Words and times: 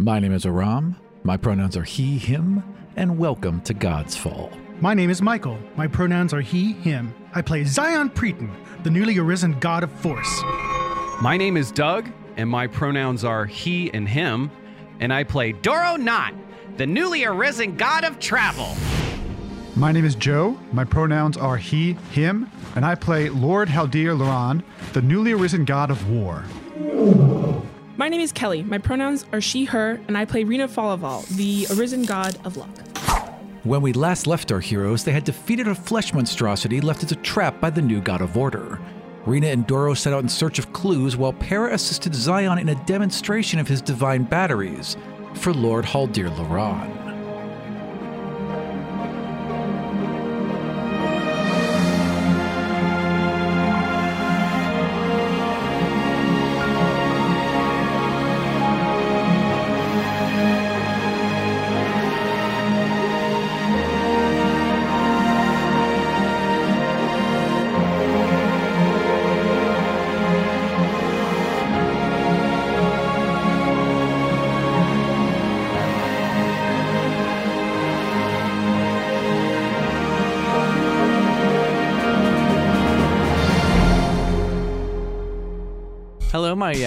My 0.00 0.18
name 0.18 0.32
is 0.32 0.46
Aram. 0.46 0.96
My 1.24 1.36
pronouns 1.36 1.76
are 1.76 1.82
he, 1.82 2.16
him, 2.16 2.64
and 2.96 3.18
welcome 3.18 3.60
to 3.60 3.74
God's 3.74 4.16
Fall. 4.16 4.50
My 4.80 4.94
name 4.94 5.10
is 5.10 5.20
Michael. 5.20 5.58
My 5.76 5.86
pronouns 5.88 6.32
are 6.32 6.40
he, 6.40 6.72
him. 6.72 7.14
I 7.34 7.42
play 7.42 7.64
Zion 7.64 8.08
Preeton, 8.08 8.50
the 8.82 8.88
newly 8.88 9.18
arisen 9.18 9.60
god 9.60 9.82
of 9.82 9.92
force. 9.92 10.40
My 11.20 11.36
name 11.36 11.58
is 11.58 11.70
Doug, 11.70 12.08
and 12.38 12.48
my 12.48 12.66
pronouns 12.66 13.24
are 13.24 13.44
he 13.44 13.92
and 13.92 14.08
him, 14.08 14.50
and 15.00 15.12
I 15.12 15.22
play 15.22 15.52
Doro 15.52 15.96
Knot, 15.96 16.32
the 16.78 16.86
newly 16.86 17.26
arisen 17.26 17.76
god 17.76 18.04
of 18.04 18.18
travel. 18.18 18.74
My 19.76 19.92
name 19.92 20.06
is 20.06 20.14
Joe. 20.14 20.58
My 20.72 20.84
pronouns 20.84 21.36
are 21.36 21.58
he, 21.58 21.92
him, 22.10 22.50
and 22.74 22.86
I 22.86 22.94
play 22.94 23.28
Lord 23.28 23.68
Haldir 23.68 24.16
Laran, 24.16 24.62
the 24.94 25.02
newly 25.02 25.32
arisen 25.32 25.66
god 25.66 25.90
of 25.90 26.08
war. 26.08 26.46
My 27.96 28.08
name 28.08 28.20
is 28.20 28.32
Kelly. 28.32 28.62
My 28.62 28.78
pronouns 28.78 29.26
are 29.32 29.40
she, 29.40 29.64
her, 29.66 30.00
and 30.08 30.16
I 30.16 30.24
play 30.24 30.44
Rena 30.44 30.68
Falaval, 30.68 31.26
the 31.36 31.66
arisen 31.74 32.04
god 32.04 32.38
of 32.44 32.56
luck. 32.56 32.70
When 33.62 33.82
we 33.82 33.92
last 33.92 34.26
left 34.26 34.50
our 34.52 34.60
heroes, 34.60 35.04
they 35.04 35.12
had 35.12 35.24
defeated 35.24 35.68
a 35.68 35.74
flesh 35.74 36.14
monstrosity 36.14 36.80
left 36.80 37.04
as 37.04 37.12
a 37.12 37.16
trap 37.16 37.60
by 37.60 37.68
the 37.68 37.82
new 37.82 38.00
god 38.00 38.22
of 38.22 38.36
order. 38.36 38.80
Rena 39.26 39.48
and 39.48 39.66
Doro 39.66 39.92
set 39.92 40.14
out 40.14 40.22
in 40.22 40.28
search 40.30 40.58
of 40.58 40.72
clues 40.72 41.16
while 41.16 41.34
Para 41.34 41.74
assisted 41.74 42.14
Zion 42.14 42.58
in 42.58 42.70
a 42.70 42.84
demonstration 42.86 43.60
of 43.60 43.68
his 43.68 43.82
divine 43.82 44.22
batteries 44.22 44.96
for 45.34 45.52
Lord 45.52 45.84
Haldir 45.84 46.30
Laran. 46.30 46.99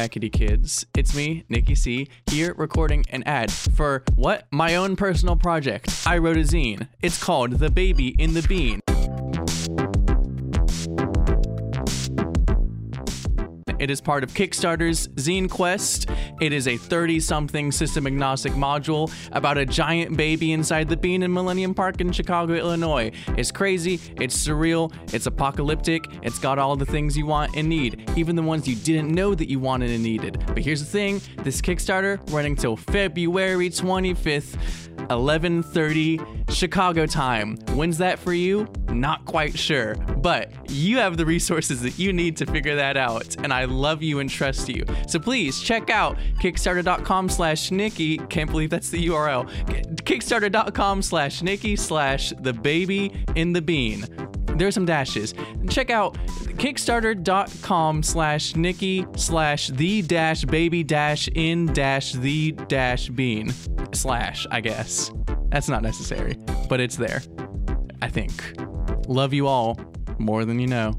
Yakety 0.04 0.32
kids. 0.32 0.86
It's 0.98 1.16
me, 1.16 1.46
Nikki 1.48 1.76
C, 1.76 2.10
here 2.28 2.54
recording 2.58 3.06
an 3.12 3.24
ad 3.24 3.52
for 3.52 4.04
what? 4.16 4.48
My 4.52 4.76
own 4.76 4.98
personal 4.98 5.38
project. 5.38 6.04
I 6.06 6.18
wrote 6.18 6.36
a 6.36 6.42
zine. 6.42 6.90
It's 7.02 7.22
called 7.24 7.54
The 7.54 7.70
Baby 7.70 8.10
in 8.22 8.34
the 8.34 8.42
Bean. 8.42 8.82
It 13.84 13.90
is 13.90 14.00
part 14.00 14.24
of 14.24 14.34
Kickstarter's 14.34 15.10
Zine 15.10 15.50
Quest. 15.50 16.10
It 16.40 16.54
is 16.54 16.70
a 16.70 16.78
30 16.78 17.20
something 17.20 17.70
system 17.70 18.08
agnostic 18.08 18.54
module 18.54 19.14
about 19.34 19.58
a 19.58 19.66
giant 19.66 20.16
baby 20.16 20.54
inside 20.54 20.88
the 20.88 20.96
bean 20.96 21.22
in 21.22 21.34
Millennium 21.34 21.74
Park 21.74 22.00
in 22.00 22.14
Chicago, 22.14 22.54
Illinois. 22.54 23.12
It's 23.36 23.52
crazy, 23.52 24.00
it's 24.22 24.48
surreal, 24.48 24.94
it's 25.14 25.26
apocalyptic, 25.26 26.06
it's 26.22 26.40
got 26.40 26.60
all 26.60 26.78
the 26.78 26.86
things 26.86 27.18
you 27.18 27.26
want 27.26 27.58
and 27.58 27.68
need, 27.68 28.10
even 28.16 28.38
the 28.38 28.42
ones 28.42 28.70
you 28.70 28.76
didn't 28.78 29.12
know 29.12 29.36
that 29.36 29.50
you 29.50 29.60
wanted 29.60 29.90
and 29.90 30.02
needed. 30.02 30.42
But 30.48 30.60
here's 30.60 30.80
the 30.80 30.90
thing 30.90 31.20
this 31.44 31.60
Kickstarter 31.60 32.22
running 32.32 32.56
till 32.56 32.78
February 32.78 33.70
25th. 33.70 34.56
11:30 35.10 36.22
Chicago 36.50 37.06
time. 37.06 37.58
When's 37.74 37.98
that 37.98 38.20
for 38.20 38.32
you? 38.32 38.66
Not 38.94 39.26
quite 39.26 39.58
sure, 39.58 39.96
but 39.96 40.52
you 40.70 40.98
have 40.98 41.18
the 41.18 41.26
resources 41.26 41.82
that 41.82 41.98
you 42.00 42.14
need 42.14 42.38
to 42.38 42.46
figure 42.46 42.76
that 42.76 42.98
out, 42.98 43.36
and 43.44 43.52
I 43.54 43.66
love 43.66 44.02
you 44.02 44.20
and 44.20 44.30
trust 44.30 44.70
you. 44.70 44.86
So 45.08 45.20
please 45.20 45.60
check 45.60 45.90
out 45.90 46.18
Kickstarter.com/Nikki. 46.42 48.18
Can't 48.30 48.50
believe 48.50 48.70
that's 48.70 48.90
the 48.90 49.08
URL. 49.08 49.46
Kickstarter.com/Nikki 50.04 51.76
slash 51.76 52.34
the 52.40 52.54
baby 52.54 53.26
in 53.36 53.54
the 53.54 53.62
bean. 53.62 54.06
There's 54.56 54.76
some 54.76 54.86
dashes. 54.86 55.34
Check 55.70 55.90
out 55.90 56.16
kickstarter.com 56.58 58.04
slash 58.04 58.56
nikki 58.56 59.06
slash 59.16 59.68
the 59.70 60.02
dash 60.04 60.46
baby 60.46 60.84
dash 60.84 61.28
in 61.30 61.66
dash 61.74 62.14
the 62.14 62.52
dash 62.68 63.10
bean 63.10 63.52
slash 63.94 64.46
i 64.52 64.62
guess 64.62 65.12
that's 65.50 65.68
not 65.68 65.82
necessary 65.82 66.38
but 66.70 66.80
it's 66.80 66.96
there 66.96 67.22
i 68.02 68.08
think 68.08 68.56
love 69.08 69.34
you 69.34 69.48
all 69.48 69.80
more 70.18 70.46
than 70.46 70.60
you 70.60 70.68
know 70.68 70.94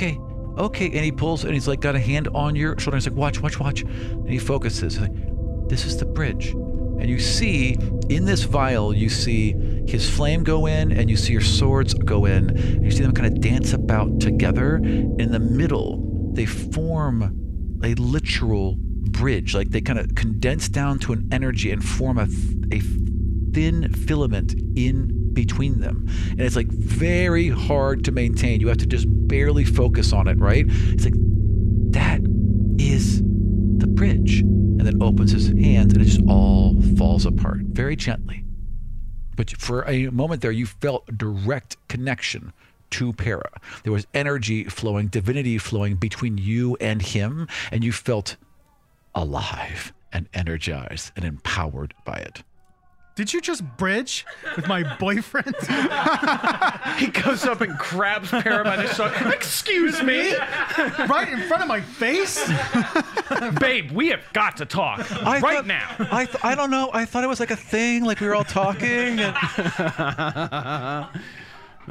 okay, 0.00 0.18
okay. 0.56 0.86
And 0.86 1.04
he 1.04 1.12
pulls 1.12 1.44
and 1.44 1.52
he's 1.52 1.68
like 1.68 1.80
got 1.80 1.94
a 1.94 2.00
hand 2.00 2.28
on 2.34 2.56
your 2.56 2.78
shoulder. 2.78 2.96
He's 2.96 3.06
like, 3.06 3.16
watch, 3.16 3.40
watch, 3.40 3.60
watch. 3.60 3.82
And 3.82 4.30
he 4.30 4.38
focuses. 4.38 4.94
He's 4.94 5.02
like, 5.02 5.68
this 5.68 5.84
is 5.84 5.98
the 5.98 6.06
bridge. 6.06 6.50
And 6.50 7.08
you 7.08 7.18
see 7.18 7.76
in 8.08 8.24
this 8.24 8.42
vial, 8.42 8.94
you 8.94 9.08
see 9.08 9.54
his 9.86 10.08
flame 10.08 10.44
go 10.44 10.66
in 10.66 10.92
and 10.92 11.10
you 11.10 11.16
see 11.16 11.32
your 11.32 11.42
swords 11.42 11.94
go 11.94 12.24
in. 12.24 12.50
And 12.50 12.84
you 12.84 12.90
see 12.90 13.02
them 13.02 13.12
kind 13.12 13.34
of 13.34 13.40
dance 13.40 13.72
about 13.72 14.20
together. 14.20 14.76
In 14.76 15.32
the 15.32 15.40
middle, 15.40 16.32
they 16.34 16.46
form 16.46 17.80
a 17.82 17.94
literal 17.94 18.76
bridge. 18.78 19.54
Like 19.54 19.70
they 19.70 19.80
kind 19.80 19.98
of 19.98 20.14
condense 20.14 20.68
down 20.68 20.98
to 21.00 21.12
an 21.12 21.28
energy 21.32 21.70
and 21.70 21.84
form 21.84 22.18
a, 22.18 22.28
a 22.72 22.80
thin 23.52 23.92
filament 23.92 24.54
in 24.76 25.32
between 25.32 25.80
them. 25.80 26.06
And 26.30 26.40
it's 26.40 26.56
like 26.56 26.68
very 26.68 27.48
hard 27.48 28.04
to 28.04 28.12
maintain. 28.12 28.60
You 28.60 28.68
have 28.68 28.78
to 28.78 28.86
just 28.86 29.06
barely 29.08 29.64
focus 29.64 30.12
on 30.12 30.28
it, 30.28 30.38
right? 30.38 30.64
It's 30.68 31.04
like 31.04 31.14
that 31.92 32.20
is 32.78 33.20
the 33.78 33.86
bridge. 33.86 34.40
And 34.40 34.86
then 34.86 35.02
opens 35.02 35.32
his 35.32 35.48
hands 35.48 35.92
and 35.92 36.00
it 36.00 36.06
just 36.06 36.22
all 36.26 36.80
falls 36.96 37.26
apart 37.26 37.60
very 37.64 37.96
gently. 37.96 38.44
But 39.40 39.52
for 39.52 39.88
a 39.88 40.08
moment 40.08 40.42
there, 40.42 40.52
you 40.52 40.66
felt 40.66 41.16
direct 41.16 41.78
connection 41.88 42.52
to 42.90 43.14
Para. 43.14 43.50
There 43.84 43.92
was 43.92 44.06
energy 44.12 44.64
flowing, 44.64 45.06
divinity 45.06 45.56
flowing 45.56 45.96
between 45.96 46.36
you 46.36 46.76
and 46.78 47.00
him, 47.00 47.48
and 47.72 47.82
you 47.82 47.90
felt 47.90 48.36
alive 49.14 49.94
and 50.12 50.28
energized 50.34 51.12
and 51.16 51.24
empowered 51.24 51.94
by 52.04 52.18
it. 52.18 52.42
Did 53.16 53.32
you 53.34 53.40
just 53.40 53.62
bridge 53.76 54.24
with 54.56 54.66
my 54.68 54.82
boyfriend? 54.96 55.54
He 57.00 57.06
goes 57.06 57.44
up 57.46 57.60
and 57.62 57.76
grabs 57.78 58.30
Para 58.30 58.62
by 58.62 58.76
the 58.76 58.86
shoulder. 58.92 59.32
Excuse 59.32 60.02
me, 60.02 60.34
right 61.08 61.28
in 61.30 61.40
front 61.48 61.62
of 61.62 61.68
my 61.68 61.80
face? 61.80 62.46
babe. 63.60 63.90
We 63.90 64.08
have 64.08 64.20
got 64.34 64.58
to 64.58 64.66
talk 64.66 64.98
right 65.22 65.40
thought- 65.40 65.66
now. 65.66 65.88
I, 65.98 66.26
th- 66.26 66.44
I 66.44 66.54
don't 66.54 66.70
know. 66.70 66.90
I 66.92 67.06
thought 67.06 67.24
it 67.24 67.28
was 67.28 67.40
like 67.40 67.50
a 67.52 67.56
thing, 67.56 68.04
like 68.04 68.20
we 68.20 68.26
were 68.26 68.34
all 68.34 68.44
talking. 68.44 69.18
And 69.20 69.34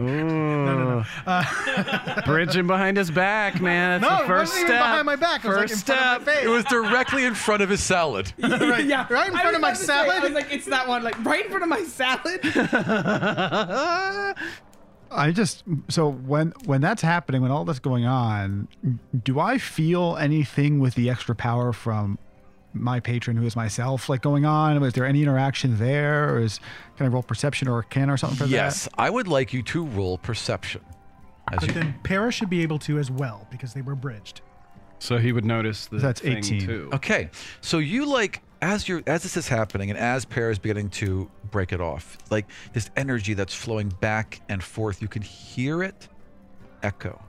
Ooh. 0.02 1.04
Uh, 1.26 2.22
Bridging 2.26 2.68
behind 2.68 2.98
his 2.98 3.12
back, 3.12 3.60
man. 3.62 4.02
That's 4.02 4.12
No, 4.12 4.18
the 4.20 4.24
it 4.24 4.28
first 4.28 4.52
wasn't 4.54 4.60
even 4.62 4.68
step. 4.78 4.82
behind 4.84 5.06
my 5.06 5.16
back. 5.16 5.44
It 5.46 5.48
was 5.48 5.58
like 5.58 5.70
First 5.70 5.90
in 5.90 5.96
front 5.96 6.00
step. 6.02 6.20
of 6.22 6.26
my 6.28 6.34
face. 6.34 6.46
it 6.46 6.50
was 6.50 6.64
directly 6.66 7.26
in 7.26 7.36
front 7.36 7.62
of 7.62 7.70
his 7.70 7.82
salad. 7.84 8.34
right, 8.40 8.86
yeah, 8.86 9.06
right 9.10 9.28
in 9.28 9.34
front 9.38 9.56
of 9.56 9.62
my 9.62 9.74
salad. 9.74 10.08
to 10.08 10.12
say, 10.14 10.18
I 10.20 10.24
was 10.24 10.32
like, 10.34 10.52
it's 10.54 10.66
that 10.68 10.88
one, 10.88 11.04
like 11.04 11.24
right 11.26 11.44
in 11.46 11.50
front 11.52 11.64
of 11.64 11.70
my 11.70 11.84
salad. 11.84 12.40
I 15.12 15.32
just 15.32 15.64
so 15.88 16.08
when 16.12 16.54
when 16.66 16.82
that's 16.82 17.02
happening, 17.02 17.42
when 17.42 17.50
all 17.52 17.66
that's 17.66 17.80
going 17.80 18.06
on, 18.06 18.68
do 19.24 19.40
I 19.40 19.58
feel 19.58 20.16
anything 20.18 20.80
with 20.80 20.94
the 20.94 21.10
extra 21.10 21.34
power 21.36 21.74
from 21.74 22.20
my 22.74 23.00
patron, 23.00 23.36
who 23.38 23.46
is 23.46 23.56
myself, 23.56 24.10
like 24.10 24.22
going 24.22 24.46
on? 24.46 24.80
Was 24.80 24.94
there 24.94 25.06
any 25.06 25.22
interaction 25.24 25.78
there, 25.78 26.34
or 26.36 26.40
is 26.40 26.60
can 26.98 27.06
I 27.06 27.10
roll 27.10 27.24
perception 27.24 27.68
or 27.68 27.84
can 27.84 28.10
or 28.10 28.18
something 28.18 28.38
for 28.38 28.44
that? 28.44 28.50
yes, 28.52 28.88
I 28.98 29.10
would 29.10 29.28
like 29.28 29.54
you 29.54 29.64
to 29.64 29.86
roll 29.86 30.18
perception. 30.18 30.82
As 31.52 31.60
But 31.60 31.68
you, 31.70 31.74
then 31.74 31.96
Para 32.04 32.32
should 32.32 32.50
be 32.50 32.62
able 32.62 32.78
to 32.80 33.00
as 33.00 33.10
well 33.10 33.48
because 33.50 33.74
they 33.74 33.82
were 33.82 33.96
bridged. 33.96 34.42
So 35.00 35.18
he 35.18 35.32
would 35.32 35.46
notice 35.46 35.88
the 35.88 35.98
That's 35.98 36.22
thing 36.22 36.38
18. 36.38 36.62
too. 36.66 36.90
okay, 36.94 37.30
so 37.62 37.78
you 37.80 38.06
like 38.06 38.42
as 38.62 38.88
you're 38.90 39.02
as 39.08 39.24
this 39.24 39.38
is 39.38 39.48
happening 39.48 39.90
and 39.90 39.98
as 39.98 40.26
Para 40.26 40.52
is 40.52 40.60
beginning 40.60 40.90
to 40.90 41.32
break 41.50 41.72
it 41.72 41.80
off, 41.82 42.18
like 42.30 42.46
this 42.74 42.90
energy 42.98 43.34
that's 43.34 43.54
flowing 43.54 43.90
back 44.02 44.42
and 44.50 44.62
forth, 44.62 45.02
you 45.02 45.08
can 45.08 45.22
hear 45.22 45.82
it 45.82 46.08
echo. 46.84 47.20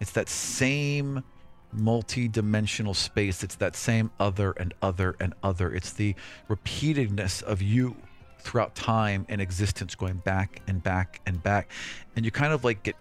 It's 0.00 0.12
that 0.12 0.28
same 0.28 1.22
multi-dimensional 1.72 2.94
space. 2.94 3.42
It's 3.42 3.56
that 3.56 3.76
same 3.76 4.10
other 4.20 4.52
and 4.52 4.74
other 4.82 5.16
and 5.20 5.34
other. 5.42 5.74
It's 5.74 5.92
the 5.92 6.14
repeatedness 6.48 7.42
of 7.42 7.62
you 7.62 7.96
throughout 8.38 8.74
time 8.74 9.24
and 9.28 9.40
existence 9.40 9.94
going 9.94 10.16
back 10.18 10.60
and 10.66 10.82
back 10.82 11.20
and 11.26 11.42
back. 11.42 11.70
And 12.16 12.24
you 12.24 12.30
kind 12.30 12.52
of 12.52 12.64
like 12.64 12.82
get 12.82 12.96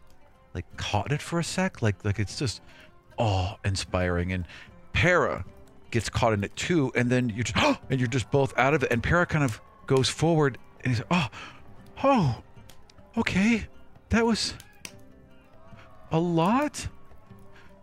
like 0.53 0.65
caught 0.77 1.07
in 1.07 1.13
it 1.15 1.21
for 1.21 1.39
a 1.39 1.43
sec. 1.43 1.81
Like 1.81 2.03
like 2.05 2.19
it's 2.19 2.37
just 2.37 2.61
awe 3.17 3.55
inspiring. 3.65 4.31
And 4.31 4.45
Para 4.93 5.45
gets 5.89 6.09
caught 6.09 6.33
in 6.33 6.43
it 6.43 6.55
too. 6.55 6.91
And 6.95 7.09
then 7.09 7.29
you're 7.29 7.43
just 7.43 7.79
and 7.89 7.99
you're 7.99 8.07
just 8.07 8.31
both 8.31 8.57
out 8.57 8.73
of 8.73 8.83
it. 8.83 8.91
And 8.91 9.03
Para 9.03 9.25
kind 9.25 9.43
of 9.43 9.61
goes 9.87 10.09
forward 10.09 10.57
and 10.83 10.93
he's 10.93 11.03
oh, 11.11 11.27
oh, 12.03 12.41
okay. 13.17 13.67
That 14.09 14.25
was 14.25 14.53
a 16.11 16.19
lot. 16.19 16.87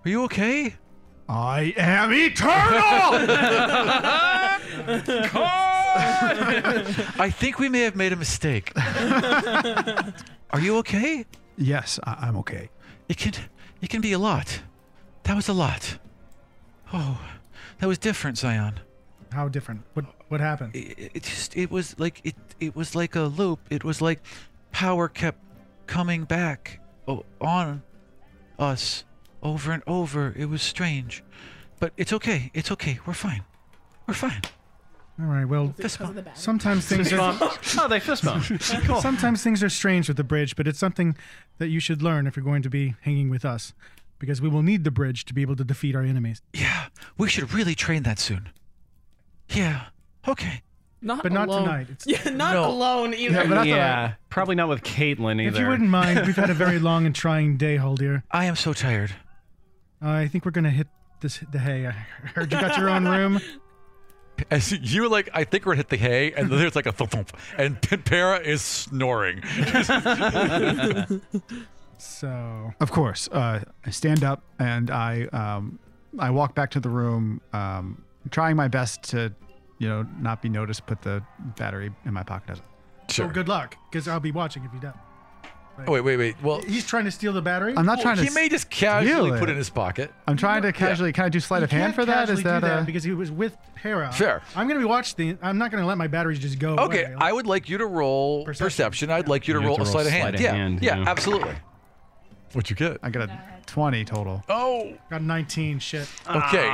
Are 0.04 0.08
you 0.08 0.24
okay? 0.24 0.74
I 1.28 1.74
am 1.76 2.12
eternal. 2.12 2.50
I 7.20 7.30
think 7.30 7.58
we 7.58 7.68
may 7.68 7.80
have 7.80 7.96
made 7.96 8.12
a 8.12 8.16
mistake. 8.16 8.72
Are 10.50 10.60
you 10.60 10.78
okay? 10.78 11.26
yes, 11.56 11.98
I- 12.04 12.16
I'm 12.20 12.36
okay. 12.38 12.70
It 13.08 13.18
can 13.18 13.32
it 13.82 13.90
can 13.90 14.00
be 14.00 14.12
a 14.12 14.18
lot. 14.18 14.62
That 15.24 15.36
was 15.36 15.48
a 15.48 15.52
lot. 15.52 15.98
Oh, 16.92 17.20
that 17.78 17.86
was 17.86 17.98
different, 17.98 18.38
Zion. 18.38 18.80
How 19.32 19.48
different? 19.48 19.82
What 19.94 20.06
what 20.28 20.40
happened? 20.40 20.74
It, 20.74 21.10
it 21.14 21.22
just 21.24 21.56
it 21.56 21.70
was 21.70 21.98
like 21.98 22.20
it 22.24 22.36
it 22.60 22.76
was 22.76 22.94
like 22.94 23.14
a 23.16 23.22
loop. 23.22 23.60
It 23.68 23.84
was 23.84 24.00
like 24.00 24.20
power 24.72 25.08
kept 25.08 25.40
coming 25.86 26.24
back 26.24 26.80
oh, 27.06 27.24
on 27.40 27.82
us 28.58 29.04
over 29.42 29.72
and 29.72 29.82
over. 29.86 30.34
It 30.36 30.46
was 30.46 30.62
strange. 30.62 31.22
But 31.80 31.92
it's 31.96 32.12
okay. 32.12 32.50
It's 32.54 32.70
okay. 32.72 32.98
We're 33.06 33.14
fine. 33.14 33.44
We're 34.06 34.14
fine. 34.14 34.42
All 35.20 35.26
right. 35.26 35.44
Well, 35.44 35.68
Because 35.76 35.96
of 36.00 36.14
the 36.14 36.22
battery. 36.22 36.40
sometimes 36.40 36.86
things 36.86 37.12
are 37.12 37.36
oh, 37.40 37.88
they 37.88 38.00
fist 38.00 38.24
bump. 38.24 38.44
Cool. 38.86 39.00
sometimes 39.00 39.42
things 39.42 39.62
are 39.62 39.68
strange 39.68 40.08
with 40.08 40.16
the 40.16 40.24
bridge, 40.24 40.54
but 40.56 40.66
it's 40.68 40.78
something 40.78 41.16
that 41.58 41.68
you 41.68 41.80
should 41.80 42.02
learn 42.02 42.26
if 42.26 42.36
you're 42.36 42.44
going 42.44 42.62
to 42.62 42.70
be 42.70 42.94
hanging 43.02 43.28
with 43.28 43.44
us, 43.44 43.72
because 44.20 44.40
we 44.40 44.48
will 44.48 44.62
need 44.62 44.84
the 44.84 44.90
bridge 44.92 45.24
to 45.26 45.34
be 45.34 45.42
able 45.42 45.56
to 45.56 45.64
defeat 45.64 45.94
our 45.96 46.02
enemies. 46.04 46.40
Yeah, 46.52 46.86
we 47.16 47.28
should 47.28 47.52
really 47.52 47.74
train 47.74 48.04
that 48.04 48.18
soon. 48.20 48.48
Yeah. 49.50 49.86
Okay. 50.26 50.62
Not 51.00 51.22
But 51.22 51.32
not 51.32 51.46
tonight. 51.48 51.88
It's- 51.90 52.06
Yeah, 52.06 52.30
not 52.32 52.54
No. 52.54 52.68
alone 52.70 53.14
either. 53.14 53.34
Yeah, 53.34 53.42
but 53.44 53.54
that's 53.54 53.66
yeah, 53.68 54.12
probably 54.30 54.56
not 54.56 54.68
with 54.68 54.82
Caitlin 54.82 55.40
either. 55.40 55.56
If 55.56 55.58
you 55.62 55.68
wouldn't 55.68 55.90
mind, 55.90 56.26
we've 56.26 56.34
had 56.36 56.50
a 56.50 56.54
very 56.54 56.78
long 56.80 57.06
and 57.06 57.14
trying 57.14 57.56
day, 57.56 57.76
Haldir. 57.76 58.22
I 58.30 58.44
am 58.46 58.56
so 58.56 58.72
tired. 58.72 59.14
I 60.00 60.28
think 60.28 60.44
we're 60.44 60.52
gonna 60.52 60.70
hit 60.70 60.86
this 61.20 61.40
the 61.52 61.58
hay. 61.58 61.86
I 61.86 61.90
heard 61.90 62.52
you 62.52 62.60
got 62.60 62.78
your 62.78 62.88
own 62.90 63.06
room. 63.06 63.40
As 64.52 64.70
you 64.70 65.02
were 65.02 65.08
like, 65.08 65.28
I 65.34 65.42
think 65.42 65.66
we're 65.66 65.72
gonna 65.72 65.78
hit 65.78 65.88
the 65.88 65.96
hay, 65.96 66.32
and 66.32 66.48
there's 66.48 66.76
like 66.76 66.86
a 66.86 66.92
thump 66.92 67.10
thump, 67.10 67.36
and 67.56 67.80
Para 68.04 68.40
is 68.40 68.62
snoring. 68.62 69.42
So 71.98 72.72
Of 72.80 72.92
course. 72.92 73.28
Uh, 73.28 73.64
I 73.84 73.90
stand 73.90 74.22
up 74.22 74.42
and 74.58 74.90
I 74.90 75.24
um, 75.32 75.78
I 76.18 76.30
walk 76.30 76.54
back 76.54 76.70
to 76.70 76.80
the 76.80 76.88
room, 76.88 77.40
um, 77.52 78.02
trying 78.30 78.56
my 78.56 78.68
best 78.68 79.02
to, 79.10 79.32
you 79.78 79.88
know, 79.88 80.06
not 80.20 80.40
be 80.40 80.48
noticed. 80.48 80.86
Put 80.86 81.02
the 81.02 81.22
battery 81.56 81.90
in 82.04 82.14
my 82.14 82.22
pocket. 82.22 82.60
As 83.08 83.14
so 83.14 83.28
good 83.28 83.48
luck, 83.48 83.76
because 83.90 84.06
I'll 84.06 84.20
be 84.20 84.32
watching 84.32 84.64
if 84.64 84.72
you 84.72 84.80
don't. 84.80 84.96
Oh, 85.86 85.92
wait, 85.92 86.00
wait, 86.00 86.16
wait. 86.16 86.42
Well, 86.42 86.60
He's 86.62 86.86
trying 86.86 87.04
to 87.04 87.10
steal 87.10 87.32
the 87.32 87.42
battery. 87.42 87.74
I'm 87.76 87.86
not 87.86 88.00
trying 88.00 88.16
to. 88.16 88.24
he 88.24 88.30
may 88.30 88.48
just 88.48 88.68
casually 88.70 89.30
steal 89.30 89.38
put 89.38 89.48
it 89.48 89.50
it. 89.50 89.52
in 89.52 89.56
his 89.58 89.70
pocket. 89.70 90.12
I'm 90.26 90.36
trying 90.36 90.62
to 90.62 90.72
casually. 90.72 91.12
Can 91.12 91.24
I 91.24 91.28
do 91.28 91.40
sleight 91.40 91.60
You 91.60 91.64
of 91.64 91.70
hand 91.70 91.94
for 91.94 92.04
that? 92.04 92.28
Is 92.30 92.42
that, 92.42 92.60
do 92.60 92.66
that 92.66 92.82
a, 92.82 92.84
because 92.84 93.04
he 93.04 93.12
was 93.12 93.30
with 93.30 93.56
Para? 93.76 94.10
Fair. 94.12 94.42
I'm 94.56 94.66
gonna 94.66 94.80
be 94.80 94.86
watching 94.86 95.36
the. 95.36 95.46
I'm 95.46 95.58
not 95.58 95.70
gonna 95.70 95.86
let 95.86 95.98
my 95.98 96.06
batteries 96.08 96.38
just 96.38 96.58
go. 96.58 96.76
Okay, 96.76 97.04
away. 97.04 97.14
I 97.18 97.32
would 97.32 97.46
like 97.46 97.68
you 97.68 97.78
to 97.78 97.86
roll 97.86 98.44
perception. 98.44 98.64
Perception. 98.66 99.10
I'd 99.10 99.28
like 99.28 99.46
you 99.46 99.54
to 99.54 99.60
You 99.60 99.66
roll 99.66 99.76
to 99.76 99.82
a 99.82 99.86
sleight 99.86 100.06
of 100.06 100.12
hand. 100.12 100.34
of 100.34 100.40
yeah, 100.40 100.52
hand, 100.52 100.82
yeah, 100.82 100.98
yeah. 100.98 101.04
absolutely. 101.08 101.54
What'd 102.52 102.70
you 102.70 102.76
get? 102.76 102.96
I 103.02 103.10
got 103.10 103.28
a 103.28 103.40
20 103.66 104.04
total. 104.06 104.42
Oh, 104.48 104.94
got 105.10 105.20
19. 105.22 105.78
Shit. 105.80 106.08
okay. 106.28 106.66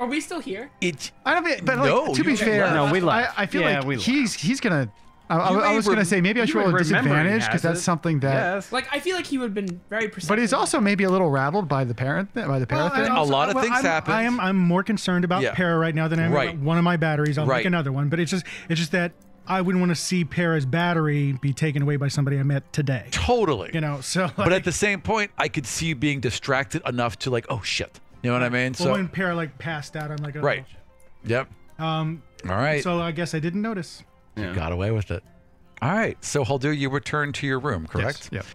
Are 0.00 0.06
we 0.08 0.20
still 0.20 0.40
here? 0.40 0.70
It. 0.80 1.12
I 1.24 1.34
don't 1.34 1.44
mean, 1.44 1.60
but 1.64 1.78
like, 1.78 1.86
No, 1.86 2.12
to 2.12 2.24
be 2.24 2.34
fair, 2.34 2.62
left. 2.64 2.74
No, 2.74 2.92
we 2.92 2.98
left. 3.00 3.38
I, 3.38 3.42
I 3.44 3.46
feel 3.46 3.62
Yeah, 3.62 3.80
like 3.80 3.98
he's 4.00 4.34
he's 4.34 4.58
gonna. 4.60 4.90
I, 5.30 5.36
I, 5.38 5.52
I 5.72 5.74
was 5.76 5.86
gonna 5.88 6.04
say 6.04 6.20
maybe 6.20 6.40
I 6.42 6.44
should 6.44 6.54
You 6.54 6.60
roll 6.60 6.68
a 6.68 6.72
would 6.72 6.84
remember 6.86 7.08
he 7.08 7.14
disadvantage 7.14 7.46
because 7.46 7.62
that's 7.62 7.80
something 7.82 8.20
that. 8.20 8.54
Yes. 8.56 8.72
Like, 8.72 8.88
I 8.92 9.00
feel 9.00 9.16
like 9.16 9.26
he 9.26 9.38
would 9.38 9.46
have 9.46 9.54
been 9.54 9.80
very 9.88 10.08
perceptive. 10.08 10.28
But 10.28 10.38
he's 10.38 10.52
also 10.52 10.80
maybe 10.80 11.04
a 11.04 11.10
little 11.10 11.30
rattled 11.30 11.66
by 11.68 11.84
the 11.84 11.94
parent 11.94 12.32
by 12.34 12.58
the 12.58 12.66
parent 12.66 12.92
Well, 12.92 13.02
I 13.02 13.04
thing. 13.06 13.12
also- 13.12 13.32
lot 13.32 13.48
of 13.48 13.60
things 13.62 13.74
I'm, 13.78 13.84
happened. 13.84 14.14
I 14.14 14.22
am. 14.24 14.38
I'm 14.38 14.56
more 14.58 14.82
concerned 14.82 15.24
about 15.24 15.42
Yeah. 15.42 15.54
Para 15.54 15.78
right 15.78 15.94
now 15.94 16.08
than 16.08 16.20
I 16.20 16.24
am 16.24 16.32
Right. 16.32 16.50
about 16.50 16.60
one 16.62 16.76
of 16.78 16.84
my 16.84 16.96
batteries. 16.98 17.38
I'll 17.38 17.46
Right. 17.46 17.58
make 17.60 17.66
another 17.66 17.90
one, 17.90 18.08
but 18.10 18.20
it's 18.20 18.30
just 18.30 18.44
it's 18.68 18.78
just 18.78 18.92
that 18.92 19.12
I 19.46 19.60
wouldn't 19.60 19.80
want 19.80 19.90
to 19.90 19.96
see 19.96 20.24
Para's 20.24 20.64
battery 20.66 21.32
be 21.32 21.52
taken 21.52 21.82
away 21.82 21.96
by 21.96 22.08
somebody 22.08 22.38
I 22.38 22.42
met 22.42 22.70
today. 22.72 23.08
Totally. 23.10 23.70
You 23.74 23.80
know, 23.80 24.00
so 24.02 24.24
like, 24.24 24.36
but 24.36 24.52
at 24.52 24.64
the 24.64 24.72
same 24.72 25.00
point, 25.00 25.30
I 25.38 25.48
could 25.48 25.66
see 25.66 25.86
you 25.86 25.94
being 25.96 26.20
distracted 26.20 26.82
enough 26.86 27.18
to 27.20 27.30
like, 27.30 27.46
oh 27.48 27.60
shit. 27.62 27.98
You 28.22 28.30
know 28.30 28.34
what 28.38 28.42
I 28.42 28.48
mean? 28.48 28.72
well, 28.78 28.86
So 28.88 28.92
when 28.92 29.08
Para 29.08 29.34
like 29.34 29.58
passed 29.58 29.96
out, 29.96 30.10
I'm 30.10 30.16
like, 30.18 30.36
oh, 30.36 30.40
right. 30.40 30.64
Yep. 31.24 31.48
Um, 31.78 32.22
All 32.48 32.54
right. 32.56 32.82
so 32.82 33.00
I 33.00 33.12
guess 33.12 33.34
I 33.34 33.38
didn't 33.38 33.60
notice. 33.62 34.02
Yeah. 34.36 34.52
Got 34.54 34.72
away 34.72 34.90
with 34.90 35.10
it. 35.10 35.22
All 35.82 35.92
right. 35.92 36.22
So 36.24 36.44
Haldir, 36.44 36.76
you 36.76 36.90
return 36.90 37.32
to 37.34 37.46
your 37.46 37.58
room, 37.58 37.86
correct? 37.86 38.30
Yep. 38.32 38.46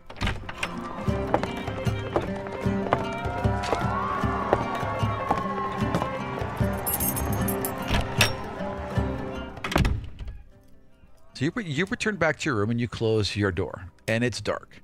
So 11.33 11.45
you, 11.45 11.51
you 11.63 11.85
return 11.85 12.17
back 12.17 12.39
to 12.39 12.49
your 12.49 12.55
room 12.55 12.69
and 12.69 12.81
you 12.81 12.87
close 12.87 13.35
your 13.35 13.51
door, 13.51 13.85
and 14.07 14.23
it's 14.23 14.41
dark. 14.41 14.81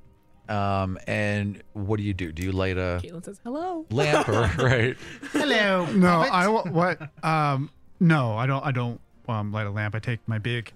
Um, 0.48 0.98
and 1.07 1.62
what 1.74 1.98
do 1.98 2.03
you 2.03 2.13
do? 2.13 2.31
Do 2.31 2.44
you 2.44 2.51
light 2.51 2.77
a 2.77 3.00
Caitlin 3.03 3.25
says, 3.25 3.41
hello. 3.44 3.86
lamp 3.89 4.30
or 4.30 4.41
right? 4.63 4.95
Hello. 5.31 5.86
No, 5.88 6.07
I 6.21 6.48
wa- 6.48 6.63
what? 6.63 7.01
Um, 7.24 7.71
no, 8.00 8.38
I 8.38 8.45
don't. 8.45 8.63
I 8.65 8.71
don't 8.71 9.01
um, 9.27 9.51
light 9.51 9.65
a 9.68 9.71
lamp. 9.71 9.95
I 9.95 10.00
take 10.00 10.19
my 10.27 10.38
big, 10.38 10.71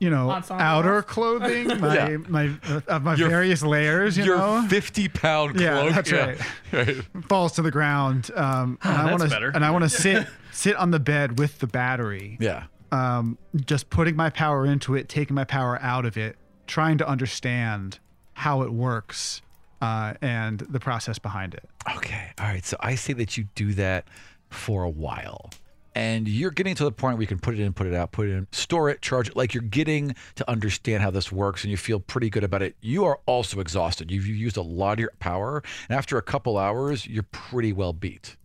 you 0.00 0.10
know, 0.10 0.30
Ensemble 0.30 0.62
outer 0.62 0.98
off. 0.98 1.06
clothing, 1.06 1.68
my 1.80 1.94
Yeah. 1.94 2.16
my 2.28 2.50
uh, 2.88 2.98
my 2.98 3.14
Your- 3.14 3.28
various 3.28 3.62
layers. 3.62 4.18
You 4.18 4.24
Your 4.24 4.38
know, 4.38 4.66
fifty-pound 4.68 5.56
cloak. 5.56 5.62
Yeah, 5.62 5.88
that's 5.90 6.12
right. 6.12 6.38
right. 6.72 6.96
falls 7.28 7.52
to 7.52 7.62
the 7.62 7.70
ground. 7.70 8.30
Um, 8.34 8.78
and 8.82 8.96
I 8.96 9.10
want 9.10 9.22
to 9.22 9.28
better. 9.28 9.50
and 9.54 9.64
I 9.64 9.70
want 9.70 9.84
to 9.84 9.88
sit 9.88 10.26
sit 10.52 10.76
on 10.76 10.90
the 10.90 11.00
bed 11.00 11.38
with 11.38 11.58
the 11.60 11.66
battery. 11.66 12.36
Yeah. 12.40 12.64
um, 12.92 13.38
just 13.66 13.88
putting 13.90 14.16
my 14.16 14.30
power 14.30 14.66
into 14.66 14.94
it, 14.94 15.08
taking 15.08 15.34
my 15.34 15.44
power 15.44 15.78
out 15.80 16.04
of 16.04 16.16
it, 16.16 16.36
trying 16.66 16.98
to 16.98 17.08
understand 17.08 17.98
how 18.34 18.62
it 18.62 18.72
works 18.72 19.42
uh, 19.80 20.14
and 20.22 20.58
the 20.60 20.80
process 20.80 21.18
behind 21.18 21.54
it. 21.54 21.68
Okay. 21.96 22.30
All 22.38 22.46
right. 22.46 22.64
So 22.64 22.76
I 22.80 22.94
say 22.96 23.12
that 23.14 23.36
you 23.36 23.44
do 23.54 23.72
that 23.74 24.06
for 24.50 24.82
a 24.84 24.90
while. 24.90 25.50
And 25.94 26.26
you're 26.26 26.50
getting 26.50 26.74
to 26.74 26.84
the 26.84 26.92
point 26.92 27.16
where 27.16 27.22
you 27.22 27.28
can 27.28 27.38
put 27.38 27.54
it 27.54 27.60
in, 27.60 27.72
put 27.72 27.86
it 27.86 27.94
out, 27.94 28.12
put 28.12 28.28
it 28.28 28.32
in, 28.32 28.48
store 28.50 28.90
it, 28.90 29.00
charge 29.00 29.28
it. 29.28 29.36
Like 29.36 29.54
you're 29.54 29.62
getting 29.62 30.14
to 30.34 30.50
understand 30.50 31.02
how 31.02 31.10
this 31.10 31.30
works 31.30 31.62
and 31.62 31.70
you 31.70 31.76
feel 31.76 32.00
pretty 32.00 32.30
good 32.30 32.42
about 32.44 32.62
it. 32.62 32.76
You 32.80 33.04
are 33.04 33.20
also 33.26 33.60
exhausted. 33.60 34.10
You've 34.10 34.26
used 34.26 34.56
a 34.56 34.62
lot 34.62 34.94
of 34.94 34.98
your 35.00 35.12
power. 35.20 35.62
And 35.88 35.96
after 35.96 36.18
a 36.18 36.22
couple 36.22 36.58
hours, 36.58 37.06
you're 37.06 37.22
pretty 37.22 37.72
well 37.72 37.92
beat. 37.92 38.36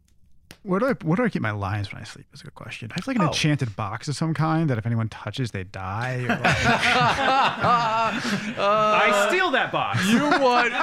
Where 0.63 0.80
do 0.80 0.88
I 0.88 0.94
where 1.04 1.16
do 1.16 1.24
I 1.24 1.30
keep 1.30 1.42
my 1.42 1.51
lions 1.51 1.94
when 1.94 2.01
I 2.01 2.06
sleep? 2.06 2.25
Is 2.34 2.42
a 2.42 2.44
good 2.44 2.56
question. 2.56 2.89
I 2.92 2.96
have 2.96 3.08
like 3.08 3.16
an 3.16 3.22
Oh. 3.24 3.28
enchanted 3.28 3.78
box 3.78 4.10
of 4.10 4.16
some 4.18 4.34
kind 4.34 4.70
that 4.70 4.78
if 4.78 4.86
anyone 4.86 5.08
touches, 5.08 5.51
they 5.51 5.63
die. 5.63 6.25
Or 6.25 6.28
like, 6.28 6.42
I 8.58 9.28
steal 9.30 9.51
that 9.51 9.72
box. 9.72 10.06
You 10.08 10.30
want 10.30 10.74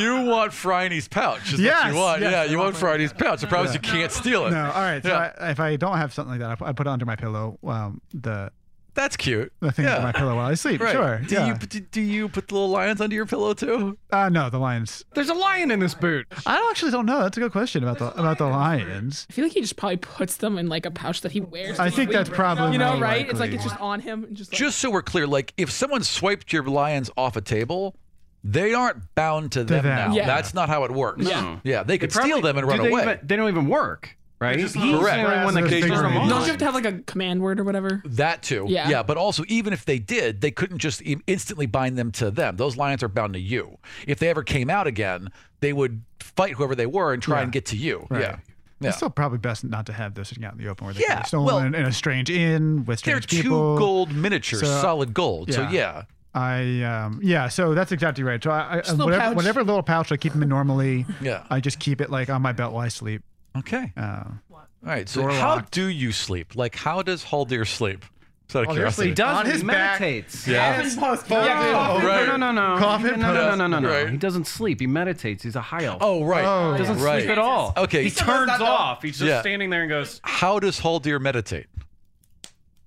you 0.00 0.30
want 0.30 0.52
Phryne's 0.52 1.08
pouch. 1.08 1.46
Is 1.48 1.52
what 1.54 1.60
Yes, 1.60 1.92
you 1.92 1.98
want. 2.00 2.20
yes, 2.22 2.32
yeah, 2.32 2.40
I 2.40 2.44
you 2.44 2.58
want 2.58 2.74
want 2.74 2.76
Phryne's 2.76 3.12
pouch. 3.12 3.40
The 3.40 3.46
problem 3.46 3.68
is 3.68 3.74
you 3.74 3.80
can't 3.80 4.12
steal 4.12 4.46
it. 4.46 4.50
no, 4.50 4.64
all 4.70 4.80
right. 4.82 5.02
So 5.02 5.10
Yeah. 5.10 5.32
I, 5.38 5.50
if 5.50 5.60
I 5.60 5.76
don't 5.76 5.96
have 5.98 6.12
something 6.12 6.30
like 6.32 6.40
that, 6.40 6.50
I 6.50 6.54
put, 6.56 6.68
I 6.68 6.72
put 6.72 6.86
it 6.86 6.90
under 6.90 7.06
my 7.06 7.16
pillow. 7.16 7.58
Um, 7.64 8.00
the 8.12 8.50
That's 8.94 9.16
cute. 9.16 9.52
the 9.60 9.72
thing 9.72 9.86
yeah. 9.86 9.96
under 9.96 10.06
my 10.08 10.12
pillow 10.12 10.36
while 10.36 10.50
I 10.50 10.54
sleep. 10.54 10.80
Right. 10.80 10.92
Sure. 10.92 11.18
Do 11.18 11.34
yeah. 11.34 11.46
you 11.48 11.54
do, 11.54 11.80
do 11.80 12.00
you 12.00 12.28
put 12.28 12.48
the 12.48 12.54
little 12.54 12.68
lions 12.68 13.00
under 13.00 13.14
your 13.14 13.26
pillow 13.26 13.54
too? 13.54 13.96
uh, 14.10 14.28
no, 14.28 14.50
the 14.50 14.58
lions. 14.58 15.04
There's 15.14 15.30
a 15.30 15.34
lion 15.34 15.70
in 15.70 15.80
this 15.80 15.94
boot. 15.94 16.26
I 16.46 16.68
actually 16.70 16.90
don't 16.92 17.06
know. 17.06 17.22
That's 17.22 17.36
a 17.36 17.40
good 17.40 17.52
question 17.52 17.82
about 17.82 17.98
the 17.98 18.08
about 18.20 18.38
the 18.38 18.46
lions. 18.46 19.26
I 19.30 19.32
feel 19.32 19.44
like 19.44 19.52
he 19.52 19.60
just 19.60 19.76
probably 19.76 19.96
puts 19.96 20.36
them 20.36 20.58
in 20.58 20.68
like 20.68 20.84
a 20.86 20.90
pouch 20.90 21.22
that 21.22 21.32
he 21.32 21.40
wears. 21.40 21.78
I 21.78 21.84
think 21.90 22.08
sleep. 22.08 22.10
that's 22.10 22.28
probably 22.28 22.72
You 22.72 22.78
know, 22.78 22.92
more 22.94 23.02
right? 23.02 23.28
It's 23.28 23.40
like 23.40 23.52
it's 23.52 23.64
just 23.64 23.80
on 23.80 24.00
him 24.00 24.26
just 24.32 24.52
like, 24.52 24.58
Just 24.58 24.78
so 24.78 24.90
we're 24.90 25.02
clear, 25.02 25.26
like 25.26 25.54
if 25.56 25.70
someone 25.70 26.02
swiped 26.02 26.52
your 26.52 26.64
lions 26.64 27.10
off 27.16 27.36
a 27.36 27.40
table, 27.40 27.96
they 28.44 28.74
aren't 28.74 29.14
bound 29.14 29.52
to 29.52 29.64
them, 29.64 29.84
them. 29.84 30.10
now. 30.10 30.14
Yeah. 30.14 30.26
That's 30.26 30.52
not 30.52 30.68
how 30.68 30.84
it 30.84 30.90
works. 30.90 31.24
Yeah. 31.24 31.58
Yeah, 31.64 31.82
they 31.82 31.96
could 31.96 32.10
They 32.10 32.14
probably- 32.14 32.32
steal 32.32 32.42
them 32.42 32.58
and 32.58 32.66
run 32.66 32.82
they 32.82 32.88
away. 32.90 33.02
Even, 33.02 33.18
they 33.22 33.36
don't 33.36 33.48
even 33.48 33.68
work, 33.68 34.16
right? 34.42 34.56
He's 34.58 34.72
just 34.72 34.74
the 34.74 34.98
Correct. 34.98 35.18
only 35.26 35.44
one 35.44 35.54
that 35.54 35.60
can 35.62 35.70
They're 35.70 35.80
turn 35.80 35.88
them 35.90 35.96
figurines. 36.04 36.22
on. 36.24 36.28
Don't 36.28 36.40
you 36.42 36.48
have 36.48 36.58
to 36.58 36.64
have 36.66 36.74
like 36.74 36.84
a 36.86 36.98
command 37.02 37.40
word 37.40 37.60
or 37.60 37.64
whatever? 37.64 38.02
that 38.04 38.42
too. 38.42 38.66
Yeah. 38.68 38.88
Yeah, 38.88 39.02
but 39.02 39.16
also 39.16 39.44
even 39.48 39.72
if 39.72 39.84
they 39.84 39.98
did, 39.98 40.40
they 40.40 40.50
couldn't 40.50 40.78
just 40.78 41.00
i- 41.06 41.16
instantly 41.26 41.66
bind 41.66 41.96
them 41.96 42.10
to 42.12 42.30
them. 42.30 42.56
Those 42.56 42.76
lions 42.76 43.02
are 43.02 43.08
bound 43.08 43.32
to 43.34 43.40
you. 43.40 43.78
If 44.06 44.18
they 44.18 44.28
ever 44.28 44.42
came 44.42 44.68
out 44.68 44.86
again, 44.86 45.28
they 45.60 45.72
would 45.72 46.02
fight 46.20 46.54
whoever 46.54 46.74
they 46.74 46.86
were 46.86 47.12
and 47.12 47.22
try 47.22 47.38
Yeah. 47.38 47.42
and 47.44 47.52
get 47.52 47.66
to 47.66 47.76
you. 47.76 48.06
Right. 48.10 48.20
Yeah. 48.22 48.36
Yeah. 48.80 48.88
It's 48.88 48.96
still 48.96 49.10
probably 49.10 49.38
best 49.38 49.62
not 49.62 49.86
to 49.86 49.92
have 49.92 50.14
this 50.14 50.30
sitting 50.30 50.44
out 50.44 50.54
in 50.54 50.58
the 50.58 50.66
open 50.68 50.86
where 50.86 50.94
they 50.94 51.02
Yeah, 51.02 51.14
can 51.14 51.22
be 51.22 51.26
stolen 51.28 51.46
well- 51.46 51.58
in, 51.58 51.74
in 51.76 51.86
a 51.86 51.92
strange 51.92 52.28
inn 52.30 52.84
with 52.84 52.98
strange. 52.98 53.14
They're 53.14 53.22
strange 53.22 53.42
two 53.44 53.48
people. 53.50 53.78
gold 53.78 54.12
miniatures, 54.12 54.60
So- 54.60 54.80
solid 54.80 55.14
gold. 55.14 55.52
So 55.52 55.62
yeah. 55.62 55.70
yeah. 55.70 56.02
I 56.34 56.82
um 56.82 57.20
yeah, 57.22 57.48
so 57.48 57.74
that's 57.74 57.92
exactly 57.92 58.24
right. 58.24 58.42
So 58.42 58.50
I, 58.50 58.76
I 58.78 58.90
little 58.90 59.04
whatever, 59.04 59.20
pouch. 59.20 59.36
whatever 59.36 59.62
little 59.64 59.82
pouch 59.82 60.10
I 60.12 60.16
keep 60.16 60.32
them 60.32 60.42
in 60.42 60.48
normally, 60.48 61.04
Yeah. 61.20 61.44
I 61.50 61.60
just 61.60 61.78
keep 61.78 62.00
it 62.00 62.10
like 62.10 62.30
on 62.30 62.40
my 62.42 62.52
belt 62.52 62.72
while 62.72 62.84
I 62.84 62.88
sleep. 62.88 63.22
Okay. 63.56 63.92
Uh, 63.96 64.24
All 64.52 64.60
right. 64.82 65.08
So 65.08 65.22
Door 65.22 65.30
how 65.32 65.54
locked. 65.56 65.72
do 65.72 65.86
you 65.86 66.12
sleep? 66.12 66.54
Like 66.56 66.74
how 66.74 67.02
does 67.02 67.24
Haldir 67.24 67.66
sleep? 67.66 68.04
Just 68.48 68.56
out 68.56 68.64
of 68.68 68.72
curiosity. 68.74 69.08
He 69.08 69.14
does. 69.14 69.38
On 69.38 69.46
he 69.46 69.52
his 69.52 69.62
back. 69.62 70.00
meditates. 70.00 70.46
Yeah. 70.46 70.76
Coffin 70.82 71.00
post. 71.00 71.30
Yeah, 71.30 71.68
it 71.68 71.72
coffin. 71.72 71.96
over. 71.96 72.06
Right. 72.06 72.26
No, 72.28 72.36
no, 72.36 72.52
no. 72.52 72.78
Coffin 72.78 73.20
no, 73.20 73.32
no, 73.32 73.50
no, 73.50 73.54
no, 73.54 73.66
no, 73.66 73.78
no. 73.78 73.88
Right. 73.88 74.10
He 74.10 74.16
doesn't 74.18 74.46
sleep. 74.46 74.80
He 74.80 74.86
meditates. 74.86 75.42
He's 75.42 75.56
a 75.56 75.60
high 75.62 75.84
elf. 75.84 75.98
Oh 76.02 76.24
right. 76.24 76.44
Oh. 76.44 76.72
He 76.72 76.78
doesn't 76.78 76.98
right. 77.02 77.20
sleep 77.20 77.30
at 77.30 77.38
all. 77.38 77.72
Okay. 77.76 78.02
He 78.04 78.10
still 78.10 78.26
does 78.26 78.36
turns 78.36 78.46
that, 78.48 78.58
though. 78.58 78.64
off. 78.66 79.02
He's 79.02 79.18
just 79.18 79.28
Yeah. 79.28 79.40
standing 79.40 79.70
there 79.70 79.82
and 79.82 79.88
goes, 79.90 80.20
How 80.24 80.58
does 80.58 80.80
Haldir 80.80 81.20
meditate? 81.20 81.66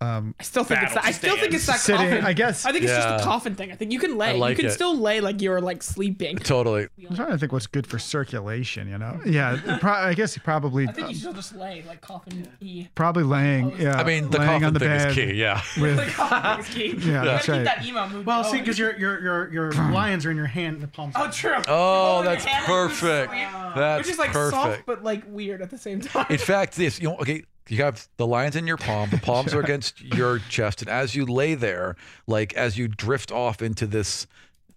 Um, 0.01 0.35
I 0.39 0.43
still 0.43 0.63
think 0.63 0.83
it's 0.83 0.93
that. 0.93 1.05
I 1.05 1.11
still 1.11 1.37
think 1.37 1.53
it's 1.53 1.65
that 1.67 1.79
Sitting, 1.79 2.09
coffin. 2.09 2.25
I 2.25 2.33
guess- 2.33 2.65
I 2.65 2.71
think 2.71 2.83
it's 2.83 2.93
just 2.93 3.07
Yeah. 3.07 3.17
the 3.17 3.23
coffin 3.23 3.55
thing. 3.55 3.71
I 3.71 3.75
think 3.75 3.91
you 3.91 3.99
can 3.99 4.17
lay. 4.17 4.37
Like 4.37 4.51
you 4.51 4.55
can 4.63 4.65
it. 4.67 4.71
still 4.73 4.97
lay 4.97 5.21
like 5.21 5.41
you're 5.41 5.61
like 5.61 5.81
sleeping. 5.81 6.37
Totally. 6.37 6.87
I'm 7.09 7.15
trying 7.15 7.31
to 7.31 7.37
think 7.37 7.51
what's 7.51 7.67
good 7.67 7.87
for 7.87 7.97
circulation. 7.97 8.87
You 8.89 8.97
know, 8.97 9.19
yeah. 9.25 9.77
Pro- 9.81 9.91
I 9.93 10.13
guess 10.13 10.33
he 10.33 10.39
probably 10.41 10.87
I 10.87 10.91
think 10.91 11.09
you 11.09 11.15
should 11.15 11.35
just 11.35 11.55
lay 11.55 11.83
like 11.87 12.01
coffin 12.01 12.47
e. 12.59 12.87
probably 12.95 13.23
laying. 13.23 13.71
Yeah, 13.79 13.97
I 13.97 14.03
mean, 14.03 14.29
the 14.29 14.37
coffin 14.37 14.63
on 14.65 14.73
the 14.73 14.79
thing 14.79 14.89
bed 14.89 15.07
is 15.09 15.15
key. 15.15 15.33
Yeah. 15.33 15.61
with 15.79 15.97
Like 15.97 16.07
coffin 16.09 16.59
is 16.65 16.69
key. 16.73 16.85
Yeah, 16.87 16.93
you 16.95 17.11
gotta 17.11 17.25
that's 17.29 17.45
keep 17.45 17.53
right. 17.55 17.63
that 17.65 17.85
emo 17.85 18.07
mood. 18.09 18.25
Well, 18.25 18.43
see, 18.43 18.59
because 18.59 18.77
your 18.77 18.97
your 18.97 19.21
your 19.21 19.53
your 19.53 19.71
lions 19.71 20.25
are 20.25 20.31
in 20.31 20.37
your 20.37 20.45
hand, 20.47 20.81
the 20.81 20.87
palms. 20.87 21.13
Oh, 21.17 21.29
true. 21.31 21.53
Oh, 21.67 22.21
You're 22.21 22.23
holding 22.23 22.31
that's 22.31 22.45
your 22.45 22.53
hand 22.53 22.67
like 22.69 22.89
this, 22.89 22.99
perfect. 22.99 23.75
That's 23.75 23.99
Which 24.05 24.13
is 24.13 24.19
like 24.19 24.31
perfect. 24.31 24.61
soft 24.61 24.85
but 24.85 25.03
like 25.03 25.23
weird 25.27 25.61
at 25.61 25.69
the 25.69 25.77
same 25.77 26.01
time. 26.01 26.25
In 26.29 26.37
fact, 26.37 26.75
this 26.75 26.99
you 26.99 27.09
know, 27.09 27.17
okay, 27.17 27.43
you 27.67 27.83
have 27.83 28.07
the 28.17 28.27
lines 28.27 28.55
in 28.55 28.67
your 28.67 28.77
palm, 28.77 29.09
the 29.09 29.17
palms 29.17 29.53
are 29.53 29.59
against 29.63 30.01
your 30.01 30.39
chest, 30.39 30.81
and 30.81 30.89
as 30.89 31.15
you 31.15 31.25
lay 31.25 31.55
there, 31.55 31.95
like 32.27 32.53
as 32.53 32.77
you 32.77 32.87
drift 32.87 33.31
off 33.31 33.61
into 33.61 33.87
this 33.87 34.27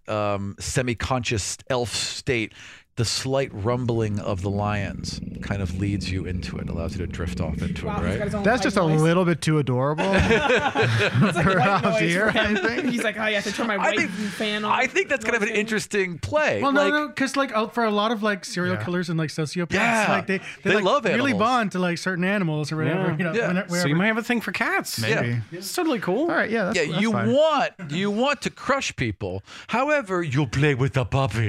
um, 0.07 0.55
semi-conscious 0.59 1.57
elf 1.69 1.93
state, 1.93 2.53
the 2.99 3.05
slight 3.05 3.49
rumbling 3.53 4.19
of 4.19 4.41
the 4.41 4.49
lions 4.49 5.21
kind 5.41 5.61
of 5.61 5.79
leads 5.79 6.11
you 6.11 6.25
into 6.25 6.57
it, 6.57 6.67
allows 6.69 6.91
you 6.91 6.97
to 7.05 7.07
drift 7.07 7.39
off 7.39 7.61
into 7.61 7.85
Wow, 7.85 8.01
it, 8.01 8.03
right? 8.03 8.19
That's 8.19 8.33
white 8.45 8.61
just 8.61 8.75
a 8.75 8.83
little 8.83 9.23
bit 9.23 9.39
too 9.41 9.57
adorable. 9.57 10.03
It's 10.13 11.35
like 11.37 11.45
white 11.45 11.81
noise 11.83 11.99
here. 12.01 12.27
I 12.35 12.55
think. 12.55 12.89
He's 12.93 13.03
like, 13.03 13.17
oh, 13.17 13.25
you 13.27 13.35
have 13.35 13.43
to 13.45 13.53
turn 13.53 13.67
my 13.67 13.77
white 13.77 13.97
think- 13.97 14.11
fan 14.11 14.65
on. 14.65 14.71
I 14.71 14.85
think 14.87 15.07
that's 15.07 15.23
kind 15.23 15.37
of 15.37 15.43
an 15.43 15.49
interesting 15.49 16.19
play. 16.19 16.61
Well, 16.61 16.73
no, 16.73 16.83
like, 16.83 16.93
no, 16.93 17.07
because 17.07 17.37
like 17.37 17.51
out 17.53 17.73
for 17.73 17.85
a 17.85 17.91
lot 17.91 18.11
of 18.11 18.21
like 18.21 18.43
serial 18.43 18.75
Yeah. 18.75 18.83
killers 18.83 19.09
and 19.09 19.17
like 19.17 19.29
sociopaths, 19.29 19.71
Yeah. 19.73 20.05
like 20.09 20.27
they 20.27 20.37
they, 20.39 20.43
They 20.63 20.75
like, 20.75 20.83
love 20.83 21.05
really 21.05 21.31
animals. 21.31 21.39
bond 21.39 21.71
to 21.73 21.79
like 21.79 21.97
certain 21.97 22.25
animals 22.25 22.71
or 22.73 22.77
whatever. 22.77 23.07
Yeah. 23.11 23.17
You 23.17 23.23
know, 23.23 23.33
Yeah. 23.33 23.47
whenever- 23.47 23.79
so 23.79 23.87
you 23.87 23.95
might 23.95 24.07
have 24.07 24.17
a 24.17 24.23
thing 24.23 24.41
for 24.41 24.51
cats. 24.51 24.99
Maybe. 24.99 25.39
It's 25.53 25.73
totally 25.73 25.99
cool. 25.99 26.23
All 26.29 26.35
right. 26.35 26.49
Yeah. 26.49 26.65
That's, 26.65 26.77
yeah, 26.79 26.85
that's 26.91 27.01
you 27.01 27.11
fine. 27.13 27.31
want 27.31 27.71
you 27.89 28.11
want 28.11 28.41
to 28.41 28.49
crush 28.49 28.93
people. 28.97 29.41
However, 29.67 30.21
you'll 30.21 30.47
play 30.47 30.75
with 30.75 30.93
the 30.93 31.05
puppy. 31.05 31.45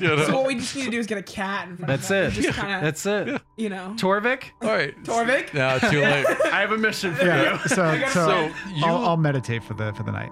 You 0.00 0.08
know? 0.08 0.24
So 0.26 0.36
what 0.36 0.46
we 0.46 0.54
just 0.56 0.75
need 0.76 0.84
to 0.86 0.90
do 0.90 0.98
is 0.98 1.06
get 1.06 1.18
a 1.18 1.22
cat. 1.22 1.68
in 1.68 1.76
front 1.76 1.88
That's 1.88 2.08
that 2.08 2.22
it. 2.24 2.24
and 2.26 2.34
Just 2.34 2.58
kind 2.58 2.74
of, 2.74 2.80
That's 2.82 3.06
it. 3.06 3.42
you 3.56 3.68
know. 3.68 3.94
Torvik, 3.98 4.44
All 4.62 4.68
right. 4.68 4.94
Torvik? 5.04 5.52
No, 5.54 5.78
too 5.90 6.00
late. 6.00 6.26
I 6.46 6.60
have 6.60 6.72
a 6.72 6.78
mission 6.78 7.14
for 7.14 7.24
Yeah. 7.26 7.60
you. 7.62 7.68
So 7.68 7.76
so, 8.08 8.26
So 8.26 8.52
you- 8.74 8.84
I'll, 8.86 9.04
I'll 9.08 9.16
meditate 9.16 9.62
for 9.64 9.74
the 9.74 9.92
for 9.94 10.02
the 10.02 10.12
night. 10.12 10.30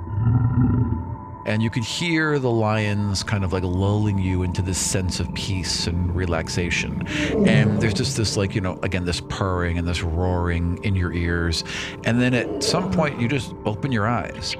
and 1.46 1.62
you 1.62 1.68
could 1.68 1.84
hear 1.84 2.38
the 2.38 2.50
lions 2.50 3.22
kind 3.22 3.44
of 3.44 3.52
like 3.52 3.62
lulling 3.64 4.18
you 4.18 4.42
into 4.44 4.62
this 4.62 4.78
sense 4.78 5.20
of 5.20 5.32
peace 5.34 5.86
and 5.86 6.14
relaxation. 6.16 7.06
And 7.46 7.80
there's 7.82 7.92
just 7.94 8.16
this 8.16 8.36
like, 8.36 8.54
you 8.54 8.60
know, 8.62 8.78
again, 8.82 9.04
this 9.04 9.20
purring 9.28 9.76
and 9.78 9.86
this 9.86 10.02
roaring 10.02 10.82
in 10.84 10.94
your 10.96 11.12
ears. 11.12 11.62
And 12.04 12.18
then 12.20 12.32
at 12.32 12.62
some 12.62 12.90
point 12.90 13.20
you 13.20 13.28
just 13.28 13.52
open 13.66 13.92
your 13.92 14.06
eyes. 14.08 14.56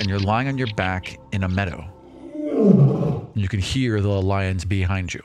And 0.00 0.08
you're 0.08 0.18
lying 0.20 0.48
on 0.48 0.58
your 0.58 0.72
back 0.74 1.18
in 1.32 1.42
a 1.44 1.48
meadow. 1.48 1.84
You 3.34 3.48
can 3.48 3.60
hear 3.60 4.00
the 4.00 4.20
lions 4.20 4.64
behind 4.64 5.14
you. 5.14 5.22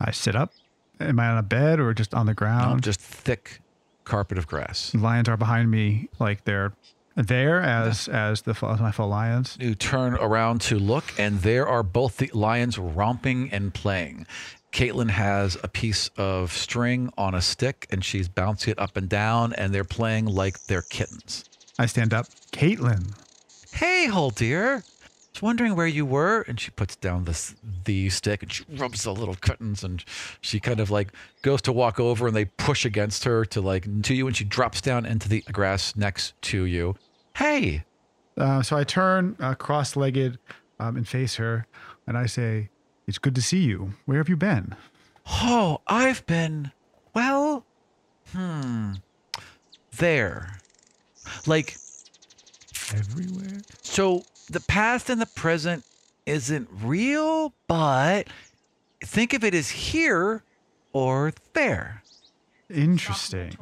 I 0.00 0.10
sit 0.10 0.36
up. 0.36 0.52
Am 1.00 1.18
I 1.18 1.28
on 1.28 1.38
a 1.38 1.42
bed 1.42 1.80
or 1.80 1.94
just 1.94 2.14
on 2.14 2.26
the 2.26 2.34
ground? 2.34 2.82
just 2.82 3.00
thick 3.00 3.60
carpet 4.04 4.36
of 4.38 4.46
grass. 4.46 4.94
lions 4.94 5.28
are 5.28 5.36
behind 5.36 5.70
me, 5.70 6.08
like 6.18 6.44
they're 6.44 6.72
there 7.16 7.60
as 7.60 8.08
as 8.08 8.42
the 8.42 8.54
my 8.60 8.92
full 8.92 9.08
lions. 9.08 9.56
You 9.60 9.74
turn 9.74 10.14
around 10.14 10.60
to 10.62 10.78
look, 10.78 11.04
and 11.18 11.40
there 11.40 11.66
are 11.66 11.82
both 11.82 12.18
the 12.18 12.30
lions 12.34 12.78
romping 12.78 13.50
and 13.50 13.72
playing. 13.72 14.26
Caitlin 14.72 15.10
has 15.10 15.56
a 15.62 15.68
piece 15.68 16.10
of 16.16 16.52
string 16.52 17.12
on 17.16 17.34
a 17.34 17.40
stick, 17.40 17.86
and 17.90 18.04
she's 18.04 18.28
bouncing 18.28 18.72
it 18.72 18.78
up 18.78 18.96
and 18.96 19.08
down, 19.08 19.52
and 19.54 19.72
they're 19.72 19.84
playing 19.84 20.26
like 20.26 20.64
they're 20.64 20.82
kittens. 20.82 21.44
I 21.78 21.86
stand 21.86 22.12
up. 22.12 22.26
Caitlin, 22.52 23.14
Hey, 23.72 24.06
Haldir. 24.08 24.76
I 24.78 24.82
was 25.34 25.42
wondering 25.42 25.74
where 25.76 25.86
you 25.86 26.06
were, 26.06 26.42
and 26.42 26.58
she 26.60 26.70
puts 26.70 26.96
down 26.96 27.24
this 27.24 27.54
the 27.84 28.08
stick 28.10 28.42
and 28.42 28.52
she 28.52 28.64
rubs 28.76 29.02
the 29.02 29.12
little 29.14 29.34
curtains 29.34 29.82
and 29.84 30.04
she 30.40 30.60
kind 30.60 30.80
of 30.80 30.90
like 30.90 31.12
goes 31.42 31.60
to 31.62 31.72
walk 31.72 31.98
over, 32.00 32.26
and 32.26 32.36
they 32.36 32.44
push 32.44 32.84
against 32.84 33.24
her 33.24 33.44
to 33.46 33.60
like 33.60 34.02
to 34.02 34.14
you, 34.14 34.26
and 34.26 34.36
she 34.36 34.44
drops 34.44 34.80
down 34.80 35.04
into 35.04 35.28
the 35.28 35.40
grass 35.52 35.96
next 35.96 36.40
to 36.42 36.64
you. 36.64 36.94
Hey, 37.36 37.84
Uh, 38.36 38.62
so 38.62 38.76
I 38.76 38.82
turn 38.84 39.36
uh, 39.38 39.54
cross-legged 39.54 40.38
um, 40.80 40.96
and 40.96 41.06
face 41.06 41.36
her, 41.36 41.66
and 42.06 42.18
I 42.18 42.26
say, 42.26 42.68
"It's 43.06 43.18
good 43.18 43.34
to 43.36 43.42
see 43.42 43.62
you. 43.62 43.92
Where 44.06 44.18
have 44.18 44.28
you 44.28 44.36
been?" 44.36 44.74
Oh, 45.26 45.80
I've 45.86 46.26
been, 46.26 46.72
well, 47.14 47.64
hmm, 48.32 48.94
there. 49.96 50.58
Like, 51.46 51.76
Everywhere. 52.92 53.60
so 53.82 54.24
the 54.50 54.60
past 54.60 55.08
and 55.10 55.20
the 55.20 55.26
present 55.26 55.84
isn't 56.26 56.68
real, 56.82 57.52
but 57.68 58.26
think 59.02 59.32
of 59.34 59.44
it 59.44 59.54
as 59.54 59.70
here 59.70 60.42
or 60.92 61.32
there. 61.52 62.02
Interesting. 62.70 63.56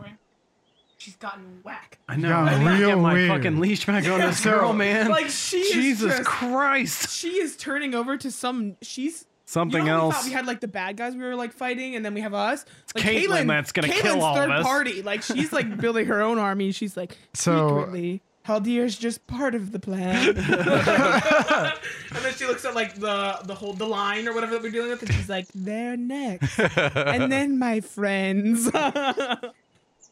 She's 0.98 1.16
gotten 1.16 1.60
whack. 1.64 1.98
I 2.08 2.14
know. 2.16 2.28
got 2.28 2.48
I 2.52 2.58
need 2.58 2.64
to 2.64 2.70
real 2.84 2.88
get 2.90 2.98
my 2.98 3.12
weird. 3.14 3.28
fucking 3.30 3.58
leash 3.60 3.84
back 3.86 4.06
on 4.08 4.20
this 4.20 4.44
girl, 4.44 4.72
man. 4.72 5.08
Like 5.10 5.28
she 5.28 5.58
is 5.58 5.72
Jesus 5.72 6.16
just- 6.18 6.28
Christ. 6.28 7.10
She 7.10 7.40
is 7.40 7.56
turning 7.56 7.94
over 7.94 8.16
to 8.16 8.30
some. 8.30 8.76
She's 8.82 9.26
Something 9.44 9.80
you 9.80 9.86
know 9.92 9.98
how 9.98 10.06
We, 10.06 10.12
thought 10.14 10.24
we 10.24 10.30
had 10.30 10.46
like 10.46 10.60
the 10.60 10.68
bad 10.68 10.96
guys 10.96 11.14
we 11.14 11.22
were 11.24 11.34
like 11.34 11.52
fighting, 11.52 11.94
and 11.96 12.04
then 12.04 12.14
we 12.14 12.20
have 12.22 12.32
us. 12.32 12.64
Like, 12.94 13.04
Caitlin 13.04 13.48
that's 13.48 13.72
gonna 13.72 13.88
kill 13.88 14.14
Caitlin's 14.16 14.22
all 14.22 14.36
of 14.38 14.44
third 14.44 14.50
us. 14.52 14.62
party. 14.64 15.02
Like 15.02 15.22
she's 15.22 15.52
like 15.52 15.76
building 15.78 16.06
her 16.06 16.22
own 16.22 16.38
army. 16.38 16.70
She's 16.72 16.96
like 16.96 17.18
So- 17.34 17.80
secretly. 17.80 18.22
Haldir's 18.46 18.99
just 18.99 19.26
part 19.26 19.54
of 19.54 19.72
the 19.72 19.78
plan. 19.78 20.28
and 20.37 20.37
then 20.37 22.34
she 22.34 22.44
looks 22.46 22.64
at 22.64 22.75
like 22.75 22.94
the 22.96 23.38
the 23.44 23.54
whole 23.54 23.72
the 23.72 23.87
line 23.87 24.26
or 24.26 24.34
whatever 24.34 24.52
that 24.52 24.62
we're 24.62 24.70
dealing 24.70 24.90
with, 24.90 25.02
and 25.02 25.12
she's 25.12 25.28
like, 25.28 25.46
"They're 25.54 25.96
next." 25.96 26.58
and 26.87 27.30
then 27.30 27.58
my 27.58 27.80
friends. 27.80 28.70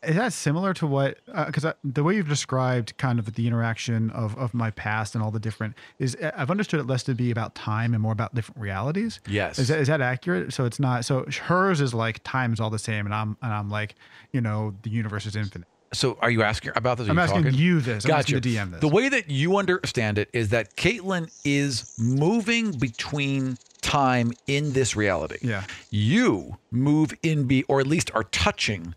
Is 0.03 0.17
that 0.17 0.33
similar 0.33 0.73
to 0.75 0.87
what? 0.87 1.19
Uh, 1.31 1.45
because 1.45 1.67
the 1.85 2.03
way 2.03 2.17
you've 2.17 2.29
described 2.29 2.97
kind 2.97 3.19
of 3.19 3.35
the 3.35 3.47
interaction 3.47 4.11
of, 4.11 4.35
of 4.39 4.55
my 4.55 4.71
past 4.71 5.15
and 5.15 5.23
all 5.23 5.31
the 5.31 5.41
different 5.41 5.75
is 5.99 6.17
uh, 6.17 6.31
I've 6.35 6.51
understood 6.51 6.81
it 6.81 6.87
less 6.87 7.03
to 7.03 7.15
be 7.15 7.31
about 7.31 7.55
time 7.55 7.93
and 7.93 8.03
more 8.03 8.13
about 8.13 8.35
different 8.35 8.61
realities. 8.61 9.21
Yes. 9.29 9.59
Is 9.59 9.69
that, 9.69 9.79
is 9.79 9.89
that 9.89 10.01
accurate? 10.01 10.55
So 10.55 10.65
it's 10.65 10.81
not. 10.81 11.05
So 11.05 11.27
hers 11.43 11.83
is 11.83 11.93
like 11.93 12.23
time 12.25 12.55
is 12.55 12.61
all 12.61 12.71
the 12.71 12.79
same, 12.79 13.05
and 13.05 13.15
I'm 13.15 13.37
and 13.43 13.53
I'm 13.53 13.69
like, 13.69 13.95
you 14.33 14.41
know, 14.41 14.75
the 14.83 14.91
universe 14.91 15.27
is 15.27 15.37
infinite. 15.37 15.69
So, 15.93 16.17
are 16.21 16.31
you 16.31 16.43
asking 16.43 16.73
about 16.77 16.99
this? 16.99 17.09
Are 17.09 17.11
I'm 17.11 17.17
you 17.17 17.23
asking 17.23 17.43
talking? 17.45 17.59
you 17.59 17.81
this. 17.81 18.05
I'm 18.05 18.09
Gotcha. 18.09 18.37
asking 18.37 18.41
the 18.41 18.57
DM 18.57 18.71
this. 18.73 18.81
The 18.81 18.89
way 18.89 19.09
that 19.09 19.29
you 19.29 19.57
understand 19.57 20.19
it 20.19 20.29
is 20.33 20.51
that 20.51 20.77
Caitlin 20.77 21.31
is 21.45 21.95
moving 21.99 22.71
between 22.73 23.59
time 23.83 24.33
in 24.47 24.73
this 24.73 24.95
reality. 24.95 25.39
Yeah. 25.43 25.65
You 25.91 26.59
move 26.71 27.13
in 27.23 27.47
be 27.47 27.65
or 27.65 27.81
at 27.81 27.87
least 27.89 28.11
are 28.15 28.25
touching 28.25 28.95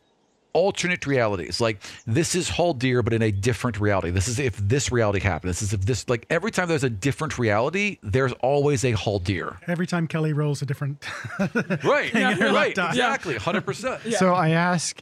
alternate 0.54 1.08
realities. 1.08 1.60
Like 1.60 1.82
this 2.06 2.36
is 2.36 2.48
Haldir, 2.50 3.04
but 3.04 3.12
in 3.14 3.24
a 3.24 3.32
different 3.32 3.80
reality. 3.80 4.12
This 4.12 4.28
is 4.28 4.38
if 4.38 4.56
this 4.58 4.92
reality 4.92 5.20
happened. 5.20 5.50
This 5.50 5.64
is 5.64 5.74
if 5.74 5.82
this 5.86 6.08
like 6.08 6.28
every 6.30 6.52
time 6.52 6.68
there's 6.68 6.84
a 6.84 6.90
different 6.92 7.40
reality, 7.40 7.98
there's 8.04 8.34
always 8.34 8.84
a 8.84 8.94
Haldir. 8.94 9.58
Every 9.68 9.88
time 9.88 10.06
Kelly 10.08 10.34
rolls 10.34 10.62
a 10.62 10.66
different. 10.68 11.04
Right. 11.84 12.14
right. 12.14 12.78
Exactly. 12.78 13.36
Hundred 13.36 13.66
percent. 13.66 14.02
So 14.12 14.34
I 14.34 14.50
ask, 14.50 15.02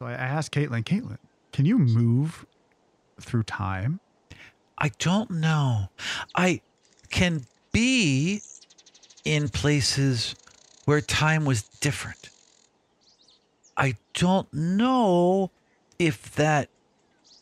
so 0.00 0.06
I 0.06 0.12
ask 0.12 0.50
Caitlin, 0.50 0.82
Caitlin, 0.82 1.18
can 1.52 1.66
you 1.66 1.78
move 1.78 2.46
through 3.20 3.42
time? 3.42 4.00
I 4.78 4.92
don't 4.98 5.30
know. 5.30 5.90
I 6.34 6.62
can 7.10 7.44
be 7.70 8.40
in 9.26 9.50
places 9.50 10.34
where 10.86 11.02
time 11.02 11.44
was 11.44 11.64
different. 11.80 12.30
I 13.76 13.96
don't 14.14 14.50
know 14.54 15.50
if 15.98 16.34
that 16.34 16.70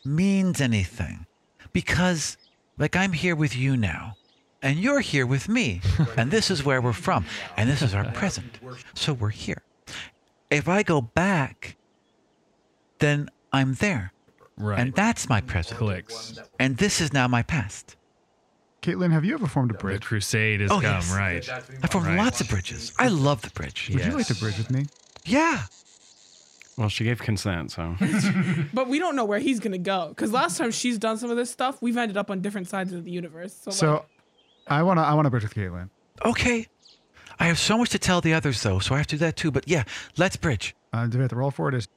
means 0.05 0.61
anything 0.61 1.27
because, 1.73 2.37
like, 2.77 2.97
I'm 2.97 3.13
here 3.13 3.37
with 3.37 3.57
you 3.57 3.77
now 3.77 4.17
and 4.63 4.81
you're 4.81 4.99
here 4.99 5.27
with 5.27 5.49
me, 5.49 5.81
and 6.17 6.33
this 6.33 6.51
is 6.51 6.65
where 6.65 6.83
we're 6.83 6.93
from, 6.93 7.25
and 7.57 7.71
this 7.71 7.83
is 7.83 7.95
our 7.95 8.11
present. 8.11 8.59
So 8.95 9.13
we're 9.13 9.29
here. 9.29 9.63
If 10.51 10.69
I 10.69 10.83
go 10.83 11.01
back, 11.01 11.77
then 12.99 13.31
I'm 13.53 13.75
there, 13.75 14.13
Right. 14.57 14.79
and 14.79 14.93
that's 14.95 15.29
my 15.29 15.41
present, 15.41 15.79
clicks. 15.79 16.39
and 16.59 16.77
this 16.77 17.01
is 17.01 17.13
now 17.13 17.29
my 17.29 17.43
past. 17.43 17.97
Caitlin, 18.83 19.11
have 19.13 19.25
you 19.25 19.35
ever 19.35 19.47
formed 19.47 19.71
a 19.73 19.75
bridge? 19.75 20.01
The 20.03 20.07
crusade 20.07 20.61
has 20.61 20.71
Oh, 20.71 20.75
come, 20.81 20.83
yes. 20.85 21.13
right? 21.13 21.49
I 21.83 21.87
formed 21.89 22.07
Right. 22.07 22.17
lots 22.17 22.41
of 22.41 22.49
bridges. 22.49 22.93
I 22.99 23.09
love 23.09 23.43
the 23.43 23.51
bridge. 23.51 23.91
Would 23.93 24.05
you 24.05 24.13
like 24.13 24.27
to 24.29 24.35
bridge 24.37 24.57
with 24.57 24.71
me? 24.71 24.87
Yeah. 25.25 25.63
Well, 26.77 26.89
she 26.89 27.03
gave 27.03 27.19
consent, 27.19 27.73
so. 27.73 27.97
But 28.73 28.89
we 28.89 29.01
don't 29.01 29.17
know 29.17 29.25
where 29.25 29.41
he's 29.41 29.59
gonna 29.59 29.79
go 29.79 30.09
because 30.11 30.31
last 30.33 30.57
time 30.59 30.71
she's 30.71 30.97
done 30.97 31.19
some 31.19 31.29
of 31.31 31.37
this 31.37 31.51
stuff, 31.51 31.83
we've 31.83 31.97
ended 31.97 32.17
up 32.17 32.31
on 32.31 32.41
different 32.41 32.69
sides 32.69 32.93
of 32.93 33.05
the 33.05 33.11
universe. 33.11 33.53
So, 33.63 33.71
So, 33.73 33.93
like, 33.95 34.05
I 34.69 34.83
wanna 34.85 35.03
I 35.03 35.15
wanna 35.15 35.29
bridge 35.31 35.43
with 35.43 35.55
Caitlin. 35.55 35.91
Okay. 36.25 36.69
I 37.41 37.47
have 37.47 37.59
so 37.59 37.79
much 37.79 37.91
to 37.91 37.99
tell 37.99 38.21
the 38.21 38.33
others, 38.35 38.63
though, 38.63 38.79
so 38.79 38.95
I 38.95 38.99
have 38.99 39.07
to 39.09 39.17
do 39.17 39.21
that 39.21 39.37
too. 39.37 39.51
But 39.51 39.67
yeah, 39.69 39.85
let's 40.17 40.37
bridge. 40.37 40.75
Uh, 40.93 41.07
do 41.07 41.19
we 41.19 41.23
have 41.23 41.31
to 41.31 41.37
roll 41.37 41.51
for 41.51 41.69
it? 41.69 41.75
Is 41.75 41.89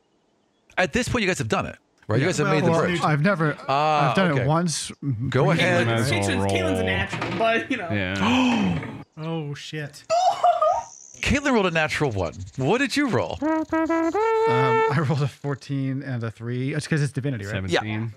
At 0.77 0.93
this 0.93 1.09
point, 1.09 1.21
you 1.23 1.27
guys 1.27 1.37
have 1.39 1.47
done 1.49 1.65
it, 1.65 1.77
right? 2.07 2.19
You 2.19 2.25
guys 2.25 2.37
have 2.37 2.47
made 2.47 2.63
the 2.63 2.71
Well, 2.71 2.81
bridge. 2.81 3.01
I've 3.01 3.21
never. 3.21 3.57
Ah, 3.67 4.09
I've 4.09 4.15
done 4.15 4.31
okay. 4.31 4.41
it 4.41 4.47
once. 4.47 4.91
Go 5.29 5.51
ahead. 5.51 5.87
Might 5.87 5.93
as 5.95 6.11
well 6.11 6.21
Caitlin's, 6.21 6.51
Caitlin's 6.51 6.79
a 6.79 6.83
natural, 6.83 7.37
but 7.37 7.71
you 7.71 7.77
know. 7.77 7.89
Yeah. 7.91 8.87
Oh 9.17 9.53
shit. 9.53 10.03
Caitlin 11.21 11.51
rolled 11.53 11.67
a 11.67 11.71
natural 11.71 12.11
one. 12.11 12.33
What 12.55 12.79
did 12.79 12.95
you 12.97 13.07
roll? 13.09 13.37
Um, 13.41 13.65
I 13.71 15.05
rolled 15.07 15.21
a 15.21 15.27
14 15.27 16.01
and 16.01 16.23
a 16.23 16.31
three. 16.31 16.73
It's 16.73 16.85
because 16.87 17.03
it's 17.03 17.11
divinity, 17.13 17.45
right? 17.45 17.51
17. 17.69 18.13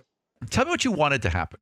Tell 0.51 0.65
me 0.65 0.71
what 0.71 0.85
you 0.85 0.93
wanted 0.93 1.21
to 1.23 1.31
happen. 1.31 1.61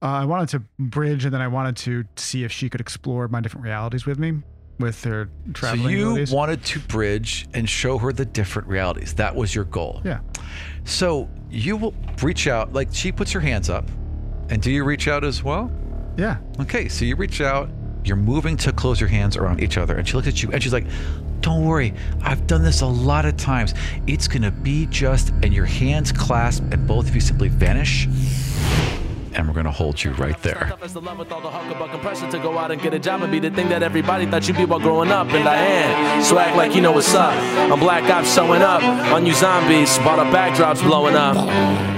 Uh, 0.00 0.06
I 0.06 0.24
wanted 0.24 0.48
to 0.50 0.60
bridge, 0.78 1.24
and 1.26 1.34
then 1.34 1.42
I 1.42 1.48
wanted 1.48 1.76
to 1.78 2.04
see 2.16 2.42
if 2.44 2.52
she 2.52 2.70
could 2.70 2.80
explore 2.80 3.28
my 3.28 3.40
different 3.42 3.64
realities 3.64 4.06
with 4.06 4.18
me, 4.18 4.40
with 4.80 5.04
her 5.04 5.28
So 5.56 5.74
you 5.74 6.06
abilities. 6.08 6.32
wanted 6.32 6.64
to 6.64 6.80
bridge 6.80 7.46
and 7.54 7.68
show 7.68 7.98
her 7.98 8.12
the 8.12 8.24
different 8.24 8.68
realities. 8.68 9.14
That 9.14 9.34
was 9.36 9.54
your 9.54 9.64
goal. 9.64 10.00
yeah. 10.04 10.20
So 10.84 11.28
you 11.50 11.76
will 11.76 11.94
reach 12.22 12.46
out, 12.48 12.72
like 12.72 12.88
she 12.92 13.12
puts 13.12 13.30
her 13.32 13.40
hands 13.40 13.68
up. 13.70 13.88
And 14.48 14.60
do 14.60 14.70
you 14.70 14.82
reach 14.84 15.06
out 15.08 15.22
as 15.24 15.42
well? 15.44 15.70
Yeah. 16.16 16.38
Okay, 16.60 16.88
so 16.88 17.04
you 17.04 17.14
reach 17.16 17.40
out, 17.40 17.68
you're 18.04 18.16
moving 18.16 18.56
to 18.58 18.72
close 18.72 18.98
your 19.00 19.08
hands 19.10 19.36
around 19.36 19.62
each 19.62 19.78
other, 19.78 19.96
and 19.96 20.08
she 20.08 20.14
looks 20.14 20.26
at 20.28 20.42
you 20.42 20.50
and 20.52 20.62
she's 20.62 20.72
like, 20.72 20.86
Don't 21.40 21.64
worry, 21.64 21.94
I've 22.22 22.46
done 22.46 22.62
this 22.62 22.80
a 22.80 22.86
lot 22.86 23.24
of 23.26 23.36
times. 23.36 23.74
It's 24.06 24.26
gonna 24.26 24.50
be 24.50 24.86
just, 24.86 25.28
and 25.42 25.52
your 25.54 25.66
hands 25.66 26.10
clasp, 26.12 26.64
and 26.72 26.86
both 26.86 27.08
of 27.08 27.14
you 27.14 27.20
simply 27.20 27.48
vanish. 27.48 28.08
And 29.34 29.46
we're 29.46 29.54
gonna 29.54 29.70
hold 29.70 30.02
you 30.02 30.10
right 30.12 30.40
there. 30.42 30.72
To 32.30 32.38
go 32.38 32.58
out 32.58 32.70
and 32.70 32.82
get 32.82 32.94
a 32.94 32.98
job 32.98 33.22
and 33.22 33.30
be 33.30 33.38
the 33.38 33.50
thing 33.50 33.68
that 33.68 33.82
everybody 33.82 34.26
thought 34.26 34.46
you'd 34.48 34.56
be 34.56 34.64
while 34.64 34.80
growing 34.80 35.10
up. 35.10 35.28
And 35.28 35.48
I 35.48 35.56
am. 35.56 36.22
So 36.22 36.34
like 36.34 36.74
you 36.74 36.80
know 36.80 36.92
what's 36.92 37.14
up. 37.14 37.32
I'm 37.70 37.78
Black 37.78 38.04
Ops 38.10 38.34
showing 38.34 38.62
up 38.62 38.82
on 38.82 39.26
you 39.26 39.34
zombies. 39.34 39.96
Bought 39.98 40.18
up 40.18 40.32
backdrops 40.34 40.82
blowing 40.82 41.14
up. 41.14 41.36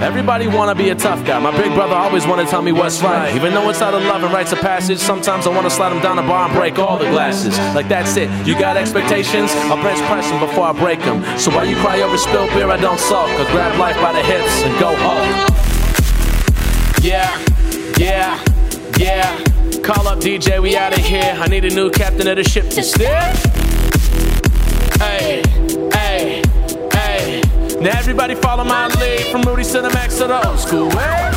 Everybody 0.01 0.47
wanna 0.47 0.75
be 0.75 0.89
a 0.89 0.95
tough 0.95 1.25
guy. 1.25 1.39
My 1.39 1.55
big 1.57 1.73
brother 1.73 1.95
always 1.95 2.27
wanna 2.27 2.45
tell 2.45 2.61
me 2.61 2.71
what's 2.71 3.01
right. 3.01 3.35
Even 3.35 3.53
though 3.53 3.69
it's 3.69 3.81
out 3.81 3.93
of 3.93 4.03
love 4.03 4.23
and 4.23 4.33
rites 4.33 4.51
of 4.51 4.59
passage, 4.59 4.99
sometimes 4.99 5.47
I 5.47 5.49
wanna 5.49 5.69
slide 5.69 5.91
him 5.91 6.01
down 6.01 6.17
the 6.17 6.23
bar 6.23 6.45
and 6.45 6.53
break 6.53 6.77
all 6.77 6.97
the 6.97 7.09
glasses. 7.09 7.57
Like 7.73 7.87
that's 7.87 8.15
it. 8.15 8.29
You 8.45 8.57
got 8.59 8.77
expectations? 8.77 9.51
I'll 9.71 9.81
bench 9.81 9.99
press 10.07 10.29
them 10.29 10.39
before 10.39 10.65
I 10.65 10.73
break 10.73 10.99
them. 10.99 11.23
So 11.39 11.49
while 11.51 11.65
you 11.65 11.75
cry 11.77 12.01
over 12.01 12.17
spilled 12.17 12.49
beer, 12.51 12.69
I 12.69 12.77
don't 12.77 12.99
sulk. 12.99 13.29
I 13.29 13.51
grab 13.51 13.79
life 13.79 13.99
by 14.01 14.13
the 14.13 14.23
hips 14.23 14.63
and 14.63 14.79
go 14.79 14.95
home. 14.97 15.62
Yeah, 17.03 17.37
yeah, 17.97 18.41
yeah. 18.97 19.43
Call 19.83 20.07
up 20.07 20.19
DJ, 20.19 20.61
we 20.63 20.77
out 20.77 20.97
of 20.97 21.03
here. 21.03 21.35
I 21.37 21.47
need 21.47 21.65
a 21.65 21.69
new 21.69 21.91
captain 21.91 22.29
of 22.29 22.37
the 22.37 22.45
ship 22.45 22.69
to 22.69 22.81
steer. 22.81 23.19
Hey, 24.99 25.43
hey, 25.91 26.41
hey. 26.93 27.41
Now 27.81 27.99
everybody 27.99 28.35
follow 28.35 28.63
my 28.63 28.87
lead 28.87 29.25
from 29.25 29.41
Rudy 29.41 29.65
to 29.65 29.81
the 29.81 29.89
max 29.89 30.17
to 30.19 30.27
the 30.27 30.47
old 30.47 30.59
school 30.59 30.87
way. 30.95 31.32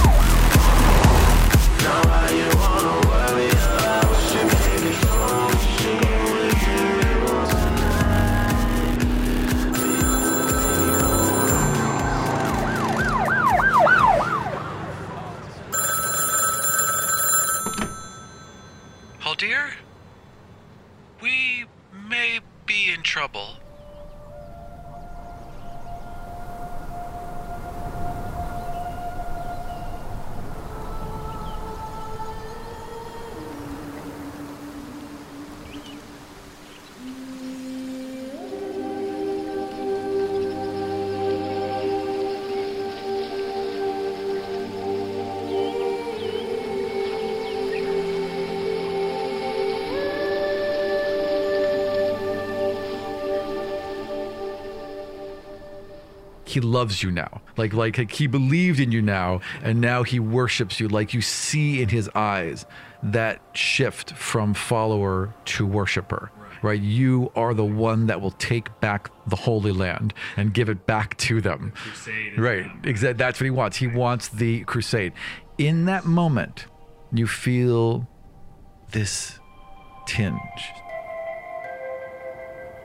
Trouble. 23.16 23.65
He 56.56 56.60
loves 56.60 57.02
you 57.02 57.10
now. 57.10 57.42
Like, 57.58 57.74
like 57.74 57.98
like 57.98 58.10
he 58.10 58.26
believed 58.26 58.80
in 58.80 58.90
you 58.90 59.02
now, 59.02 59.42
and 59.62 59.78
now 59.78 60.04
he 60.04 60.18
worships 60.18 60.80
you. 60.80 60.88
Like 60.88 61.12
you 61.12 61.20
see 61.20 61.82
in 61.82 61.90
his 61.90 62.08
eyes 62.14 62.64
that 63.02 63.42
shift 63.52 64.12
from 64.12 64.54
follower 64.54 65.34
to 65.44 65.66
worshiper. 65.66 66.30
Right, 66.62 66.80
you 66.80 67.30
are 67.36 67.52
the 67.52 67.66
one 67.66 68.06
that 68.06 68.22
will 68.22 68.30
take 68.30 68.80
back 68.80 69.10
the 69.26 69.36
Holy 69.36 69.70
Land 69.70 70.14
and 70.38 70.54
give 70.54 70.70
it 70.70 70.86
back 70.86 71.18
to 71.18 71.42
them. 71.42 71.74
Right, 72.38 72.66
exactly. 72.82 73.18
That's 73.18 73.38
what 73.38 73.44
he 73.44 73.50
wants. 73.50 73.76
He 73.76 73.86
wants 73.86 74.28
the 74.28 74.64
crusade. 74.64 75.12
In 75.58 75.84
that 75.84 76.06
moment, 76.06 76.66
you 77.12 77.26
feel 77.26 78.08
this 78.92 79.38
tinge. 80.06 80.40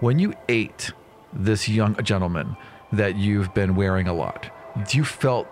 When 0.02 0.20
you 0.20 0.34
ate 0.50 0.92
this 1.32 1.70
young 1.70 1.96
gentleman 2.04 2.58
that 2.94 3.16
you've 3.16 3.54
been 3.54 3.76
wearing 3.76 4.08
a 4.08 4.14
lot, 4.14 4.50
you 4.92 5.04
felt 5.04 5.48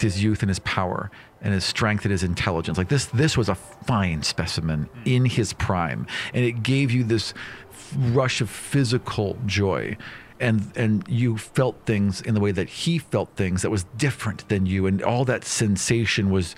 his 0.00 0.22
youth 0.22 0.42
and 0.42 0.48
his 0.48 0.60
power 0.60 1.10
and 1.40 1.52
his 1.52 1.64
strength 1.64 2.04
and 2.04 2.12
his 2.12 2.22
intelligence. 2.22 2.78
Like 2.78 2.88
this, 2.88 3.06
this 3.06 3.36
was 3.36 3.48
a 3.48 3.54
fine 3.54 4.22
specimen 4.22 4.88
mm. 5.04 5.16
in 5.16 5.24
his 5.24 5.52
prime, 5.52 6.06
and 6.34 6.44
it 6.44 6.62
gave 6.62 6.90
you 6.90 7.04
this 7.04 7.34
rush 7.96 8.40
of 8.40 8.50
physical 8.50 9.38
joy. 9.46 9.96
And 10.40 10.70
and 10.76 11.04
you 11.08 11.36
felt 11.36 11.84
things 11.84 12.20
in 12.20 12.34
the 12.34 12.40
way 12.40 12.52
that 12.52 12.68
he 12.68 12.98
felt 12.98 13.30
things 13.34 13.62
that 13.62 13.70
was 13.70 13.84
different 13.96 14.48
than 14.48 14.66
you, 14.66 14.86
and 14.86 15.02
all 15.02 15.24
that 15.24 15.44
sensation 15.44 16.30
was, 16.30 16.54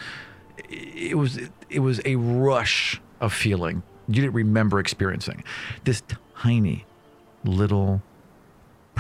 it 0.69 1.17
was 1.17 1.39
it 1.71 1.79
was 1.79 1.99
a 2.05 2.17
rush 2.17 3.01
of 3.23 3.33
feeling 3.33 3.83
you 4.11 4.23
didn't 4.23 4.35
remember 4.35 4.81
experiencing. 4.81 5.45
This 5.85 6.03
tiny 6.37 6.85
little 7.45 8.03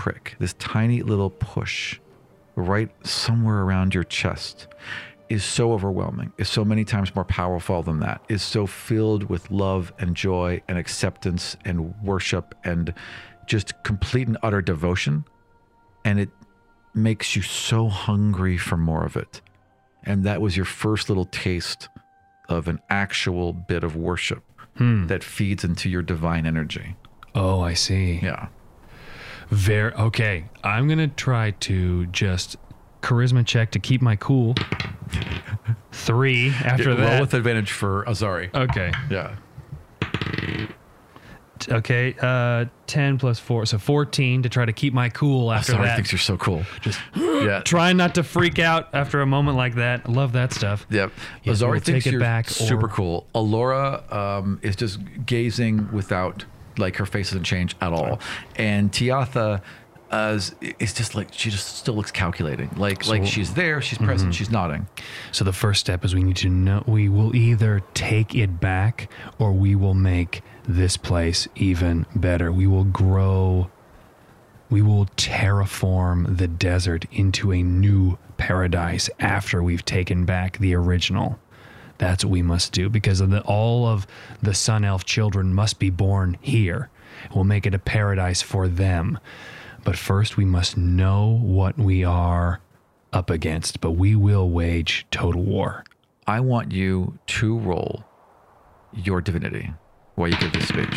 prick, 0.01 0.35
this 0.39 0.55
tiny 0.55 1.03
little 1.03 1.29
push 1.29 2.01
right 2.57 2.91
somewhere 3.07 3.59
around 3.59 3.95
your 3.95 4.03
chest 4.03 4.67
is 5.29 5.45
so 5.45 5.75
overwhelming, 5.75 6.33
is 6.39 6.49
so 6.49 6.65
many 6.65 6.87
times 6.87 7.15
more 7.15 7.27
powerful 7.27 7.83
than 7.83 8.01
that, 8.01 8.23
is 8.31 8.43
so 8.43 8.67
filled 8.67 9.25
with 9.25 9.51
love 9.51 9.93
and 9.99 10.17
joy 10.17 10.63
and 10.69 10.79
acceptance 10.79 11.55
and 11.67 11.95
worship 12.03 12.55
and 12.65 12.95
just 13.47 13.75
complete 13.83 14.27
and 14.27 14.39
utter 14.43 14.63
devotion. 14.63 15.23
And 16.03 16.19
it 16.19 16.31
makes 16.95 17.37
you 17.37 17.43
so 17.43 17.89
hungry 17.89 18.57
for 18.57 18.79
more 18.79 19.05
of 19.05 19.19
it. 19.19 19.43
And 20.05 20.25
that 20.25 20.41
was 20.41 20.57
your 20.57 20.65
first 20.65 21.11
little 21.11 21.27
taste 21.27 21.91
of 22.49 22.69
an 22.69 22.81
actual 22.89 23.53
bit 23.53 23.85
of 23.85 23.97
worship 23.97 24.45
hmm. 24.79 25.09
that 25.09 25.23
feeds 25.23 25.63
into 25.63 25.91
your 25.91 26.01
divine 26.01 26.47
energy. 26.47 26.97
Oh, 27.35 27.61
I 27.61 27.75
see. 27.75 28.19
Yeah. 28.23 28.49
Very 29.51 29.93
okay. 29.95 30.45
I'm 30.63 30.89
gonna 30.89 31.09
try 31.09 31.51
to 31.53 32.07
just 32.07 32.57
charisma 33.03 33.45
check 33.47 33.71
to 33.73 33.79
keep 33.79 34.01
my 34.03 34.17
cool. 34.17 34.55
Three 35.93 36.51
after 36.51 36.89
Roll 36.91 36.97
that. 36.99 37.21
with 37.21 37.35
advantage 37.35 37.73
for 37.73 38.05
Azari. 38.05 38.55
okay. 38.55 38.93
Yeah. 39.11 39.35
Okay, 41.69 42.15
uh, 42.23 42.65
ten 42.87 43.19
plus 43.19 43.39
four, 43.39 43.67
so 43.67 43.77
fourteen 43.77 44.43
to 44.45 44.49
try 44.49 44.65
to 44.65 44.73
keep 44.73 44.95
my 44.95 45.11
cool 45.11 45.53
after 45.53 45.73
Sorry, 45.73 45.85
that. 45.89 45.97
thinks 45.97 46.11
you're 46.11 46.19
so 46.19 46.39
cool. 46.39 46.63
Just 46.81 46.99
yeah. 47.15 47.61
Trying 47.67 47.99
not 47.99 48.15
to 48.15 48.23
freak 48.23 48.59
out 48.59 48.89
after 48.95 49.21
a 49.21 49.27
moment 49.27 49.59
like 49.59 49.75
that. 49.75 50.09
Love 50.09 50.33
that 50.33 50.55
stuff. 50.55 50.87
Yep. 50.89 51.13
Yes, 51.43 51.59
Azari 51.59 51.71
we'll 51.73 51.81
thinks 51.81 52.05
take 52.05 52.07
it 52.07 52.13
you're 52.13 52.21
back 52.21 52.49
super 52.49 52.87
or- 52.87 52.89
cool. 52.89 53.27
Alora 53.35 54.03
um, 54.11 54.59
is 54.63 54.75
just 54.75 55.01
gazing 55.27 55.93
without, 55.93 56.47
like, 56.81 56.97
her 56.97 57.07
face 57.07 57.31
doesn't 57.31 57.45
change 57.45 57.77
at 57.81 57.93
all. 57.93 58.21
And 58.57 58.91
Tiatha 58.91 59.63
uh, 60.11 60.33
is, 60.35 60.55
is 60.79 60.93
just 60.93 61.15
like, 61.15 61.33
she 61.33 61.51
just 61.51 61.77
still 61.77 61.95
looks 61.95 62.11
calculating. 62.11 62.71
Like, 62.77 63.07
like 63.07 63.27
she's 63.27 63.55
there, 63.55 63.81
she's 63.81 63.99
present, 63.99 64.35
she's 64.35 64.51
nodding. 64.51 64.89
So 65.33 65.45
the 65.45 65.53
first 65.53 65.81
step 65.81 66.05
is 66.05 66.15
we 66.15 66.23
need 66.23 66.37
to 66.39 66.49
know 66.49 66.83
we 66.87 67.09
will 67.09 67.37
either 67.37 67.83
take 67.95 68.35
it 68.35 68.61
back 68.61 69.11
or 69.39 69.53
we 69.53 69.77
will 69.77 69.95
make 69.95 70.43
this 70.65 70.97
place 70.97 71.47
even 71.55 72.07
better. 72.15 72.51
We 72.51 72.67
will 72.67 72.85
grow 72.85 73.71
we 74.71 74.83
will 74.83 75.07
terraform 75.17 76.39
the 76.39 76.47
desert 76.47 77.05
into 77.11 77.53
a 77.53 77.61
new 77.63 78.17
paradise 78.37 79.11
after 79.19 79.63
we've 79.63 79.85
taken 79.85 80.25
back 80.25 80.59
the 80.59 80.75
original. 80.75 81.39
That's 82.01 82.25
what 82.25 82.31
we 82.31 82.41
must 82.41 82.73
do 82.73 82.89
because 82.89 83.21
of 83.21 83.29
the, 83.29 83.43
all 83.43 83.87
of 83.87 84.07
the 84.41 84.55
Sun 84.55 84.87
Elf 84.87 85.05
children 85.05 85.53
must 85.53 85.79
be 85.79 85.91
born 85.91 86.39
here. 86.41 86.89
We'll 87.35 87.45
make 87.45 87.67
it 87.67 87.75
a 87.75 87.79
paradise 87.79 88.41
for 88.41 88.69
them. 88.69 89.19
But 89.85 89.99
first, 89.99 90.39
we 90.39 90.47
must 90.47 90.79
know 90.79 91.39
what 91.43 91.77
we 91.77 92.03
are 92.03 92.61
up 93.13 93.29
against. 93.29 93.83
But 93.83 93.93
we 93.93 94.17
will 94.17 94.49
wage 94.49 95.07
total 95.11 95.43
war. 95.43 95.85
I 96.27 96.41
want 96.41 96.73
you 96.73 97.19
to 97.27 97.59
roll 97.59 98.05
your 98.95 99.21
divinity 99.21 99.75
while 100.15 100.31
you 100.31 100.39
give 100.39 100.55
this 100.55 100.69
speech. 100.69 100.95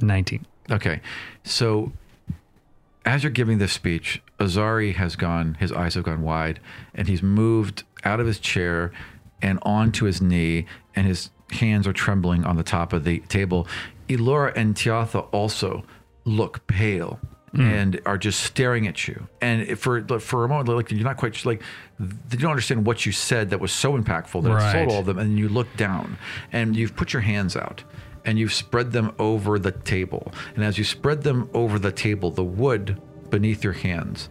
19. 0.00 0.46
Okay. 0.70 1.00
So 1.42 1.90
as 3.04 3.24
you're 3.24 3.32
giving 3.32 3.58
this 3.58 3.72
speech, 3.72 4.22
Azari 4.38 4.94
has 4.94 5.16
gone, 5.16 5.54
his 5.54 5.72
eyes 5.72 5.94
have 5.94 6.04
gone 6.04 6.22
wide, 6.22 6.60
and 6.94 7.08
he's 7.08 7.20
moved 7.20 7.82
out 8.04 8.20
of 8.20 8.28
his 8.28 8.38
chair 8.38 8.92
and 9.42 9.58
onto 9.62 10.06
his 10.06 10.22
knee, 10.22 10.66
and 10.94 11.06
his 11.06 11.30
hands 11.50 11.86
are 11.86 11.92
trembling 11.92 12.44
on 12.44 12.56
the 12.56 12.62
top 12.62 12.92
of 12.92 13.04
the 13.04 13.20
table. 13.20 13.66
Elora 14.08 14.52
and 14.56 14.74
Tiatha 14.74 15.28
also 15.32 15.84
look 16.24 16.66
pale 16.66 17.20
mm. 17.54 17.60
and 17.60 18.00
are 18.06 18.18
just 18.18 18.40
staring 18.40 18.86
at 18.86 19.06
you. 19.06 19.28
And 19.40 19.78
for 19.78 20.02
for 20.20 20.44
a 20.44 20.48
moment, 20.48 20.68
like 20.68 20.90
you're 20.90 21.04
not 21.04 21.16
quite 21.16 21.44
like 21.44 21.62
they 21.98 22.36
don't 22.36 22.50
understand 22.50 22.86
what 22.86 23.06
you 23.06 23.12
said 23.12 23.50
that 23.50 23.60
was 23.60 23.72
so 23.72 23.98
impactful 23.98 24.42
that 24.44 24.52
it 24.52 24.72
sold 24.72 24.88
all 24.90 25.00
of 25.00 25.06
them. 25.06 25.18
And 25.18 25.38
you 25.38 25.48
look 25.48 25.74
down, 25.76 26.18
and 26.52 26.76
you've 26.76 26.96
put 26.96 27.12
your 27.12 27.22
hands 27.22 27.56
out, 27.56 27.84
and 28.24 28.38
you've 28.38 28.52
spread 28.52 28.92
them 28.92 29.14
over 29.18 29.58
the 29.58 29.72
table. 29.72 30.32
And 30.54 30.64
as 30.64 30.78
you 30.78 30.84
spread 30.84 31.22
them 31.22 31.48
over 31.54 31.78
the 31.78 31.92
table, 31.92 32.30
the 32.30 32.44
wood 32.44 33.00
beneath 33.30 33.64
your 33.64 33.72
hands 33.72 34.28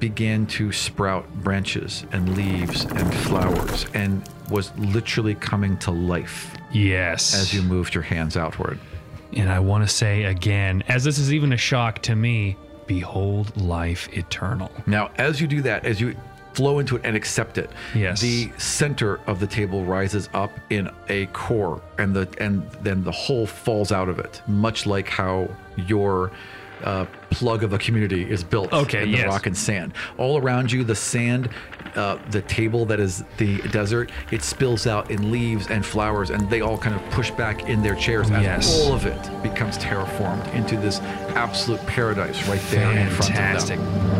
began 0.00 0.46
to 0.46 0.72
sprout 0.72 1.26
branches 1.42 2.04
and 2.12 2.36
leaves 2.36 2.84
and 2.84 3.14
flowers, 3.14 3.86
and 3.94 4.22
was 4.50 4.70
literally 4.78 5.34
coming 5.34 5.76
to 5.78 5.90
life 5.90 6.54
Yes. 6.72 7.34
as 7.34 7.54
you 7.54 7.62
moved 7.62 7.94
your 7.94 8.02
hands 8.02 8.36
outward. 8.36 8.78
And 9.36 9.50
I 9.50 9.58
want 9.58 9.86
to 9.86 9.92
say 9.94 10.24
again, 10.24 10.82
as 10.88 11.04
this 11.04 11.18
is 11.18 11.32
even 11.32 11.52
a 11.52 11.56
shock 11.56 12.00
to 12.02 12.14
me, 12.16 12.56
behold 12.86 13.56
life 13.56 14.08
eternal. 14.12 14.70
Now, 14.86 15.10
as 15.18 15.40
you 15.40 15.46
do 15.46 15.62
that, 15.62 15.84
as 15.84 16.00
you 16.00 16.14
flow 16.52 16.78
into 16.78 16.96
it 16.96 17.02
and 17.04 17.16
accept 17.16 17.58
it, 17.58 17.68
Yes. 17.94 18.20
the 18.20 18.50
center 18.56 19.20
of 19.26 19.40
the 19.40 19.46
table 19.46 19.84
rises 19.84 20.28
up 20.32 20.50
in 20.70 20.88
a 21.08 21.26
core, 21.26 21.82
and 21.98 22.14
the 22.14 22.28
and 22.38 22.62
then 22.82 23.02
the 23.04 23.12
whole 23.12 23.46
falls 23.46 23.92
out 23.92 24.08
of 24.08 24.18
it, 24.18 24.40
much 24.46 24.86
like 24.86 25.08
how 25.08 25.48
your 25.76 26.30
uh, 26.84 27.06
plug 27.30 27.62
of 27.64 27.72
a 27.72 27.78
community 27.78 28.28
is 28.30 28.42
built 28.44 28.72
Okay, 28.72 29.02
in 29.04 29.12
the 29.12 29.18
yes. 29.18 29.26
rock 29.28 29.46
and 29.46 29.56
sand. 29.56 29.92
All 30.18 30.38
around 30.38 30.70
you, 30.72 30.84
the 30.84 30.94
sand, 30.94 31.48
uh, 31.94 32.18
the 32.30 32.42
table 32.42 32.84
that 32.86 33.00
is 33.00 33.24
the 33.38 33.58
desert, 33.68 34.10
it 34.30 34.42
spills 34.42 34.86
out 34.86 35.10
in 35.10 35.30
leaves 35.30 35.68
and 35.68 35.84
flowers, 35.84 36.30
and 36.30 36.48
they 36.50 36.60
all 36.60 36.76
kind 36.78 36.94
of 36.94 37.02
push 37.10 37.30
back 37.32 37.68
in 37.68 37.82
their 37.82 37.94
chairs 37.94 38.30
as 38.30 38.42
Yes. 38.42 38.80
all 38.86 38.92
of 38.94 39.06
it 39.06 39.42
becomes 39.42 39.78
terraformed 39.78 40.52
into 40.54 40.76
this 40.76 41.00
absolute 41.34 41.84
paradise 41.86 42.46
right 42.48 42.60
there 42.70 42.90
in 42.90 43.08
front 43.08 43.30
of 43.30 43.36
Fantastic. 43.36 43.78
them. 43.78 44.15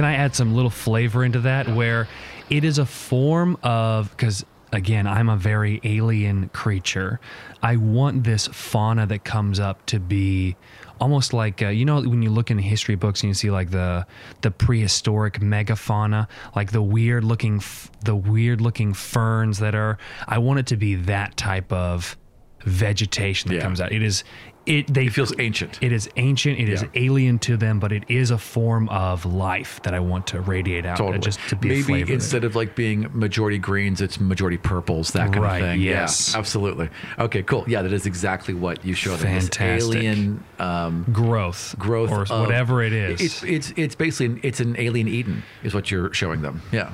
Can 0.00 0.06
I 0.06 0.14
add 0.14 0.34
some 0.34 0.54
little 0.54 0.70
flavor 0.70 1.22
into 1.24 1.40
that 1.40 1.68
where 1.68 2.08
it 2.48 2.64
is 2.64 2.78
a 2.78 2.86
form 2.86 3.58
of 3.62 4.08
because 4.12 4.46
again, 4.72 5.06
I'm 5.06 5.28
a 5.28 5.36
very 5.36 5.78
alien 5.84 6.48
creature. 6.54 7.20
I 7.62 7.76
want 7.76 8.24
this 8.24 8.46
fauna 8.46 9.04
that 9.08 9.24
comes 9.24 9.60
up 9.60 9.84
to 9.86 10.00
be 10.00 10.56
almost 11.02 11.34
like 11.34 11.60
uh, 11.60 11.68
you 11.68 11.84
know 11.84 12.00
when 12.00 12.22
you 12.22 12.30
look 12.30 12.50
in 12.50 12.56
history 12.58 12.94
books 12.94 13.20
and 13.22 13.28
you 13.28 13.34
see 13.34 13.50
like 13.50 13.72
the 13.72 14.06
the 14.40 14.50
prehistoric 14.50 15.40
megafauna, 15.40 16.28
like 16.56 16.72
the 16.72 16.80
weird 16.80 17.22
looking 17.22 17.56
f- 17.56 17.90
the 18.02 18.16
weird 18.16 18.62
looking 18.62 18.94
ferns 18.94 19.58
that 19.58 19.74
are. 19.74 19.98
I 20.26 20.38
want 20.38 20.60
it 20.60 20.66
to 20.68 20.78
be 20.78 20.94
that 20.94 21.36
type 21.36 21.70
of 21.70 22.16
vegetation 22.64 23.50
that 23.50 23.56
Yeah. 23.56 23.60
comes 23.62 23.82
out. 23.82 23.92
It 23.92 24.02
is 24.02 24.24
it 24.66 24.92
they 24.92 25.06
It 25.06 25.12
feels 25.12 25.32
ancient. 25.38 25.78
it 25.80 25.90
is 25.90 26.08
ancient. 26.16 26.58
It 26.58 26.68
is 26.68 26.82
Yeah. 26.82 26.88
alien 26.94 27.38
to 27.40 27.56
them, 27.56 27.80
but 27.80 27.92
it 27.92 28.04
is 28.08 28.30
a 28.30 28.38
form 28.38 28.88
of 28.90 29.24
life 29.24 29.80
that 29.84 29.94
I 29.94 30.00
want 30.00 30.26
to 30.28 30.40
radiate 30.40 30.84
out. 30.86 30.94
uh, 31.00 31.04
Totally. 31.04 31.18
Just 31.20 31.40
to 31.48 31.56
be 31.56 31.68
Maybe 31.82 32.12
instead 32.12 32.44
of 32.44 32.54
like 32.54 32.74
being 32.76 33.06
majority 33.12 33.58
greens, 33.58 34.00
it's 34.00 34.20
majority 34.20 34.58
purples, 34.58 35.12
that 35.12 35.32
kind 35.32 35.42
Right, 35.44 35.62
of 35.62 35.68
thing. 35.70 35.80
yes. 35.80 36.32
Yeah, 36.32 36.38
absolutely. 36.38 36.88
Okay, 37.18 37.42
cool. 37.42 37.64
Yeah, 37.66 37.82
that 37.82 37.92
is 37.92 38.04
exactly 38.06 38.54
what 38.54 38.84
you 38.84 38.94
showed 38.94 39.18
them. 39.20 39.40
Fantastic. 39.40 39.96
alien 39.96 40.44
um, 40.58 41.06
growth, 41.12 41.74
growth 41.78 42.10
or 42.10 42.22
of- 42.22 42.30
whatever 42.30 42.82
it 42.82 42.92
is. 42.92 43.20
It's 43.20 43.42
it's 43.42 43.72
it's 43.76 43.94
basically 43.94 44.40
it's 44.42 44.60
an 44.60 44.76
alien 44.78 45.08
Eden 45.08 45.42
is 45.62 45.74
what 45.74 45.90
you're 45.90 46.12
showing 46.12 46.42
them. 46.42 46.60
Yeah. 46.70 46.90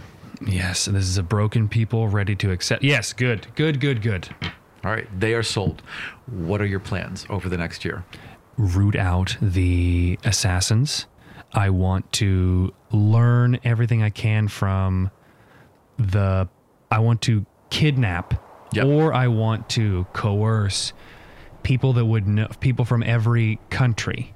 yes, 0.46 0.86
and 0.86 0.94
this 0.94 1.04
is 1.08 1.16
a 1.18 1.22
broken 1.22 1.66
people 1.68 2.08
ready 2.08 2.34
to 2.36 2.50
accept. 2.52 2.84
Yes, 2.84 3.12
good, 3.12 3.46
good, 3.54 3.80
good, 3.80 4.02
good. 4.02 4.28
All 4.86 4.92
right, 4.92 5.08
they 5.18 5.34
are 5.34 5.42
sold. 5.42 5.82
What 6.26 6.60
are 6.60 6.66
your 6.66 6.78
plans 6.78 7.26
over 7.28 7.48
the 7.48 7.56
next 7.58 7.84
year? 7.84 8.04
root 8.58 8.96
out 8.96 9.36
the 9.42 10.18
assassins. 10.24 11.06
I 11.52 11.70
want 11.70 12.10
to 12.14 12.72
learn 12.90 13.58
everything 13.64 14.02
I 14.02 14.10
can 14.10 14.48
from 14.48 15.10
the. 15.98 16.48
I 16.90 17.00
want 17.00 17.20
to 17.22 17.44
kidnap, 17.68 18.40
Yep. 18.72 18.86
or 18.86 19.12
I 19.12 19.28
want 19.28 19.68
to 19.70 20.06
coerce 20.12 20.92
people 21.64 21.92
that 21.94 22.04
would 22.06 22.26
know 22.28 22.46
people 22.60 22.84
from 22.84 23.02
every 23.02 23.58
country, 23.70 24.32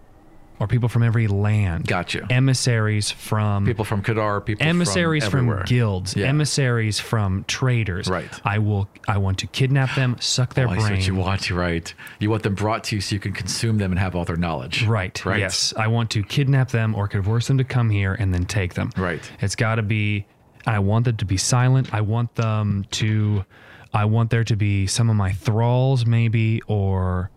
or 0.60 0.66
people 0.66 0.88
from 0.90 1.02
every 1.02 1.26
land. 1.26 1.86
Gotcha. 1.86 2.26
Emissaries 2.30 3.10
from 3.10 3.64
People 3.64 3.84
from 3.84 4.02
Kadar, 4.02 4.44
people 4.44 4.62
from 4.62 4.68
emissaries 4.68 5.26
from, 5.26 5.48
from, 5.48 5.64
guilds, 5.64 6.14
Yeah. 6.14 6.26
emissaries 6.26 7.00
from 7.00 7.44
traders. 7.48 8.08
Right. 8.08 8.28
I 8.44 8.58
will. 8.58 8.88
I 9.08 9.16
want 9.18 9.38
to 9.38 9.46
kidnap 9.46 9.94
them, 9.94 10.16
suck 10.20 10.52
their 10.54 10.68
Oh, 10.68 10.74
see 10.78 10.90
what 10.92 11.06
you 11.06 11.14
want. 11.14 11.50
Right. 11.50 11.92
You 12.18 12.30
want 12.30 12.42
them 12.42 12.54
brought 12.54 12.84
to 12.84 12.96
you 12.96 13.00
so 13.00 13.14
you 13.14 13.20
can 13.20 13.32
consume 13.32 13.78
them 13.78 13.90
and 13.90 13.98
have 13.98 14.14
all 14.14 14.26
their 14.26 14.36
knowledge. 14.36 14.84
Right. 14.86 15.24
Right. 15.24 15.40
Yes. 15.40 15.72
I 15.76 15.86
want 15.88 16.10
to 16.10 16.22
kidnap 16.22 16.70
them 16.70 16.94
or 16.94 17.08
coerce 17.08 17.48
them 17.48 17.56
to 17.58 17.64
come 17.64 17.88
here 17.88 18.12
and 18.12 18.34
then 18.34 18.44
take 18.44 18.74
them. 18.74 18.90
Right. 18.96 19.28
It's 19.40 19.56
got 19.56 19.76
to 19.76 19.82
be. 19.82 20.26
I 20.66 20.78
want 20.80 21.06
them 21.06 21.16
to 21.16 21.24
be 21.24 21.38
silent. 21.38 21.94
I 21.94 22.02
want 22.02 22.34
them 22.34 22.84
to. 22.92 23.46
I 23.94 24.04
want 24.04 24.28
there 24.30 24.44
to 24.44 24.56
be 24.56 24.86
some 24.86 25.08
of 25.08 25.16
my 25.16 25.32
thralls, 25.32 26.04
maybe, 26.04 26.60
or 26.68 27.30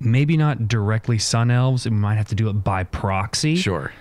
maybe 0.00 0.36
not 0.36 0.68
directly 0.68 1.18
sun 1.18 1.50
elves. 1.50 1.84
We 1.84 1.90
might 1.92 2.16
have 2.16 2.28
to 2.28 2.34
do 2.34 2.48
it 2.48 2.54
by 2.54 2.84
proxy 2.84 3.56
Sure. 3.56 3.92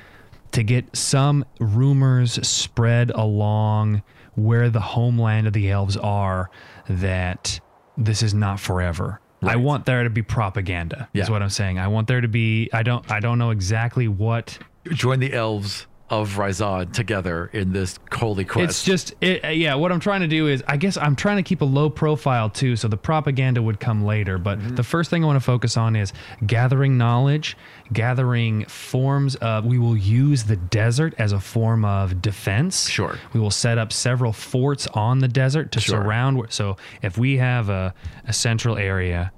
to 0.52 0.64
get 0.64 0.96
some 0.96 1.46
rumors 1.60 2.46
spread 2.48 3.12
along 3.12 4.04
where 4.36 4.70
the 4.70 4.80
homeland 4.82 5.48
of 5.48 5.54
the 5.54 5.70
elves 5.70 5.96
are 5.98 6.50
that 6.90 7.60
this 7.98 8.22
is 8.22 8.34
not 8.34 8.60
forever. 8.60 9.20
I 9.42 9.58
want 9.58 9.86
there 9.86 10.04
to 10.04 10.10
be 10.10 10.24
propaganda. 10.24 11.08
Is 11.14 11.30
what 11.30 11.44
I'm 11.44 11.50
saying. 11.50 11.78
I 11.78 11.88
want 11.88 12.08
there 12.08 12.20
to 12.22 12.28
be 12.28 12.70
I 12.74 12.82
don't 12.84 13.10
I 13.12 13.20
don't 13.20 13.38
know 13.38 13.52
exactly 13.52 14.08
what 14.08 14.58
Join 14.86 15.20
the 15.20 15.34
elves 15.34 15.86
of 16.08 16.36
Ryzod 16.36 16.94
together 16.94 17.50
in 17.52 17.74
this 17.74 17.98
holy 18.14 18.46
quest. 18.46 18.70
It's 18.70 18.84
just, 18.84 19.16
it, 19.22 19.44
uh, 19.44 19.48
yeah. 19.48 19.74
What 19.74 19.92
I'm 19.92 20.00
trying 20.00 20.22
to 20.22 20.28
do 20.28 20.48
is, 20.48 20.64
I 20.68 20.78
guess 20.78 20.98
I'm 20.98 21.16
trying 21.16 21.38
to 21.38 21.44
keep 21.44 21.62
a 21.62 21.66
low 21.66 21.90
profile 21.90 22.48
too, 22.50 22.76
so 22.76 22.88
the 22.88 22.96
propaganda 22.98 23.60
would 23.62 23.80
come 23.80 24.06
later. 24.06 24.38
But 24.38 24.60
Mm-hmm. 24.60 24.76
the 24.76 24.84
first 24.84 25.10
thing 25.10 25.24
I 25.24 25.28
want 25.28 25.38
to 25.38 25.44
focus 25.46 25.78
on 25.78 25.96
is 25.96 26.14
gathering 26.46 26.98
knowledge, 27.00 27.58
gathering 27.92 28.66
forms 28.66 29.36
of. 29.38 29.66
We 29.66 29.80
will 29.80 29.98
use 29.98 30.44
the 30.44 30.58
desert 30.58 31.16
as 31.18 31.32
a 31.32 31.40
form 31.40 31.84
of 31.84 32.22
defense. 32.22 32.88
Sure. 32.88 33.18
We 33.34 33.40
will 33.40 33.50
set 33.50 33.80
up 33.80 33.92
several 33.92 34.32
forts 34.32 34.86
on 34.94 35.20
the 35.20 35.28
desert 35.28 35.72
to 35.72 35.80
Sure. 35.82 36.02
surround. 36.04 36.40
So 36.50 36.78
if 37.02 37.18
we 37.18 37.38
have 37.38 37.70
a, 37.70 37.96
a 38.28 38.34
central 38.34 38.78
area 38.78 39.32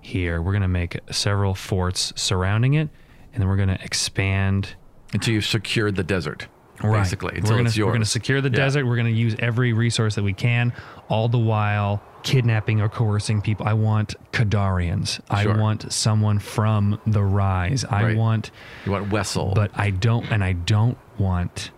here, 0.00 0.40
we're 0.40 0.52
going 0.52 0.62
to 0.62 0.68
make 0.68 0.98
several 1.10 1.54
forts 1.54 2.14
surrounding 2.16 2.74
it, 2.74 2.88
and 3.34 3.42
then 3.42 3.48
we're 3.48 3.56
going 3.56 3.68
to 3.68 3.82
expand 3.84 4.74
until 5.14 5.32
you've 5.34 5.46
secured 5.46 5.96
the 5.96 6.02
desert, 6.04 6.46
Right. 6.82 6.98
basically. 7.02 7.36
Until 7.36 7.52
we're 7.52 7.56
gonna, 7.58 7.68
it's 7.68 7.76
yours. 7.76 7.86
We're 7.86 7.92
going 7.92 8.02
to 8.02 8.08
secure 8.08 8.40
the 8.42 8.50
Yeah. 8.50 8.56
desert. 8.56 8.84
We're 8.86 8.96
going 8.96 9.06
to 9.14 9.18
use 9.20 9.34
every 9.38 9.72
resource 9.72 10.16
that 10.16 10.22
we 10.24 10.32
can, 10.34 10.72
all 11.08 11.28
the 11.28 11.38
while 11.38 12.02
kidnapping 12.22 12.80
or 12.80 12.88
coercing 12.88 13.40
people. 13.42 13.66
I 13.68 13.74
want 13.74 14.14
Kadarians. 14.32 15.20
Sure. 15.42 15.52
I 15.54 15.60
want 15.60 15.92
someone 15.92 16.38
from 16.38 16.98
the 17.06 17.22
Rise. 17.22 17.84
I 17.84 18.02
Right. 18.04 18.16
want, 18.16 18.50
You 18.86 18.92
want 18.92 19.10
Wessel. 19.10 19.52
but 19.54 19.70
I 19.74 19.90
don't, 19.90 20.30
and 20.32 20.42
I 20.42 20.52
don't 20.52 20.96
want. 21.18 21.70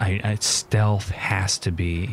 I, 0.00 0.20
I 0.22 0.34
stealth 0.40 1.10
has 1.10 1.56
to 1.58 1.70
be 1.70 2.10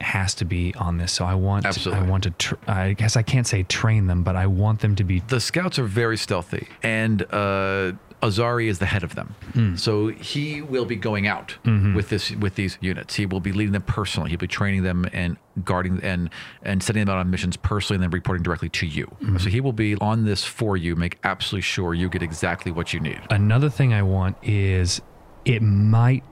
has 0.00 0.34
to 0.34 0.44
be 0.44 0.74
on 0.74 0.98
this. 0.98 1.10
So 1.12 1.24
I 1.24 1.34
want. 1.34 1.64
Absolutely. 1.64 2.06
I 2.06 2.08
want 2.10 2.24
to. 2.24 2.30
Tr- 2.32 2.54
I 2.68 2.92
guess 2.92 3.16
I 3.16 3.22
can't 3.22 3.46
say 3.46 3.62
train 3.62 4.06
them, 4.06 4.22
but 4.22 4.36
I 4.36 4.46
want 4.46 4.80
them 4.80 4.94
to 4.96 5.04
be 5.04 5.20
the 5.26 5.40
scouts 5.40 5.78
are 5.78 5.84
very 5.84 6.18
stealthy, 6.18 6.68
and 6.82 7.22
uh, 7.32 7.92
Azari 8.24 8.66
is 8.68 8.78
the 8.78 8.86
head 8.86 9.02
of 9.02 9.14
them. 9.14 9.34
Hmm. 9.52 9.76
So 9.76 10.08
he 10.08 10.62
will 10.62 10.84
be 10.86 10.96
going 10.96 11.26
out 11.26 11.56
Mm-hmm. 11.64 11.94
with 11.94 12.08
this 12.08 12.30
with 12.32 12.54
these 12.54 12.78
units. 12.80 13.14
He 13.14 13.26
will 13.26 13.40
be 13.40 13.52
leading 13.52 13.72
them 13.72 13.82
personally. 13.82 14.30
He'll 14.30 14.38
be 14.38 14.46
training 14.46 14.82
them 14.82 15.06
and 15.12 15.36
guarding 15.64 16.00
and 16.02 16.30
and 16.62 16.82
sending 16.82 17.04
them 17.04 17.14
out 17.14 17.18
on 17.20 17.30
missions 17.30 17.56
personally, 17.56 17.96
and 17.96 18.02
then 18.02 18.10
reporting 18.10 18.42
directly 18.42 18.68
to 18.70 18.86
you. 18.86 19.06
Mm-hmm. 19.06 19.38
So 19.38 19.50
he 19.50 19.60
will 19.60 19.72
be 19.72 19.96
on 19.96 20.24
this 20.24 20.42
for 20.44 20.76
you. 20.76 20.96
Make 20.96 21.18
absolutely 21.24 21.62
sure 21.62 21.94
you 21.94 22.08
get 22.08 22.22
exactly 22.22 22.72
what 22.72 22.92
you 22.92 23.00
need. 23.00 23.20
Another 23.30 23.68
thing 23.70 23.92
I 23.92 24.02
want 24.02 24.36
is 24.42 25.00
it 25.44 25.60
might 25.62 26.24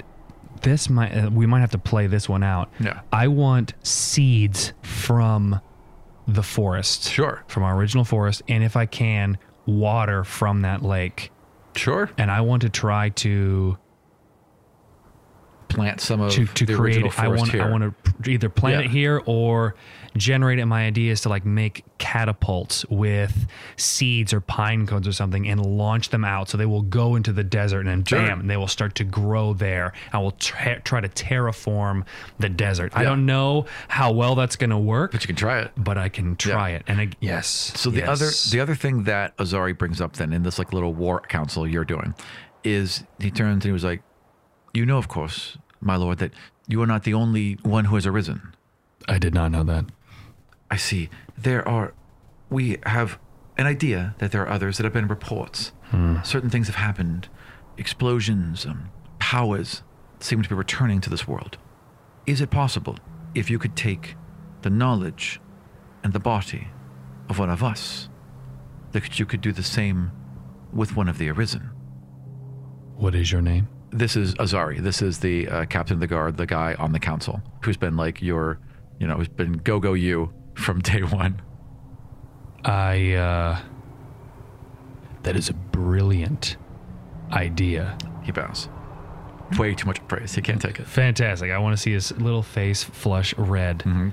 this 0.62 0.88
might 0.88 1.12
uh, 1.12 1.28
we 1.30 1.44
might 1.46 1.60
have 1.60 1.72
to 1.72 1.78
play 1.78 2.06
this 2.06 2.28
one 2.28 2.42
out. 2.42 2.70
Yeah. 2.80 3.00
I 3.12 3.28
want 3.28 3.74
seeds 3.82 4.72
from 4.82 5.60
the 6.28 6.42
forest. 6.42 7.10
Sure. 7.10 7.42
From 7.48 7.64
our 7.64 7.76
original 7.76 8.04
forest 8.04 8.42
and 8.48 8.62
if 8.62 8.76
I 8.76 8.86
can 8.86 9.38
water 9.66 10.22
from 10.24 10.62
that 10.62 10.82
lake. 10.82 11.31
Sure. 11.74 12.10
And 12.18 12.30
I 12.30 12.40
want 12.42 12.62
to 12.62 12.68
try 12.68 13.08
to 13.10 13.78
Plant 15.68 16.02
some 16.02 16.20
of 16.20 16.32
to, 16.32 16.44
to 16.44 16.66
the 16.66 16.74
create. 16.74 17.18
I 17.18 17.28
want 17.28 17.50
here. 17.50 17.62
I 17.62 17.70
want 17.70 17.94
to 18.22 18.30
either 18.30 18.50
plant 18.50 18.80
Yeah. 18.80 18.84
it 18.84 18.90
here 18.90 19.22
or 19.24 19.74
generate 20.16 20.58
it. 20.58 20.66
My 20.66 20.86
idea 20.86 21.12
is 21.12 21.20
to 21.22 21.28
like 21.28 21.44
make 21.44 21.84
catapults 21.98 22.84
with 22.86 23.46
seeds 23.76 24.32
or 24.32 24.40
pine 24.40 24.86
cones 24.86 25.06
or 25.06 25.12
something 25.12 25.48
and 25.48 25.64
launch 25.64 26.10
them 26.10 26.24
out 26.24 26.48
so 26.48 26.58
they 26.58 26.66
will 26.66 26.82
go 26.82 27.14
into 27.14 27.32
the 27.32 27.44
desert 27.44 27.86
and 27.86 27.88
then 27.88 28.02
bam 28.02 28.40
and 28.40 28.50
they 28.50 28.56
will 28.56 28.68
start 28.68 28.94
to 28.96 29.04
grow 29.04 29.54
there. 29.54 29.92
I 30.12 30.18
will 30.18 30.32
tra- 30.32 30.80
try 30.80 31.00
to 31.00 31.08
terraform 31.08 32.04
the 32.38 32.48
desert. 32.48 32.92
I 32.94 33.04
don't 33.04 33.26
know 33.26 33.66
how 33.88 34.12
well 34.12 34.34
that's 34.34 34.56
going 34.56 34.70
to 34.70 34.78
work, 34.78 35.12
but 35.12 35.22
you 35.22 35.26
can 35.26 35.36
try 35.36 35.60
it. 35.60 35.72
but 35.76 35.96
I 35.98 36.08
can 36.08 36.36
try 36.36 36.70
it. 36.70 36.82
And 36.86 37.00
I, 37.00 37.10
yes. 37.20 37.46
So 37.76 37.90
the 37.90 38.00
yes. 38.00 38.08
other 38.08 38.30
the 38.50 38.60
other 38.60 38.74
thing 38.74 39.04
that 39.04 39.36
Azari 39.36 39.76
brings 39.76 40.00
up 40.00 40.14
then 40.14 40.32
in 40.32 40.42
this 40.42 40.58
like 40.58 40.72
little 40.72 40.92
war 40.94 41.20
council 41.20 41.66
you're 41.66 41.84
doing 41.84 42.14
is 42.64 43.04
he 43.18 43.30
turns 43.30 43.64
and 43.64 43.70
he 43.70 43.72
was 43.72 43.84
like, 43.84 44.02
You 44.74 44.86
know, 44.86 44.98
of 44.98 45.08
course, 45.08 45.56
my 45.80 45.96
lord, 45.96 46.18
that 46.18 46.32
you 46.68 46.80
are 46.82 46.86
not 46.86 47.04
the 47.04 47.14
only 47.14 47.54
one 47.62 47.86
who 47.86 47.96
has 47.96 48.06
arisen. 48.06 48.54
I 49.08 49.18
did 49.18 49.34
not 49.34 49.50
know 49.50 49.64
that. 49.64 49.86
I 50.72 50.76
see. 50.76 51.10
There 51.36 51.68
are 51.68 51.92
we 52.48 52.78
have 52.86 53.18
an 53.58 53.66
idea 53.66 54.14
that 54.18 54.32
there 54.32 54.42
are 54.42 54.48
others 54.48 54.78
that 54.78 54.84
have 54.84 54.92
been 54.94 55.06
reports. 55.06 55.72
Certain 56.24 56.48
things 56.48 56.66
have 56.68 56.76
happened. 56.76 57.28
Explosions, 57.76 58.64
um, 58.64 58.90
powers 59.18 59.82
seem 60.20 60.40
to 60.40 60.48
be 60.48 60.54
returning 60.54 61.02
to 61.02 61.10
this 61.10 61.28
world. 61.28 61.58
Is 62.24 62.40
it 62.40 62.50
possible 62.50 62.96
if 63.34 63.50
you 63.50 63.58
could 63.58 63.76
take 63.76 64.16
the 64.62 64.70
knowledge 64.70 65.40
and 66.02 66.14
the 66.14 66.20
body 66.20 66.68
of 67.28 67.38
one 67.38 67.50
of 67.50 67.62
us, 67.62 68.08
that 68.92 69.18
you 69.18 69.26
could 69.26 69.42
do 69.42 69.52
the 69.52 69.62
same 69.62 70.10
with 70.72 70.96
one 70.96 71.08
of 71.08 71.18
the 71.18 71.28
arisen? 71.28 71.70
What 72.96 73.14
is 73.14 73.30
your 73.30 73.42
name? 73.42 73.68
This 73.90 74.16
is 74.16 74.34
Azari. 74.36 74.78
This 74.78 75.02
is 75.02 75.18
the 75.18 75.48
uh, 75.48 75.64
captain 75.66 75.94
of 75.94 76.00
the 76.00 76.06
guard, 76.06 76.38
the 76.38 76.46
guy 76.46 76.74
on 76.78 76.92
the 76.92 77.00
council 77.00 77.42
who's 77.62 77.76
been 77.76 77.96
like 77.98 78.22
your, 78.22 78.58
you 78.98 79.06
know, 79.06 79.16
who's 79.16 79.28
been 79.28 79.52
go 79.52 79.78
go 79.78 79.92
you 79.92 80.32
from 80.54 80.80
day 80.80 81.02
one. 81.02 81.40
I 82.64 83.14
uh 83.14 83.60
that 85.22 85.36
is 85.36 85.48
a 85.48 85.54
brilliant 85.54 86.56
idea. 87.30 87.96
He 88.22 88.32
bows. 88.32 88.68
Way 89.58 89.74
too 89.74 89.86
much 89.86 90.06
praise. 90.08 90.34
He 90.34 90.40
can't 90.42 90.60
take 90.60 90.80
it. 90.80 90.86
Fantastic. 90.86 91.50
I 91.50 91.58
want 91.58 91.76
to 91.76 91.82
see 91.82 91.92
his 91.92 92.12
little 92.12 92.42
face 92.42 92.82
flush 92.82 93.36
red. 93.36 93.80
Mm-hmm. 93.80 94.10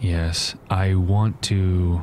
Yes, 0.00 0.54
I 0.68 0.94
want 0.94 1.40
to 1.42 2.02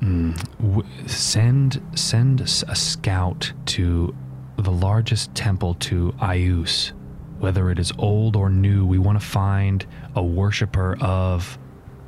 mm, 0.00 0.36
w- 0.60 1.08
send 1.08 1.82
send 1.94 2.40
a 2.40 2.46
scout 2.46 3.52
to 3.66 4.14
the 4.56 4.70
largest 4.72 5.34
temple 5.34 5.74
to 5.74 6.12
Ius. 6.20 6.92
Whether 7.38 7.70
it 7.70 7.78
is 7.78 7.92
old 7.98 8.36
or 8.36 8.50
new, 8.50 8.84
we 8.86 8.98
want 8.98 9.20
to 9.20 9.26
find 9.26 9.84
a 10.14 10.22
worshiper 10.22 10.96
of 11.00 11.58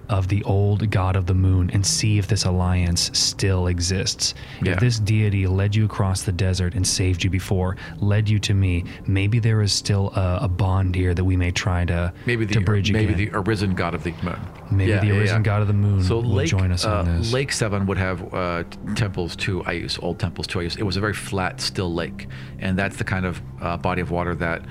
of 0.08 0.28
the 0.28 0.42
old 0.44 0.90
god 0.90 1.16
of 1.16 1.26
the 1.26 1.34
moon 1.34 1.70
and 1.72 1.84
see 1.86 2.18
if 2.18 2.26
this 2.28 2.44
alliance 2.44 3.10
still 3.18 3.66
exists. 3.68 4.34
Yeah. 4.62 4.72
If 4.72 4.80
this 4.80 4.98
deity 4.98 5.46
led 5.46 5.74
you 5.74 5.84
across 5.84 6.22
the 6.22 6.32
desert 6.32 6.74
and 6.74 6.86
saved 6.86 7.24
you 7.24 7.30
before, 7.30 7.76
led 8.00 8.28
you 8.28 8.38
to 8.40 8.54
me, 8.54 8.84
maybe 9.06 9.38
there 9.38 9.62
is 9.62 9.72
still 9.72 10.12
a, 10.14 10.40
a 10.42 10.48
bond 10.48 10.94
here 10.94 11.14
that 11.14 11.24
we 11.24 11.36
may 11.36 11.50
try 11.50 11.84
to 11.86 12.12
Maybe 12.26 12.44
the 12.44 12.54
to 12.54 12.60
bridge 12.60 12.92
maybe 12.92 13.12
again. 13.14 13.30
the 13.32 13.38
arisen 13.38 13.74
god 13.74 13.94
of 13.94 14.04
the 14.04 14.12
moon. 14.22 14.40
Maybe 14.70 14.90
Yeah, 14.90 15.00
the 15.00 15.10
arisen 15.12 15.36
yeah. 15.38 15.42
god 15.42 15.62
of 15.62 15.68
the 15.68 15.74
moon 15.74 16.02
So 16.02 16.16
will 16.16 16.24
Lake, 16.24 16.48
join 16.48 16.72
us 16.72 16.84
on 16.84 17.08
uh, 17.08 17.18
this. 17.18 17.32
Lake 17.32 17.52
Seven 17.52 17.86
would 17.86 17.98
have 17.98 18.34
uh, 18.34 18.64
temples 18.94 19.36
to 19.36 19.62
Ius, 19.62 20.02
old 20.02 20.18
temples 20.18 20.46
to 20.48 20.58
Ius. 20.58 20.76
It 20.78 20.82
was 20.84 20.96
a 20.96 21.00
very 21.00 21.14
flat, 21.14 21.60
still 21.60 21.92
lake, 21.92 22.28
and 22.58 22.78
that's 22.78 22.96
the 22.96 23.04
kind 23.04 23.24
of 23.24 23.40
uh, 23.60 23.76
body 23.76 24.02
of 24.02 24.10
water 24.10 24.34
that 24.36 24.62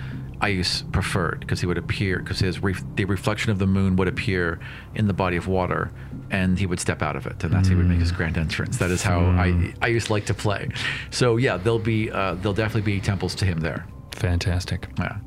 Ius 0.41 0.89
preferred 0.91 1.41
because 1.41 1.60
he 1.62 1.67
would 1.67 1.77
appear 1.77 2.19
because 2.19 2.39
his 2.39 2.62
ref- 2.62 2.84
the 2.95 3.06
reflection 3.06 3.51
of 3.51 3.60
the 3.60 3.67
moon 3.67 3.95
would 3.95 4.08
appear 4.08 4.60
in 4.95 5.08
the 5.08 5.13
body 5.13 5.38
of 5.38 5.47
water, 5.47 5.91
and 6.32 6.58
he 6.58 6.65
would 6.65 6.80
step 6.80 7.01
out 7.01 7.15
of 7.15 7.27
it, 7.27 7.43
and 7.43 7.54
that's 7.54 7.67
how 7.67 7.73
he 7.73 7.77
would 7.77 7.88
make 7.88 7.99
his 7.99 8.12
grand 8.12 8.38
entrance. 8.38 8.77
That 8.77 8.91
is 8.91 9.04
how 9.04 9.19
I 9.19 9.73
I 9.82 9.88
used 9.88 10.10
like 10.10 10.25
to 10.25 10.34
play. 10.34 10.69
So 11.12 11.38
yeah, 11.38 11.58
there'll 11.58 11.80
be 11.80 12.10
uh, 12.10 12.36
there'll 12.36 12.54
definitely 12.54 12.91
be 12.93 12.99
temples 12.99 13.36
to 13.36 13.45
him 13.45 13.60
there. 13.60 13.86
Fantastic. 14.15 14.88
Yeah. 14.97 15.17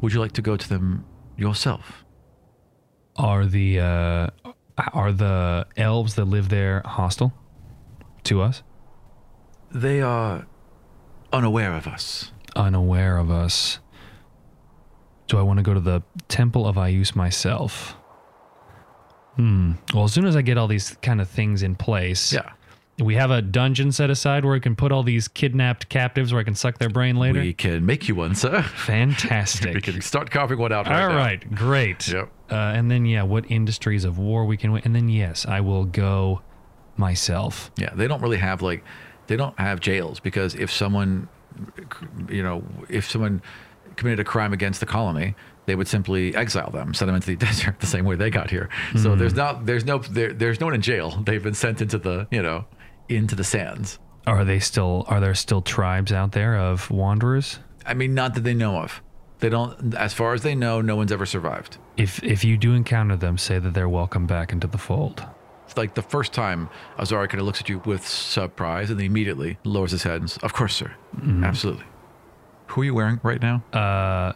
Would 0.00 0.12
you 0.12 0.20
like 0.20 0.32
to 0.32 0.42
go 0.42 0.56
to 0.56 0.68
them 0.68 1.04
yourself? 1.36 2.04
Are 3.16 3.46
the 3.46 3.80
uh, 3.80 4.26
are 4.92 5.12
the 5.12 5.66
elves 5.76 6.14
that 6.14 6.26
live 6.26 6.48
there 6.50 6.82
hostile 6.84 7.32
to 8.24 8.42
us? 8.42 8.62
They 9.72 10.00
are 10.00 10.46
unaware 11.32 11.74
of 11.74 11.86
us. 11.86 12.32
Unaware 12.56 13.18
of 13.18 13.30
us. 13.30 13.80
Do 15.28 15.38
I 15.38 15.42
want 15.42 15.58
to 15.58 15.62
go 15.62 15.74
to 15.74 15.80
the 15.80 16.02
Temple 16.28 16.66
of 16.66 16.76
Ius 16.76 17.14
myself? 17.14 17.94
Hmm. 19.36 19.72
Well, 19.94 20.04
as 20.04 20.12
soon 20.12 20.26
as 20.26 20.34
I 20.36 20.42
get 20.42 20.58
all 20.58 20.66
these 20.66 20.96
kind 21.02 21.20
of 21.20 21.28
things 21.28 21.62
in 21.62 21.76
place, 21.76 22.32
Yeah. 22.32 22.50
we 22.98 23.14
have 23.14 23.30
a 23.30 23.40
dungeon 23.40 23.92
set 23.92 24.10
aside 24.10 24.44
where 24.44 24.54
I 24.54 24.58
can 24.58 24.74
put 24.74 24.90
all 24.90 25.02
these 25.04 25.28
kidnapped 25.28 25.88
captives 25.88 26.32
where 26.32 26.40
I 26.40 26.44
can 26.44 26.54
suck 26.56 26.78
their 26.78 26.88
brain 26.88 27.16
later. 27.16 27.40
We 27.40 27.52
can 27.52 27.86
make 27.86 28.08
you 28.08 28.16
one, 28.16 28.34
sir. 28.34 28.62
Fantastic. 28.62 29.74
We 29.74 29.80
can 29.80 30.00
start 30.00 30.30
carving 30.30 30.58
one 30.58 30.72
out 30.72 30.86
right 30.88 31.02
All 31.02 31.08
right, 31.08 31.54
great. 31.54 32.08
Yep. 32.08 32.30
Uh, 32.50 32.54
and 32.54 32.90
then 32.90 33.04
yeah, 33.06 33.22
what 33.22 33.48
industries 33.50 34.04
of 34.04 34.18
war 34.18 34.44
we 34.44 34.56
can 34.56 34.72
win, 34.72 34.82
and 34.84 34.96
then 34.96 35.08
yes, 35.08 35.46
I 35.46 35.60
will 35.60 35.84
go 35.84 36.40
myself. 36.96 37.70
Yeah, 37.76 37.90
they 37.94 38.08
don't 38.08 38.22
really 38.22 38.38
have 38.38 38.62
like 38.62 38.82
they 39.28 39.36
don't 39.36 39.56
have 39.60 39.78
jails 39.80 40.18
because 40.18 40.54
if 40.54 40.72
someone 40.72 41.28
you 42.28 42.42
know, 42.42 42.64
if 42.88 43.08
someone 43.10 43.42
committed 43.98 44.20
a 44.20 44.24
crime 44.24 44.52
against 44.54 44.80
the 44.80 44.86
colony, 44.86 45.34
they 45.66 45.74
would 45.74 45.88
simply 45.88 46.34
exile 46.34 46.70
them, 46.70 46.94
send 46.94 47.08
them 47.10 47.16
into 47.16 47.26
the 47.26 47.36
desert 47.46 47.78
the 47.80 47.86
same 47.86 48.04
way 48.06 48.16
they 48.16 48.30
got 48.30 48.48
here. 48.48 48.70
So 48.96 49.12
Hmm. 49.12 49.18
there's 49.18 49.34
not 49.34 49.66
there's 49.66 49.84
no 49.84 49.98
there, 49.98 50.32
there's 50.32 50.60
no 50.60 50.66
one 50.66 50.74
in 50.74 50.80
jail. 50.82 51.22
They've 51.26 51.42
been 51.42 51.54
sent 51.54 51.82
into 51.82 51.98
the, 51.98 52.26
you 52.30 52.42
know, 52.42 52.64
into 53.08 53.34
the 53.34 53.44
sands. 53.44 53.98
Are 54.26 54.44
they 54.44 54.58
still? 54.60 55.04
Are 55.08 55.20
there 55.20 55.34
still 55.34 55.60
tribes 55.62 56.12
out 56.12 56.32
there 56.32 56.56
of 56.56 56.90
wanderers? 56.90 57.58
I 57.86 57.94
mean, 57.94 58.14
not 58.14 58.34
that 58.34 58.44
they 58.44 58.54
know 58.54 58.76
of. 58.78 59.02
They 59.40 59.48
don't 59.48 59.94
as 59.94 60.12
far 60.14 60.34
as 60.34 60.42
they 60.42 60.54
know, 60.54 60.80
no 60.80 60.96
one's 60.96 61.12
ever 61.12 61.24
survived. 61.26 61.78
If 61.96 62.22
if 62.22 62.44
you 62.44 62.56
do 62.56 62.72
encounter 62.74 63.16
them, 63.16 63.38
say 63.38 63.58
that 63.58 63.72
they're 63.74 63.88
welcome 63.88 64.26
back 64.26 64.52
into 64.52 64.66
the 64.66 64.78
fold. 64.78 65.24
It's 65.66 65.76
like 65.76 65.94
the 65.94 66.02
first 66.02 66.32
time 66.32 66.68
Azari 66.98 67.28
kind 67.28 67.40
of 67.40 67.46
looks 67.46 67.60
at 67.60 67.68
you 67.68 67.80
with 67.84 68.06
surprise 68.06 68.88
and 68.90 68.98
then 68.98 69.06
immediately 69.06 69.58
lowers 69.64 69.90
his 69.92 70.02
head 70.02 70.20
and 70.22 70.30
says, 70.30 70.42
Of 70.42 70.52
course, 70.54 70.74
sir. 70.74 70.92
Absolutely. 71.42 71.84
Who 72.68 72.82
are 72.82 72.84
you 72.84 72.94
wearing 72.94 73.20
right 73.22 73.40
now? 73.40 73.62
Uh, 73.72 74.32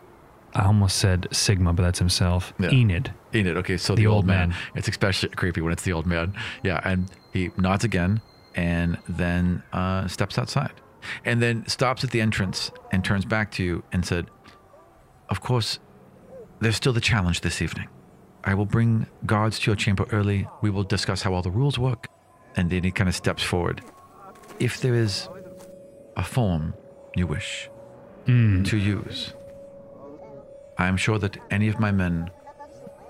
I 0.54 0.64
almost 0.66 0.98
said 0.98 1.28
Sigma, 1.32 1.72
but 1.72 1.82
that's 1.82 1.98
himself. 1.98 2.52
Yeah. 2.58 2.70
Enid. 2.70 3.12
Enid. 3.34 3.56
Okay, 3.58 3.76
so 3.76 3.94
the, 3.94 4.02
The 4.02 4.06
old 4.06 4.16
old 4.16 4.26
man. 4.26 4.50
man. 4.50 4.58
It's 4.74 4.88
especially 4.88 5.30
creepy 5.30 5.60
when 5.60 5.72
it's 5.72 5.82
the 5.82 5.92
old 5.92 6.06
man. 6.06 6.34
Yeah, 6.62 6.80
and 6.84 7.10
he 7.32 7.50
nods 7.56 7.84
again 7.84 8.20
and 8.54 8.98
then 9.08 9.62
uh, 9.72 10.06
steps 10.08 10.38
outside, 10.38 10.72
and 11.24 11.40
then 11.40 11.66
stops 11.66 12.04
at 12.04 12.10
the 12.10 12.20
entrance 12.20 12.70
and 12.90 13.02
turns 13.04 13.24
back 13.24 13.50
to 13.52 13.62
you 13.64 13.82
and 13.92 14.04
said, 14.04 14.26
"Of 15.30 15.40
course, 15.40 15.78
there's 16.60 16.76
still 16.76 16.92
the 16.92 17.00
challenge 17.00 17.40
this 17.40 17.62
evening. 17.62 17.88
I 18.44 18.52
will 18.54 18.66
bring 18.66 19.06
guards 19.24 19.58
to 19.60 19.70
your 19.70 19.76
chamber 19.76 20.04
early. 20.12 20.46
We 20.60 20.68
will 20.70 20.84
discuss 20.84 21.22
how 21.22 21.32
all 21.32 21.42
the 21.42 21.50
rules 21.50 21.78
work." 21.78 22.08
And 22.56 22.68
then 22.68 22.84
he 22.84 22.90
kind 22.90 23.08
of 23.08 23.14
steps 23.14 23.42
forward. 23.42 23.80
If 24.60 24.80
there 24.82 24.94
is 24.94 25.28
a 26.16 26.22
form 26.24 26.74
you 27.16 27.26
wish 27.26 27.70
to 28.26 28.76
use, 28.76 29.32
I 30.78 30.86
am 30.88 30.96
sure 30.96 31.18
that 31.18 31.36
any 31.50 31.68
of 31.68 31.78
my 31.78 31.90
men 31.92 32.30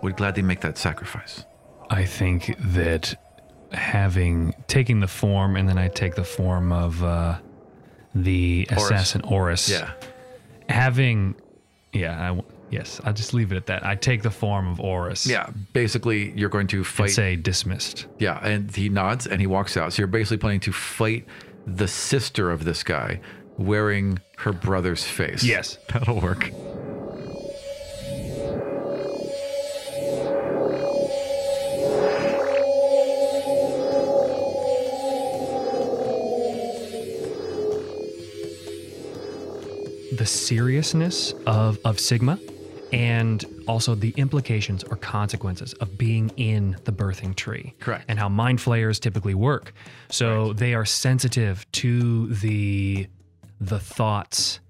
would 0.03 0.17
gladly 0.17 0.43
make 0.43 0.61
that 0.61 0.79
sacrifice. 0.79 1.45
I 1.91 2.05
think 2.05 2.55
that 2.59 3.15
having 3.73 4.55
taking 4.69 5.01
the 5.01 5.07
form, 5.09 5.57
and 5.57 5.69
then 5.69 5.79
I 5.79 5.89
take 5.89 6.15
the 6.15 6.25
form 6.25 6.73
of 6.73 7.03
uh, 7.03 7.39
the 8.15 8.67
Oris. 8.71 8.85
assassin 8.85 9.21
Oris. 9.23 9.69
Yeah. 9.71 9.91
Having, 10.69 11.35
yeah, 11.93 12.33
I 12.33 12.41
yes, 12.71 13.01
I'll 13.05 13.13
just 13.13 13.35
leave 13.35 13.53
it 13.53 13.57
at 13.57 13.67
that. 13.67 13.85
I 13.85 13.95
take 13.97 14.23
the 14.23 14.31
form 14.31 14.69
of 14.69 14.81
Oris. 14.81 15.27
Yeah. 15.27 15.49
Basically, 15.73 16.31
you're 16.39 16.49
going 16.49 16.67
to 16.69 16.79
And 16.79 16.87
fight. 16.87 17.11
say 17.11 17.37
dismissed. 17.37 18.07
yeah. 18.19 18.39
And 18.43 18.75
he 18.75 18.89
nods 18.89 19.27
and 19.27 19.41
he 19.41 19.47
walks 19.47 19.77
out. 19.77 19.93
So 19.93 20.03
you're 20.03 20.07
basically 20.09 20.39
planning 20.39 20.61
to 20.61 20.73
fight 20.73 21.27
the 21.67 21.87
sister 21.89 22.51
of 22.51 22.65
this 22.65 22.83
guy 22.83 23.21
wearing 23.59 24.19
her 24.39 24.53
brother's 24.53 25.05
face. 25.05 25.43
Yes. 25.45 25.79
That'll 25.93 26.21
work. 26.21 26.51
the 40.23 40.27
seriousness 40.27 41.35
of, 41.47 41.79
of 41.85 41.99
Sigma 41.99 42.39
and 42.93 43.45
also 43.67 43.95
the 43.95 44.15
implications 44.17 44.85
or 44.85 44.97
consequences 44.97 45.73
of 45.75 45.97
being 45.99 46.31
in 46.37 46.77
the 46.85 46.93
birthing 46.93 47.35
tree. 47.35 47.75
Correct. 47.81 48.05
And 48.07 48.19
how 48.19 48.29
mind 48.29 48.61
flayers 48.61 49.01
typically 49.01 49.35
work. 49.35 49.73
So 50.11 50.53
they 50.53 50.75
are 50.75 50.85
sensitive 50.85 51.67
to 51.73 52.29
the 52.29 53.09
the 53.67 53.79
thoughts 53.79 54.61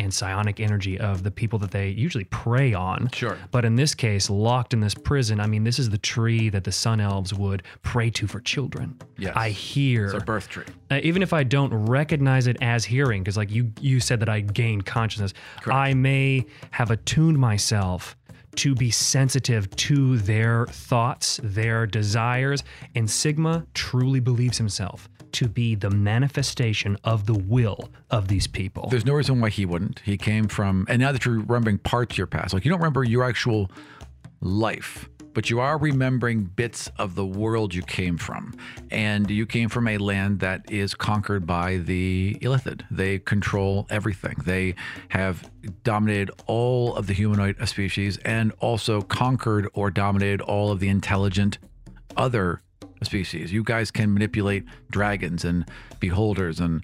and 0.00 0.14
psionic 0.14 0.60
energy 0.60 0.96
of 0.96 1.24
the 1.24 1.30
people 1.30 1.58
that 1.58 1.72
they 1.72 1.88
usually 1.88 2.22
prey 2.24 2.72
on. 2.72 3.10
Sure. 3.12 3.36
But 3.50 3.64
in 3.64 3.74
this 3.74 3.96
case, 3.96 4.30
locked 4.30 4.72
in 4.72 4.78
this 4.78 4.94
prison, 4.94 5.40
I 5.40 5.48
mean, 5.48 5.64
this 5.64 5.80
is 5.80 5.90
the 5.90 5.98
tree 5.98 6.48
that 6.50 6.62
the 6.62 6.70
Sun 6.70 7.00
Elves 7.00 7.34
would 7.34 7.64
pray 7.82 8.08
to 8.10 8.28
for 8.28 8.38
children. 8.38 8.96
Yes. 9.18 9.32
I 9.34 9.48
hear 9.50 10.04
It's 10.06 10.14
a 10.14 10.24
birth 10.24 10.48
tree. 10.48 10.64
uh, 10.92 11.00
even 11.02 11.20
if 11.20 11.32
I 11.32 11.42
don't 11.42 11.74
recognize 11.74 12.46
it 12.46 12.58
as 12.60 12.84
hearing, 12.84 13.22
because 13.24 13.36
like 13.36 13.50
you 13.50 13.72
you 13.80 13.98
said 13.98 14.20
that 14.20 14.28
I 14.28 14.38
gained 14.40 14.86
consciousness, 14.86 15.34
Correct. 15.60 15.76
I 15.76 15.94
may 15.94 16.46
have 16.70 16.92
attuned 16.92 17.38
myself 17.38 18.16
to 18.54 18.76
be 18.76 18.92
sensitive 18.92 19.68
to 19.76 20.18
their 20.18 20.66
thoughts, 20.66 21.40
their 21.42 21.86
desires, 21.88 22.62
and 22.94 23.10
Sigma 23.10 23.66
truly 23.74 24.20
believes 24.20 24.58
himself 24.58 25.08
to 25.32 25.48
be 25.48 25.74
the 25.74 25.90
manifestation 25.90 26.96
of 27.04 27.26
the 27.26 27.34
will 27.34 27.90
of 28.10 28.28
these 28.28 28.46
people. 28.46 28.88
There's 28.90 29.06
no 29.06 29.14
reason 29.14 29.40
why 29.40 29.50
he 29.50 29.66
wouldn't. 29.66 30.00
He 30.00 30.16
came 30.16 30.48
from, 30.48 30.86
and 30.88 31.00
now 31.00 31.12
that 31.12 31.24
you're 31.24 31.40
remembering 31.40 31.78
parts 31.78 32.14
of 32.14 32.18
your 32.18 32.26
past, 32.26 32.54
like 32.54 32.64
you 32.64 32.70
don't 32.70 32.80
remember 32.80 33.04
your 33.04 33.24
actual 33.24 33.70
life, 34.40 35.08
but 35.34 35.50
you 35.50 35.60
are 35.60 35.78
remembering 35.78 36.42
bits 36.44 36.90
of 36.98 37.14
the 37.14 37.24
world 37.24 37.72
you 37.72 37.82
came 37.82 38.18
from. 38.18 38.54
And 38.90 39.30
you 39.30 39.46
came 39.46 39.68
from 39.68 39.86
a 39.86 39.98
land 39.98 40.40
that 40.40 40.70
is 40.70 40.94
conquered 40.94 41.46
by 41.46 41.76
the 41.76 42.36
Illithid. 42.40 42.82
They 42.90 43.20
control 43.20 43.86
everything. 43.88 44.36
They 44.44 44.74
have 45.10 45.48
dominated 45.84 46.30
all 46.46 46.96
of 46.96 47.06
the 47.06 47.12
humanoid 47.12 47.56
species 47.68 48.18
and 48.24 48.52
also 48.58 49.00
conquered 49.02 49.68
or 49.74 49.90
dominated 49.90 50.40
all 50.40 50.72
of 50.72 50.80
the 50.80 50.88
intelligent 50.88 51.58
other 52.16 52.62
species. 53.02 53.52
You 53.52 53.62
guys 53.62 53.90
can 53.90 54.12
manipulate 54.12 54.64
dragons 54.90 55.44
and 55.44 55.64
beholders 56.00 56.60
and 56.60 56.82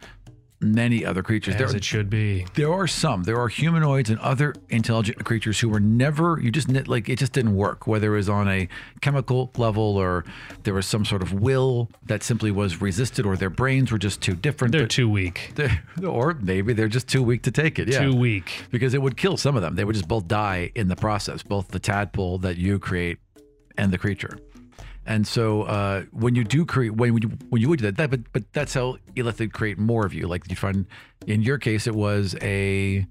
many 0.61 1.05
other 1.05 1.23
creatures. 1.23 1.55
as 1.57 1.75
it 1.75 1.85
should 1.85 2.09
be. 2.09 2.47
There 2.55 2.73
are 2.73 2.87
some. 2.87 3.25
There 3.25 3.39
are 3.39 3.49
humanoids 3.49 4.09
and 4.09 4.19
other 4.21 4.55
intelligent 4.71 5.23
creatures 5.23 5.61
who 5.61 5.69
were 5.69 5.81
never. 5.81 6.41
You 6.41 6.51
just 6.51 6.71
like 6.89 7.11
it 7.11 7.19
just 7.19 7.33
didn't 7.33 7.55
work. 7.55 7.87
Whether 7.87 8.15
it 8.15 8.17
was 8.17 8.31
on 8.31 8.49
a 8.49 8.69
chemical 9.03 9.51
level 9.59 9.83
or 9.99 10.25
there 10.63 10.73
was 10.73 10.87
some 10.87 11.05
sort 11.05 11.21
of 11.21 11.35
will 11.35 11.91
that 12.07 12.23
simply 12.23 12.51
was 12.51 12.81
resisted, 12.81 13.27
or 13.27 13.37
their 13.37 13.51
brains 13.51 13.93
were 13.93 13.99
just 13.99 14.23
too 14.23 14.35
different. 14.35 14.73
They're 14.73 14.83
but- 14.85 14.91
too 14.91 15.09
weak. 15.09 15.53
they- 15.57 15.81
or 16.07 16.33
maybe 16.41 16.73
they're 16.73 16.89
just 16.89 17.09
too 17.09 17.23
weak 17.23 17.43
to 17.43 17.51
take 17.51 17.79
it. 17.79 17.89
Yeah, 17.89 18.01
Too 18.05 18.17
weak. 18.17 18.65
because 18.71 18.95
it 18.95 19.03
would 19.03 19.19
kill 19.19 19.37
some 19.37 19.57
of 19.57 19.63
them. 19.63 19.75
They 19.75 19.85
would 19.85 19.95
just 19.97 20.09
both 20.09 20.27
die 20.29 20.71
in 20.75 20.89
the 20.89 20.97
process. 20.97 21.43
Both 21.43 21.69
the 21.69 21.79
tadpole 21.81 22.39
that 22.39 22.57
you 22.57 22.79
create 22.79 23.19
and 23.77 23.93
the 23.93 23.99
creature. 23.99 24.39
And 25.07 25.27
so 25.27 25.63
uh, 25.63 26.05
when 26.13 26.35
you 26.35 26.45
do 26.45 26.65
create, 26.65 26.95
when 26.95 27.17
you 27.23 27.29
when 27.51 27.61
you 27.61 27.69
would 27.69 27.79
do 27.81 27.85
that, 27.87 27.97
that 27.99 28.11
but 28.11 28.21
but 28.33 28.53
that's 28.53 28.73
how 28.75 28.97
Illithid 29.17 29.53
create 29.53 29.79
more 29.79 30.07
of 30.07 30.15
you. 30.15 30.27
Like 30.27 30.49
you 30.49 30.57
find, 30.57 30.87
in 31.27 31.43
your 31.43 31.59
case, 31.59 31.87
it 31.87 31.95
was 31.95 32.35
a, 32.41 33.07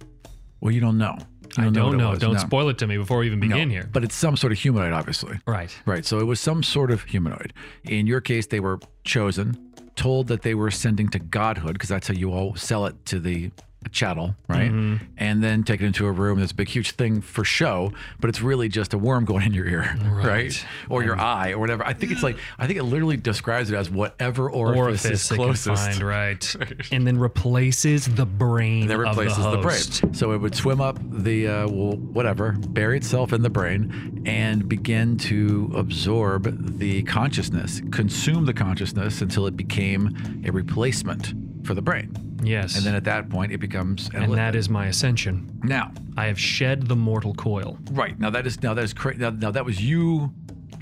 well, 0.60 0.72
you 0.72 0.82
don't 0.82 0.98
know. 0.98 1.18
You 1.58 1.66
I 1.66 1.70
don't 1.70 1.94
it 1.94 1.98
know. 1.98 2.16
Don't 2.16 2.34
No. 2.34 2.40
spoil 2.40 2.70
it 2.70 2.80
to 2.80 2.88
me 2.88 2.98
before 2.98 3.20
we 3.20 3.28
even 3.28 3.40
No. 3.40 3.48
begin 3.48 3.70
here. 3.70 3.88
But 3.94 4.04
it's 4.04 4.16
some 4.16 4.36
sort 4.36 4.52
of 4.52 4.58
humanoid, 4.60 4.92
obviously. 4.92 5.38
Right. 5.46 5.76
Right. 5.86 6.04
So 6.04 6.18
it 6.20 6.24
was 6.24 6.40
some 6.40 6.64
sort 6.64 6.90
of 6.90 7.04
humanoid. 7.04 7.54
In 7.84 8.08
your 8.08 8.22
case, 8.22 8.48
they 8.48 8.60
were 8.60 8.80
chosen, 9.04 9.56
told 9.96 10.30
that 10.30 10.42
they 10.42 10.56
were 10.56 10.68
ascending 10.68 11.10
to 11.10 11.20
godhood, 11.20 11.74
because 11.74 11.90
that's 11.90 12.08
how 12.08 12.16
you 12.16 12.32
all 12.32 12.56
sell 12.56 12.88
it 12.88 13.06
to 13.06 13.20
the 13.20 13.52
chattel, 13.92 14.36
right? 14.48 14.72
Mm-hmm. 14.72 15.06
And 15.18 15.44
then 15.44 15.64
take 15.64 15.82
it 15.82 15.86
into 15.86 16.06
a 16.08 16.12
room. 16.12 16.38
There's 16.40 16.52
a 16.52 16.56
big, 16.56 16.70
huge 16.70 16.92
thing 16.92 17.22
for 17.22 17.44
show, 17.44 17.92
but 18.20 18.30
it's 18.30 18.42
really 18.42 18.70
just 18.70 18.94
a 18.94 18.98
worm 18.98 19.26
going 19.26 19.46
in 19.46 19.54
your 19.54 19.68
ear, 19.68 19.96
right? 20.06 20.26
Right. 20.26 20.66
Or 20.90 21.04
your 21.04 21.20
eye, 21.20 21.52
or 21.52 21.60
whatever. 21.60 21.86
I 21.86 21.94
think 21.94 22.12
it's 22.12 22.24
like, 22.24 22.38
I 22.58 22.68
think 22.68 22.80
it 22.80 22.84
literally 22.84 23.18
describes 23.18 23.72
it 23.72 23.76
as 23.76 23.90
whatever 23.90 24.50
orifice, 24.50 25.06
Orifice 25.06 25.32
is 25.32 25.32
closest. 25.32 25.86
find, 25.86 26.02
right. 26.04 26.56
and 26.92 27.06
then 27.06 27.18
replaces 27.20 28.06
the 28.08 28.26
brain 28.26 28.88
That 28.88 28.96
of 28.96 29.00
replaces 29.02 29.38
the, 29.38 29.52
the, 29.52 29.62
host. 29.62 30.02
brain. 30.02 30.14
So 30.14 30.32
it 30.32 30.38
would 30.40 30.56
swim 30.56 30.82
up 30.82 30.98
the, 31.02 31.48
uh, 31.48 31.68
well, 31.68 31.98
whatever, 31.98 32.54
bury 32.54 32.98
itself 32.98 33.34
in 33.34 33.42
the 33.42 33.50
brain 33.50 34.24
and 34.26 34.68
begin 34.68 35.18
to 35.18 35.72
absorb 35.76 36.78
the 36.80 37.04
consciousness, 37.04 37.82
consume 37.92 38.46
the 38.46 38.54
consciousness 38.54 39.22
until 39.22 39.48
it 39.48 39.56
became 39.58 40.44
a 40.46 40.52
replacement 40.52 41.34
for 41.64 41.74
the 41.74 41.82
brain. 41.82 42.14
Yes. 42.44 42.76
And 42.76 42.86
then 42.86 42.96
at 42.96 43.04
that 43.06 43.30
point, 43.30 43.52
it 43.52 43.60
becomes 43.60 44.10
an 44.10 44.24
and 44.24 44.34
that 44.34 44.54
illithid. 44.54 44.70
my 44.70 44.88
ascension. 44.88 45.60
now, 45.64 45.92
I 46.18 46.26
have 46.26 46.40
shed 46.40 46.88
the 46.88 46.96
mortal 46.96 47.34
coil. 47.34 47.78
right 47.92 48.20
now 48.20 48.30
that 48.30 48.46
is 48.46 48.62
now 48.62 48.74
that 48.74 48.84
is 48.84 48.94
cra- 48.94 49.18
now, 49.18 49.30
now 49.30 49.52
that 49.52 49.66
was 49.66 49.82
you 49.82 50.34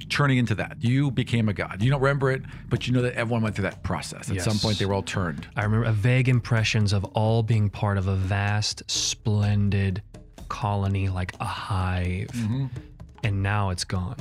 turning 0.09 0.37
into 0.37 0.55
that. 0.55 0.77
You 0.79 1.09
became 1.11 1.47
a 1.49 1.53
god. 1.53 1.81
You 1.81 1.89
don't 1.89 2.01
remember 2.01 2.31
it, 2.31 2.41
but 2.69 2.85
you 2.85 2.93
know 2.93 3.01
that 3.01 3.13
everyone 3.13 3.41
went 3.41 3.55
through 3.55 3.63
that 3.63 3.81
process. 3.83 4.29
At 4.29 4.41
some 4.41 4.57
point, 4.59 4.77
they 4.77 4.85
were 4.85 4.93
all 4.93 5.03
turned. 5.03 5.47
I 5.55 5.63
remember 5.63 5.89
vague 5.91 6.27
impressions 6.27 6.91
of 6.93 7.05
all 7.05 7.43
being 7.43 7.69
part 7.69 7.97
of 7.97 8.07
a 8.07 8.15
vast, 8.15 8.83
splendid 8.89 10.01
colony 10.49 11.07
like 11.07 11.33
a 11.39 11.45
hive. 11.45 12.27
Mm-hmm. 12.27 12.65
And 13.23 13.43
now 13.43 13.69
it's 13.69 13.83
gone. 13.83 14.17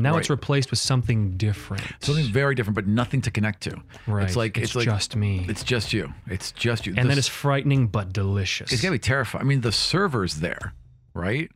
Now 0.00 0.16
it's 0.16 0.26
Mm-hmm. 0.26 0.32
Replaced 0.34 0.70
with 0.70 0.78
something 0.78 1.36
different. 1.36 1.82
Something 2.00 2.26
very 2.26 2.54
different, 2.54 2.74
but 2.74 2.86
nothing 2.86 3.20
to 3.22 3.30
connect 3.30 3.62
to. 3.62 3.76
Right. 4.06 4.24
It's 4.24 4.36
like 4.36 4.56
It's 4.58 4.74
like 4.74 4.84
just 4.84 5.16
me. 5.16 5.44
It's 5.48 5.62
just 5.64 5.92
you. 5.92 6.12
It's 6.26 6.52
just 6.52 6.86
you. 6.86 6.94
and 6.96 7.06
The 7.06 7.14
that 7.14 7.18
is 7.18 7.28
frightening 7.28 7.86
but 7.88 8.12
delicious. 8.12 8.72
It's 8.72 8.80
gonna 8.82 8.92
be 8.92 8.98
terrifying. 8.98 9.44
I 9.44 9.46
mean, 9.46 9.60
the 9.62 9.72
server's 9.72 10.36
there, 10.36 10.72
right? 11.14 11.50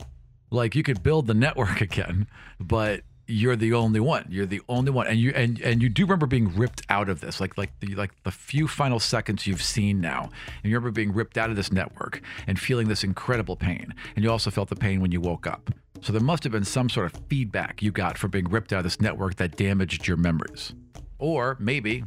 Like 0.51 0.75
you 0.75 0.83
could 0.83 1.03
build 1.03 1.27
the 1.27 1.35
network 1.35 1.81
again, 1.89 2.27
but 2.61 3.03
you're 3.27 3.57
the 3.57 3.73
only 3.73 4.01
one. 4.01 4.27
You're 4.29 4.45
the 4.45 4.61
only 4.69 4.91
one, 4.91 5.07
and 5.07 5.19
you 5.19 5.31
and 5.35 5.59
and 5.63 5.83
you 5.83 5.89
do 5.89 6.03
remember 6.05 6.27
being 6.27 6.55
ripped 6.55 6.83
out 6.91 7.09
of 7.09 7.21
this, 7.21 7.41
like 7.41 7.57
like 7.57 7.71
the 7.81 7.95
like 7.95 8.11
the 8.25 8.31
few 8.31 8.69
final 8.69 9.01
seconds 9.01 9.47
you've 9.47 9.63
seen 9.63 10.01
now, 10.01 10.25
and 10.63 10.71
you 10.71 10.77
remember 10.77 10.91
being 10.91 11.13
ripped 11.15 11.39
out 11.39 11.49
of 11.49 11.57
this 11.57 11.73
network 11.73 12.21
and 12.47 12.59
feeling 12.61 12.89
this 12.89 13.03
incredible 13.03 13.57
pain, 13.57 13.95
and 14.15 14.25
you 14.25 14.31
also 14.31 14.51
felt 14.51 14.69
the 14.69 14.77
pain 14.77 15.01
when 15.01 15.11
you 15.11 15.21
woke 15.23 15.47
up. 15.47 15.71
So 16.03 16.13
there 16.13 16.21
must 16.21 16.43
have 16.45 16.53
been 16.53 16.65
some 16.65 16.89
sort 16.89 17.07
of 17.07 17.21
feedback 17.29 17.83
you 17.83 17.91
got 17.91 18.19
from 18.19 18.31
being 18.31 18.49
ripped 18.49 18.73
out 18.73 18.79
of 18.79 18.85
this 18.85 19.01
network 19.01 19.37
that 19.37 19.57
damaged 19.57 20.07
your 20.07 20.17
memories, 20.17 20.75
or 21.19 21.57
maybe 21.59 22.05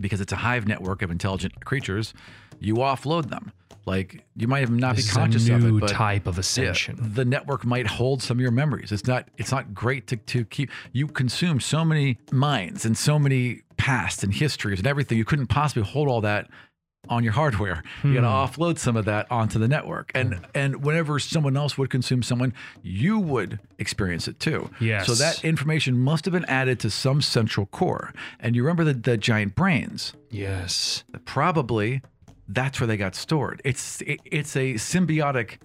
because 0.00 0.20
it's 0.20 0.32
a 0.32 0.36
hive 0.36 0.66
network 0.66 1.02
of 1.02 1.10
intelligent 1.10 1.64
creatures, 1.64 2.14
you 2.60 2.74
offload 2.76 3.30
them. 3.30 3.52
Like 3.86 4.26
you 4.36 4.46
might 4.46 4.60
have 4.60 4.70
not 4.70 4.96
This 4.96 5.06
be 5.06 5.12
conscious 5.12 5.48
of 5.48 5.64
it, 5.64 5.80
but 5.80 5.88
type 5.88 6.26
of 6.26 6.36
yeah, 6.36 6.40
ascension. 6.40 6.98
the 7.00 7.24
network 7.24 7.64
might 7.64 7.86
hold 7.86 8.22
some 8.22 8.36
of 8.36 8.42
your 8.42 8.50
memories. 8.50 8.92
It's 8.92 9.06
not. 9.06 9.28
It's 9.38 9.50
not 9.50 9.72
great 9.72 10.06
to 10.08 10.16
to 10.16 10.44
keep. 10.44 10.70
You 10.92 11.06
consume 11.06 11.58
so 11.58 11.86
many 11.86 12.18
minds 12.30 12.84
and 12.84 12.98
so 12.98 13.18
many 13.18 13.62
past 13.78 14.22
and 14.22 14.34
histories 14.34 14.78
and 14.78 14.86
everything. 14.86 15.16
You 15.16 15.24
couldn't 15.24 15.46
possibly 15.46 15.84
hold 15.84 16.08
all 16.08 16.20
that 16.20 16.50
on 17.08 17.24
your 17.24 17.32
hardware. 17.32 17.82
You 18.02 18.14
got 18.14 18.20
to 18.22 18.28
Hmm. 18.28 18.62
offload 18.62 18.78
some 18.78 18.96
of 18.96 19.04
that 19.06 19.30
onto 19.30 19.58
the 19.58 19.68
network. 19.68 20.10
And 20.14 20.40
and 20.54 20.84
whenever 20.84 21.18
someone 21.18 21.56
else 21.56 21.78
would 21.78 21.90
consume 21.90 22.22
someone, 22.22 22.52
you 22.82 23.18
would 23.18 23.60
experience 23.78 24.28
it 24.28 24.40
too. 24.40 24.70
Yes. 24.80 25.06
So 25.06 25.14
that 25.14 25.44
information 25.44 25.98
must 25.98 26.24
have 26.24 26.32
been 26.32 26.44
added 26.46 26.80
to 26.80 26.90
some 26.90 27.22
central 27.22 27.66
core. 27.66 28.12
And 28.40 28.54
you 28.56 28.62
remember 28.62 28.84
the, 28.84 28.94
the 28.94 29.16
giant 29.16 29.54
brains? 29.54 30.12
Yes. 30.30 31.04
Probably 31.24 32.02
that's 32.48 32.80
where 32.80 32.86
they 32.86 32.96
got 32.96 33.14
stored. 33.14 33.60
It's 33.64 34.00
it, 34.02 34.20
it's 34.24 34.56
a 34.56 34.74
symbiotic 34.74 35.58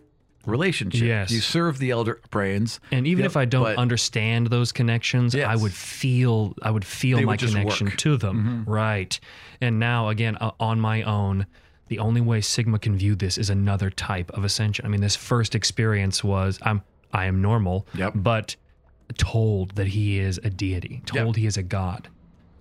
relationship. 0.45 1.01
Yes. 1.01 1.31
You 1.31 1.39
serve 1.39 1.77
the 1.79 1.91
elder 1.91 2.19
brains. 2.31 2.79
And 2.91 3.07
even 3.07 3.23
Yep, 3.23 3.31
if 3.31 3.37
I 3.37 3.45
don't 3.45 3.63
but- 3.63 3.77
understand 3.77 4.47
those 4.47 4.71
connections, 4.71 5.35
I 5.35 5.55
would 5.55 5.73
feel 5.73 6.53
I 6.61 6.71
would 6.71 6.85
feel 6.85 7.17
They 7.17 7.25
my 7.25 7.33
would 7.33 7.39
connection 7.39 7.87
work. 7.87 7.97
to 7.97 8.17
them. 8.17 8.63
Right. 8.67 9.19
And 9.61 9.79
now 9.79 10.09
again 10.09 10.37
uh, 10.41 10.51
on 10.59 10.79
my 10.79 11.01
own, 11.03 11.45
the 11.87 11.99
only 11.99 12.21
way 12.21 12.41
Sigma 12.41 12.79
can 12.79 12.95
view 12.97 13.15
this 13.15 13.37
is 13.37 13.49
another 13.49 13.89
type 13.89 14.31
of 14.31 14.43
ascension. 14.43 14.85
I 14.85 14.89
mean, 14.89 15.01
this 15.01 15.15
first 15.15 15.55
experience 15.55 16.23
was 16.23 16.59
I'm 16.63 16.81
I 17.13 17.25
am 17.25 17.41
normal, 17.41 17.87
Yep. 17.95 18.13
but 18.15 18.55
told 19.17 19.75
that 19.75 19.87
he 19.87 20.19
is 20.19 20.39
a 20.43 20.49
deity, 20.49 21.01
told 21.05 21.37
he 21.37 21.45
is 21.45 21.57
a 21.57 21.63
god. 21.63 22.07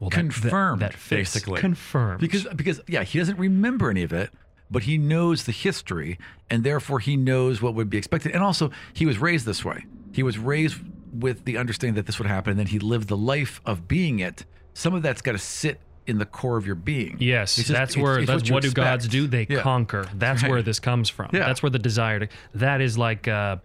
Well, 0.01 0.11
that- 0.11 0.17
that- 0.17 0.21
Confirmed, 0.23 0.83
that, 0.83 0.95
fits. 0.95 1.33
basically. 1.35 1.61
confirmed 1.61 2.21
because 2.21 2.47
because 2.57 2.81
yeah, 2.89 3.05
he 3.05 3.19
doesn't 3.19 3.39
remember 3.39 3.89
any 3.91 4.03
of 4.03 4.13
it, 4.13 4.31
but 4.73 4.83
he 4.85 4.99
knows 4.99 5.45
the 5.45 5.53
history, 5.53 6.19
and 6.51 6.65
therefore 6.65 6.99
he 6.99 7.17
knows 7.17 7.63
what 7.63 7.75
would 7.75 7.91
be 7.91 7.99
expected. 7.99 8.33
And 8.33 8.43
also, 8.43 8.71
he 8.93 9.07
was 9.07 9.19
raised 9.19 9.47
this 9.47 9.65
way. 9.65 9.85
He 10.13 10.23
was 10.23 10.39
raised 10.39 10.79
with 11.13 11.45
the 11.45 11.59
understanding 11.59 11.95
that 11.97 12.07
this 12.07 12.19
would 12.19 12.27
happen, 12.29 12.51
and 12.53 12.59
then 12.59 12.67
he 12.69 12.79
lived 12.79 13.09
the 13.09 13.17
life 13.17 13.61
of 13.67 13.87
being 13.87 14.19
it. 14.19 14.45
Some 14.75 14.95
of 14.95 15.03
that's 15.03 15.21
got 15.23 15.33
to 15.33 15.39
sit 15.39 15.79
in 16.07 16.19
the 16.19 16.27
core 16.27 16.57
of 16.57 16.67
your 16.67 16.75
being. 16.75 17.17
Yes, 17.21 17.59
It's 17.59 17.69
just- 17.69 17.79
that's 17.79 17.97
where 17.97 18.19
it's 18.19 18.27
that's 18.27 18.49
you 18.49 18.55
what, 18.55 18.63
do 18.65 18.73
gods 18.73 19.07
do? 19.07 19.27
They 19.29 19.47
Yeah. 19.49 19.61
conquer. 19.61 20.09
That's 20.15 20.43
Right. 20.43 20.51
where 20.51 20.63
this 20.63 20.81
comes 20.81 21.09
from. 21.09 21.29
Yeah. 21.33 21.47
That's 21.47 21.63
where 21.63 21.71
the 21.71 21.79
desire 21.79 22.19
to 22.21 22.29
that 22.55 22.81
is 22.81 22.99
like 22.99 23.29
uh 23.29 23.59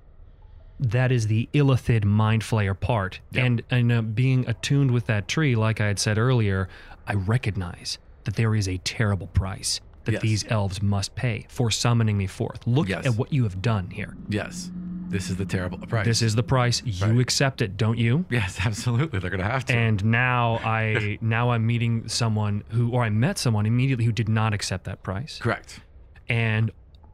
that 0.79 1.11
is 1.11 1.25
the 1.27 1.49
illithid 1.53 2.05
mind 2.05 2.43
flayer 2.43 2.79
part. 2.79 3.19
Yep. 3.31 3.45
And 3.45 3.63
and 3.71 3.91
uh, 3.91 4.01
being 4.03 4.47
attuned 4.47 4.91
with 4.91 5.07
that 5.07 5.27
tree, 5.27 5.55
like 5.55 5.81
I 5.81 5.87
had 5.87 5.97
said 5.97 6.19
earlier, 6.19 6.69
I 7.07 7.13
recognize 7.15 7.97
that 8.25 8.35
there 8.35 8.53
is 8.53 8.67
a 8.67 8.77
terrible 8.79 9.27
price 9.27 9.79
that 10.07 10.13
Yes. 10.13 10.21
these 10.23 10.45
elves 10.49 10.81
must 10.81 11.13
pay 11.15 11.45
for 11.47 11.69
summoning 11.71 12.17
me 12.17 12.25
forth. 12.27 12.65
Look 12.65 12.89
Yes. 12.89 13.05
at 13.05 13.15
what 13.15 13.31
you 13.31 13.43
have 13.43 13.61
done 13.61 13.91
here. 13.91 14.15
Yes, 14.27 14.71
this 15.09 15.29
is 15.29 15.35
the 15.37 15.45
terrible 15.45 15.77
price. 15.77 16.05
This 16.05 16.21
is 16.21 16.35
the 16.35 16.43
price. 16.43 16.81
You 16.83 17.05
Right. 17.05 17.19
accept 17.19 17.61
it, 17.61 17.77
don't 17.77 17.97
you? 17.97 18.25
yes, 18.31 18.59
absolutely. 18.65 19.19
They're 19.19 19.29
gonna 19.29 19.43
have 19.43 19.63
to. 19.65 19.75
And 19.75 20.03
now 20.03 20.59
I 20.65 21.17
now 21.21 21.51
I'm 21.51 21.65
meeting 21.67 22.07
someone 22.09 22.63
who 22.69 22.89
or 22.89 23.03
I 23.03 23.09
met 23.09 23.37
someone 23.37 23.65
immediately 23.65 24.03
who 24.05 24.11
did 24.11 24.27
not 24.27 24.53
accept 24.53 24.83
that 24.85 25.03
price. 25.03 25.37
Correct. 25.39 25.79
And 26.27 26.71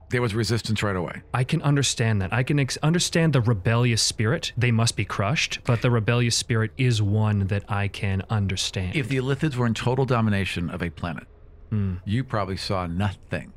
There 0.10 0.22
was 0.22 0.36
resistance 0.36 0.84
right 0.84 0.96
away. 0.96 1.22
I 1.34 1.44
can 1.44 1.60
understand 1.64 2.22
that. 2.22 2.32
I 2.32 2.44
can 2.44 2.60
ex- 2.60 2.78
understand 2.84 3.34
the 3.34 3.41
rebellious 3.41 4.00
spirit. 4.02 4.54
They 4.56 4.70
must 4.72 4.96
be 4.96 5.06
crushed, 5.06 5.60
but 5.66 5.82
the 5.82 5.89
rebellious 5.89 6.36
spirit 6.36 6.72
is 6.78 7.02
one 7.02 7.48
that 7.48 7.64
I 7.68 7.88
can 7.88 8.22
understand. 8.30 8.96
If 8.96 9.08
the 9.08 9.18
Illithids 9.18 9.56
were 9.56 9.66
in 9.66 9.74
total 9.74 10.06
domination 10.06 10.70
of 10.70 10.84
a 10.84 10.91
planet, 10.91 11.26
Hmm. 11.74 11.96
you 12.06 12.24
probably 12.24 12.58
saw 12.58 12.86
nothing. 12.86 13.52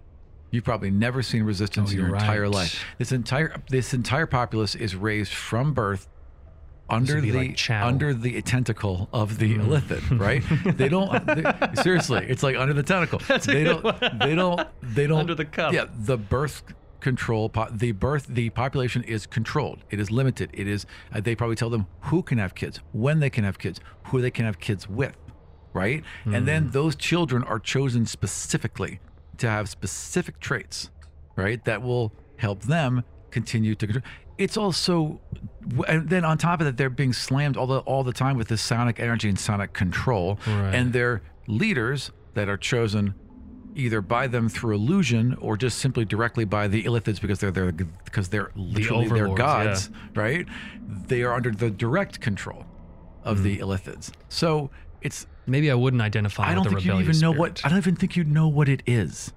You've 0.51 0.64
probably 0.64 0.91
never 0.91 1.23
seen 1.23 1.43
resistance 1.43 1.91
Oh, 1.91 1.93
in 1.93 1.99
your 1.99 2.14
entire 2.14 2.43
right. 2.43 2.51
life. 2.55 2.83
This 2.99 3.12
entire 3.12 3.61
this 3.69 3.93
entire 3.93 4.25
populace 4.27 4.75
is 4.75 4.97
raised 4.97 5.33
from 5.35 5.75
birth 5.75 6.09
under 6.89 7.21
the 7.21 7.33
like 7.33 7.71
under 7.71 8.14
the 8.14 8.41
tentacle 8.43 9.09
of 9.12 9.39
the. 9.39 9.59
Illithid, 9.59 10.19
right? 10.19 10.43
they 10.79 10.89
don't 10.89 11.27
they- 11.27 11.83
seriously. 11.83 12.25
It's 12.29 12.43
like 12.43 12.57
under 12.57 12.73
the 12.73 12.83
tentacle. 12.85 13.19
they 13.45 13.64
don't. 13.64 13.83
They 14.21 14.35
don't. 14.35 14.69
They 14.83 15.07
don't. 15.07 15.19
Under 15.19 15.35
the 15.35 15.45
cup. 15.45 15.75
Yeah, 15.75 15.87
the 15.95 16.17
birth 16.17 16.62
control. 17.01 17.49
po- 17.51 17.69
The 17.71 17.93
birth. 17.93 18.27
The 18.29 18.49
population 18.51 19.03
is 19.03 19.27
controlled. 19.27 19.81
It 19.91 20.01
is 20.01 20.11
limited. 20.11 20.51
It 20.55 20.69
is. 20.69 20.87
Uh, 21.12 21.21
they 21.21 21.35
probably 21.35 21.57
tell 21.57 21.71
them 21.71 21.87
who 22.03 22.23
can 22.23 22.39
have 22.39 22.55
kids, 22.55 22.81
when 22.93 23.19
they 23.21 23.31
can 23.31 23.45
have 23.45 23.59
kids, 23.59 23.81
who 24.05 24.23
they 24.23 24.31
can 24.31 24.45
have 24.47 24.59
kids 24.61 24.89
with, 24.89 25.17
right? 25.77 26.03
And 26.24 26.35
Hmm. 26.35 26.45
then 26.47 26.70
those 26.70 26.97
children 26.97 27.43
are 27.45 27.61
chosen 27.61 28.07
specifically 28.07 29.01
to 29.39 29.49
have 29.49 29.68
specific 29.68 30.41
traits, 30.41 30.91
right? 31.37 31.62
That 31.64 31.83
will 31.83 32.12
help 32.39 32.62
them 32.62 33.05
continue 33.31 33.74
to 33.77 33.87
control. 33.87 34.03
It's 34.39 34.57
also, 34.57 35.20
and 35.89 36.09
then 36.09 36.24
on 36.24 36.37
top 36.39 36.61
of 36.61 36.66
that, 36.66 36.77
they're 36.77 36.91
being 36.91 37.12
slammed 37.12 37.57
all 37.57 37.66
the 37.66 37.79
all 37.81 38.03
the 38.05 38.12
time 38.12 38.37
with 38.37 38.49
this 38.49 38.62
psionic 38.62 38.99
energy 39.01 39.29
and 39.29 39.39
psionic 39.39 39.72
control, 39.72 40.39
Right. 40.47 40.74
and 40.74 40.93
their 40.93 41.22
leaders 41.49 42.11
that 42.35 42.49
are 42.49 42.59
chosen 42.59 43.14
either 43.74 44.01
by 44.01 44.27
them 44.27 44.49
through 44.49 44.74
illusion 44.74 45.35
or 45.39 45.57
just 45.57 45.79
simply 45.79 46.05
directly 46.05 46.45
by 46.47 46.66
the 46.68 46.83
Illithids 46.85 47.20
because 47.20 47.39
they're 47.41 47.51
their 47.51 47.72
because 47.72 48.29
they're 48.31 48.51
literally 48.55 49.09
their 49.09 49.29
overlords, 49.29 49.39
gods, 49.41 49.91
right? 50.14 50.47
They 50.87 51.22
are 51.22 51.35
under 51.35 51.51
the 51.51 51.70
direct 51.70 52.20
control 52.20 52.66
of 53.22 53.43
the 53.43 53.59
Illithids. 53.59 54.12
So 54.29 54.70
it's 55.03 55.27
Maybe 55.47 55.70
I 55.70 55.74
wouldn't 55.74 56.03
identify 56.03 56.44
I 56.51 56.55
don't 56.55 56.64
with 56.64 56.74
the 56.74 56.80
think 56.80 56.84
you 56.86 57.01
even 57.01 57.18
know 57.20 57.32
spirit. 57.32 57.38
what 57.38 57.61
I 57.64 57.68
don't 57.68 57.78
even 57.78 57.97
think 57.97 58.16
you'd 58.16 58.28
know 58.30 58.49
what 58.49 58.68
it 58.68 58.82
is. 58.86 59.32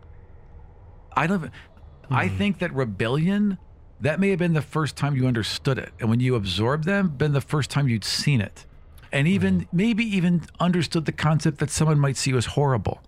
I 1.16 1.28
don't 1.28 1.38
even- 1.40 1.52
I 2.10 2.28
Hmm. 2.28 2.38
think 2.38 2.60
that 2.60 2.74
rebellion 2.74 3.58
that 4.02 4.20
may 4.20 4.30
have 4.30 4.40
been 4.40 4.54
the 4.54 4.62
first 4.62 4.96
time 4.96 5.16
you 5.16 5.28
understood 5.28 5.78
it. 5.78 5.92
And 6.00 6.10
when 6.10 6.20
you 6.22 6.36
absorbed 6.36 6.86
them, 6.86 7.10
been 7.10 7.34
the 7.34 7.42
first 7.42 7.70
time 7.70 7.88
you'd 7.90 8.06
seen 8.06 8.40
it. 8.42 8.66
And 9.12 9.28
even 9.28 9.68
maybe 9.74 10.04
even 10.06 10.42
understood 10.60 11.06
the 11.06 11.12
concept 11.12 11.58
that 11.60 11.70
someone 11.70 12.00
might 12.00 12.16
see 12.16 12.32
you 12.32 12.38
as 12.38 12.46
horrible. 12.46 13.02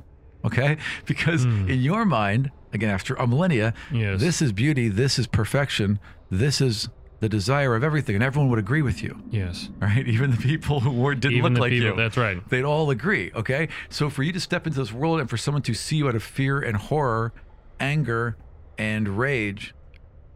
Okay? 0.44 0.78
Because 1.06 1.46
in 1.46 1.82
your 1.82 2.04
mind, 2.06 2.52
again 2.74 2.90
after 2.90 3.16
a 3.16 3.26
millennia, 3.26 3.74
Hmm. 3.90 3.96
Yes. 3.96 4.20
this 4.20 4.42
is 4.42 4.52
beauty, 4.52 4.90
this 4.90 5.18
is 5.18 5.28
perfection, 5.28 6.00
this 6.30 6.60
is 6.62 6.90
the 7.22 7.30
desire 7.30 7.76
of 7.76 7.84
everything, 7.84 8.16
and 8.16 8.24
everyone 8.24 8.50
would 8.50 8.60
agree 8.60 8.82
with 8.82 9.02
you 9.02 9.22
Yes. 9.32 9.70
right? 9.80 10.06
Even 10.16 10.32
the 10.32 10.38
people 10.38 10.82
who 10.82 10.92
were, 10.92 11.16
didn't 11.16 11.38
Even 11.38 11.54
look 11.54 11.56
the 11.56 11.62
like 11.62 11.70
people- 11.72 11.90
you. 11.92 11.96
that's 11.96 12.18
right. 12.18 12.48
They'd 12.50 12.64
all 12.66 12.90
agree, 12.90 13.32
okay? 13.36 13.70
So 13.90 14.10
for 14.10 14.24
you 14.24 14.34
to 14.34 14.40
step 14.40 14.68
into 14.68 14.80
this 14.80 14.92
world 14.92 15.20
and 15.22 15.30
for 15.30 15.38
someone 15.38 15.62
to 15.64 15.74
see 15.74 15.96
you 15.98 16.08
out 16.10 16.16
of 16.16 16.24
fear 16.24 16.60
and 16.60 16.76
horror, 16.76 17.32
anger 17.80 18.36
and 18.78 19.08
rage, 19.18 19.74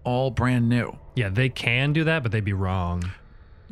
all 0.03 0.29
brand 0.31 0.69
new, 0.69 0.97
Yeah, 1.15 1.29
they 1.29 1.49
can 1.49 1.91
do 1.91 2.03
that, 2.05 2.21
but 2.23 2.31
they'd 2.31 2.45
be 2.45 2.53
wrong. 2.53 3.03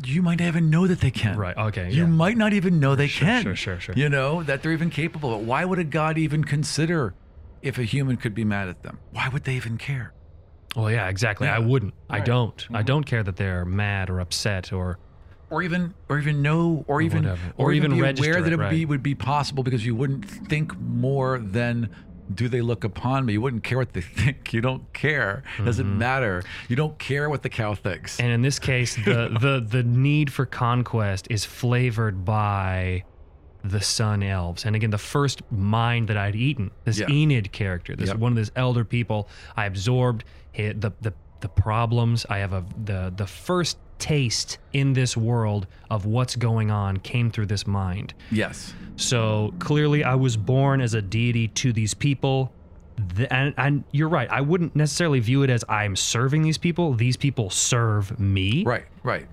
you 0.04 0.24
might 0.24 0.40
not 0.40 0.48
even 0.48 0.72
know 0.72 0.88
that 0.88 1.00
they 1.02 1.12
can. 1.12 1.38
Right. 1.38 1.56
Okay. 1.56 1.92
You 1.92 2.02
yeah. 2.04 2.08
might 2.08 2.36
not 2.36 2.52
even 2.54 2.80
know 2.80 2.96
they 2.96 3.06
Sure, 3.08 3.28
can. 3.28 3.44
sure, 3.44 3.56
sure, 3.56 3.80
sure. 3.80 3.96
You 3.96 4.10
know, 4.10 4.42
that 4.42 4.64
they're 4.64 4.72
even 4.72 4.90
capable 4.90 5.36
of 5.36 5.42
it. 5.42 5.46
Why 5.46 5.64
would 5.66 5.78
a 5.78 5.84
god 5.84 6.18
even 6.18 6.44
consider 6.44 7.14
if 7.62 7.78
a 7.78 7.84
human 7.84 8.18
could 8.18 8.34
be 8.34 8.44
mad 8.44 8.70
at 8.70 8.82
them? 8.82 8.98
Why 9.12 9.30
would 9.30 9.44
they 9.44 9.54
even 9.54 9.78
care? 9.78 10.14
Well, 10.76 10.90
yeah, 10.90 11.08
exactly. 11.08 11.48
I 11.48 11.60
wouldn't. 11.60 11.94
I 12.10 12.20
don't. 12.20 12.66
I 12.70 12.78
mm-hmm. 12.80 12.86
don't 12.86 13.04
care 13.04 13.24
that 13.24 13.36
they're 13.36 13.66
mad 13.66 14.10
or 14.10 14.20
upset 14.20 14.74
or 14.74 14.98
or 15.50 15.62
even 15.62 15.94
or 16.10 16.18
even 16.20 16.42
know 16.42 16.84
or, 16.88 17.02
even 17.02 17.24
whatever. 17.24 17.54
or, 17.58 17.68
Or 17.68 17.72
even, 17.74 17.92
even 17.92 17.98
be 17.98 18.02
register 18.02 18.32
aware 18.32 18.42
that 18.42 18.52
it, 18.52 18.54
it 18.54 18.58
would 18.58 18.70
be 18.70 18.86
would 18.86 19.04
be 19.04 19.16
possible 19.16 19.64
because 19.64 19.86
you 19.86 19.96
wouldn't 19.96 20.26
think 20.26 20.78
more 20.80 21.38
than 21.38 21.90
do 22.34 22.48
they 22.48 22.62
look 22.62 22.84
upon 22.84 23.26
me 23.26 23.34
you 23.34 23.42
wouldn't 23.42 23.64
care 23.64 23.78
what 23.78 23.94
they 23.94 24.02
think 24.22 24.52
you 24.54 24.62
don't 24.62 24.92
care 24.94 25.44
doesn't 25.64 25.86
mm-hmm. 25.86 25.98
matter 26.00 26.42
you 26.70 26.76
don't 26.76 26.98
care 26.98 27.30
what 27.30 27.44
the 27.44 27.50
cow 27.50 27.76
thinks 27.76 28.20
And 28.20 28.32
in 28.32 28.42
this 28.42 28.58
case, 28.58 28.96
the 28.96 29.38
the 29.40 29.64
the 29.68 29.84
need 29.84 30.32
for 30.32 30.46
conquest 30.46 31.28
is 31.30 31.46
flavored 31.46 32.26
by 32.26 33.04
the 33.64 33.80
sun 33.80 34.24
elves. 34.24 34.66
And 34.66 34.76
again, 34.76 34.90
the 34.90 34.98
first 34.98 35.42
mind 35.50 36.10
that 36.10 36.18
I'd 36.18 36.36
eaten, 36.36 36.72
this 36.84 37.00
Yeah. 37.00 37.10
Enid 37.10 37.52
character, 37.52 37.96
this 37.96 38.10
Yep. 38.10 38.18
one 38.18 38.32
of 38.34 38.36
these 38.36 38.52
elder 38.56 38.84
people, 38.84 39.30
I 39.56 39.66
absorbed 39.66 40.26
the 40.56 40.94
the 41.02 41.14
the 41.42 41.50
problems. 41.50 42.26
I 42.30 42.38
have 42.40 42.54
a 42.54 42.66
the 42.86 43.14
the 43.16 43.28
first 43.28 43.78
taste 44.00 44.58
in 44.74 44.94
this 44.94 45.16
world 45.16 45.68
of 45.90 46.06
what's 46.06 46.36
going 46.36 46.72
on 46.72 46.98
came 46.98 47.32
through 47.32 47.46
this 47.46 47.66
mind. 47.66 48.14
yes 48.32 48.74
So 48.96 49.54
clearly, 49.60 50.04
I 50.04 50.16
was 50.16 50.36
born 50.38 50.82
as 50.82 50.94
a 50.94 51.02
deity 51.02 51.48
to 51.50 51.74
these 51.74 51.94
people. 51.94 52.52
And, 53.32 53.56
and 53.58 53.84
you're 53.92 54.10
right. 54.10 54.30
I 54.30 54.42
wouldn't 54.42 54.76
necessarily 54.76 55.20
view 55.20 55.42
it 55.42 55.50
as 55.50 55.66
I'm 55.68 55.96
serving 55.96 56.44
these 56.44 56.60
people. 56.60 56.94
These 56.94 57.18
people 57.18 57.50
serve 57.50 58.20
me. 58.20 58.64
right 58.64 58.86
right 59.04 59.28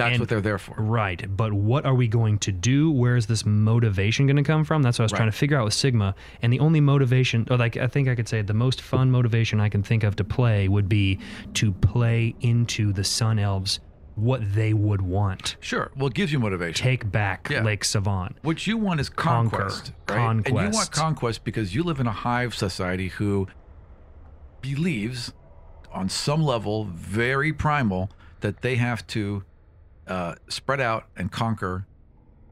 that's 0.00 0.12
And- 0.14 0.20
what 0.20 0.28
they're 0.28 0.40
there 0.40 0.58
for 0.58 0.74
Right. 0.76 1.24
But 1.36 1.52
what 1.52 1.84
are 1.86 1.94
we 1.94 2.08
going 2.08 2.38
to 2.40 2.52
do? 2.52 2.90
Where 2.90 3.16
is 3.16 3.26
this 3.26 3.44
motivation 3.46 4.26
going 4.26 4.36
to 4.36 4.42
come 4.42 4.64
from? 4.64 4.82
That's 4.82 4.98
what 4.98 5.02
I 5.02 5.06
was 5.06 5.12
Right. 5.12 5.18
trying 5.18 5.30
to 5.30 5.36
figure 5.36 5.56
out 5.58 5.64
with 5.64 5.74
Sigma. 5.74 6.14
And 6.42 6.52
the 6.52 6.60
only 6.60 6.80
motivation, 6.80 7.46
or 7.50 7.56
like 7.56 7.76
I 7.76 7.86
think 7.86 8.08
I 8.08 8.14
could 8.14 8.28
say 8.28 8.42
the 8.42 8.54
most 8.54 8.80
fun 8.82 9.10
motivation 9.10 9.60
I 9.60 9.68
can 9.68 9.82
think 9.82 10.02
of 10.04 10.16
to 10.16 10.24
play 10.24 10.68
would 10.68 10.88
be 10.88 11.18
to 11.54 11.72
play 11.72 12.34
into 12.40 12.92
the 12.92 13.04
Sun 13.04 13.38
Elves 13.38 13.80
what 14.16 14.54
they 14.54 14.74
would 14.74 15.00
want. 15.00 15.56
sure 15.60 15.90
well 15.96 16.08
it 16.08 16.14
gives 16.14 16.30
you 16.32 16.38
motivation 16.38 16.84
Take 16.84 17.10
back 17.10 17.48
Yeah. 17.50 17.62
Lake 17.62 17.84
Savon. 17.84 18.34
what 18.42 18.66
you 18.66 18.76
want 18.76 19.00
is 19.00 19.08
Conquer. 19.08 19.56
conquest 19.56 19.92
and 20.08 20.46
you 20.46 20.52
want 20.54 20.72
Conquest. 20.72 20.92
conquest 20.92 21.44
because 21.44 21.74
you 21.74 21.82
live 21.82 22.00
in 22.00 22.06
a 22.06 22.12
hive 22.12 22.54
society 22.54 23.08
who 23.08 23.46
believes 24.60 25.32
on 25.92 26.08
some 26.08 26.42
level 26.42 26.84
very 26.92 27.52
primal 27.52 28.10
that 28.40 28.62
they 28.62 28.76
have 28.76 29.06
to 29.06 29.42
uh, 30.10 30.34
spread 30.48 30.80
out 30.80 31.04
and 31.16 31.32
conquer 31.32 31.86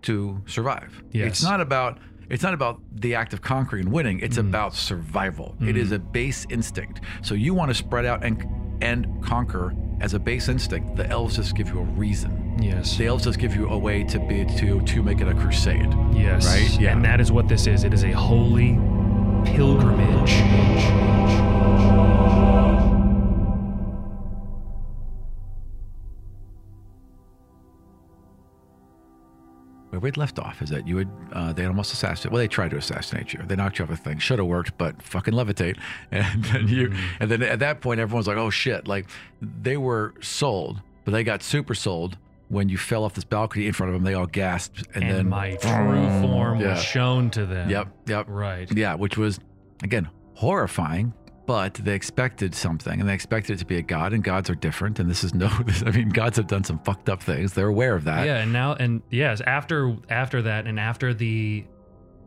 to 0.02 0.40
survive 0.46 1.02
Yes. 1.12 1.26
it's 1.28 1.42
not 1.42 1.60
about 1.60 1.98
it's 2.30 2.42
not 2.42 2.54
about 2.54 2.80
the 2.94 3.14
act 3.14 3.32
of 3.32 3.40
conquering 3.40 3.84
and 3.86 3.92
winning. 3.92 4.20
It's 4.20 4.36
about 4.36 4.74
survival. 4.74 5.56
It 5.62 5.78
is 5.78 5.92
a 5.92 5.98
base 5.98 6.44
instinct. 6.50 7.00
So 7.22 7.34
you 7.34 7.54
want 7.54 7.70
to 7.70 7.74
spread 7.74 8.04
out 8.04 8.22
and 8.22 8.44
and 8.82 9.24
conquer 9.24 9.72
as 10.02 10.12
a 10.12 10.18
base 10.18 10.48
instinct. 10.50 10.94
The 10.94 11.06
elves 11.08 11.36
just 11.36 11.56
give 11.56 11.68
you 11.70 11.78
a 11.80 11.84
reason. 11.84 12.58
Yes. 12.60 12.98
The 12.98 13.06
elves 13.06 13.24
just 13.24 13.38
give 13.38 13.56
you 13.56 13.68
a 13.70 13.78
way 13.78 14.04
to 14.04 14.18
be 14.20 14.44
to 14.58 14.80
to 14.82 15.02
make 15.02 15.22
it 15.22 15.28
a 15.28 15.32
crusade. 15.34 15.88
Yes. 16.12 16.46
Right? 16.46 16.78
Yeah. 16.78 16.92
And 16.92 17.02
that 17.06 17.18
is 17.18 17.32
what 17.32 17.48
this 17.48 17.66
is. 17.66 17.82
It 17.84 17.94
is 17.94 18.04
a 18.04 18.12
holy 18.12 18.74
pilgrimage. 19.46 20.34
Where 29.98 30.04
we'd 30.10 30.16
left 30.16 30.38
off 30.38 30.62
is 30.62 30.70
that 30.70 30.86
you 30.86 30.98
had 30.98 31.08
uh, 31.32 31.52
they 31.52 31.64
almost 31.64 31.92
assassinated. 31.92 32.30
Well, 32.30 32.38
they 32.38 32.46
tried 32.46 32.70
to 32.70 32.76
assassinate 32.76 33.32
you. 33.32 33.40
They 33.44 33.56
knocked 33.56 33.80
you 33.80 33.84
off 33.84 33.90
a 33.90 33.96
thing. 33.96 34.20
Should 34.20 34.38
have 34.38 34.46
worked, 34.46 34.78
but 34.78 35.02
fucking 35.02 35.34
levitate. 35.34 35.76
And 36.12 36.44
then 36.44 36.68
you, 36.68 36.94
and 37.18 37.28
then 37.28 37.42
at 37.42 37.58
that 37.58 37.80
point, 37.80 37.98
everyone's 37.98 38.28
like, 38.28 38.36
"Oh 38.36 38.48
shit!" 38.48 38.86
Like 38.86 39.06
they 39.42 39.76
were 39.76 40.14
sold, 40.20 40.80
but 41.04 41.10
they 41.10 41.24
got 41.24 41.42
super 41.42 41.74
sold 41.74 42.16
when 42.48 42.68
you 42.68 42.78
fell 42.78 43.02
off 43.02 43.14
this 43.14 43.24
balcony 43.24 43.66
in 43.66 43.72
front 43.72 43.88
of 43.90 43.94
them. 43.94 44.04
They 44.04 44.14
all 44.14 44.26
gasped, 44.26 44.86
and, 44.94 45.02
And, 45.02 45.16
then 45.16 45.28
my 45.28 45.56
true 45.56 46.20
form 46.22 46.60
Yeah. 46.60 46.74
was 46.74 46.82
shown 46.84 47.28
to 47.30 47.44
them. 47.44 47.68
Yep, 47.68 47.88
yep. 48.06 48.26
Right. 48.28 48.70
Yeah, 48.72 48.94
which 48.94 49.18
was 49.18 49.40
again 49.82 50.08
horrifying, 50.34 51.12
but 51.48 51.72
they 51.74 51.94
expected 51.94 52.54
something 52.54 53.00
and 53.00 53.08
they 53.08 53.14
expected 53.14 53.54
it 53.54 53.58
to 53.60 53.64
be 53.64 53.78
a 53.78 53.82
god, 53.82 54.12
and 54.12 54.22
gods 54.22 54.50
are 54.50 54.54
different. 54.54 54.98
And 55.00 55.08
this 55.10 55.24
is 55.24 55.32
no, 55.34 55.48
I 55.86 55.90
mean, 55.90 56.10
gods 56.10 56.36
have 56.36 56.46
done 56.46 56.62
some 56.62 56.78
fucked 56.80 57.08
up 57.08 57.22
things. 57.22 57.54
They're 57.54 57.68
aware 57.68 57.96
of 57.96 58.04
that. 58.04 58.26
Yeah, 58.26 58.36
and 58.42 58.52
now 58.52 58.74
and 58.74 59.00
yes, 59.10 59.40
after 59.40 59.96
after 60.10 60.42
that 60.42 60.66
and 60.66 60.78
after 60.78 61.14
the 61.14 61.64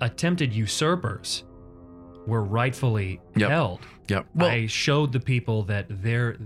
attempted 0.01 0.51
usurpers 0.53 1.43
were 2.25 2.43
rightfully 2.43 3.21
Yep. 3.35 3.49
held, 3.49 3.79
Yep. 4.09 4.25
Well, 4.35 4.49
I 4.49 4.65
showed 4.65 5.11
the 5.13 5.19
people 5.19 5.63
that 5.65 5.85
there 5.89 6.37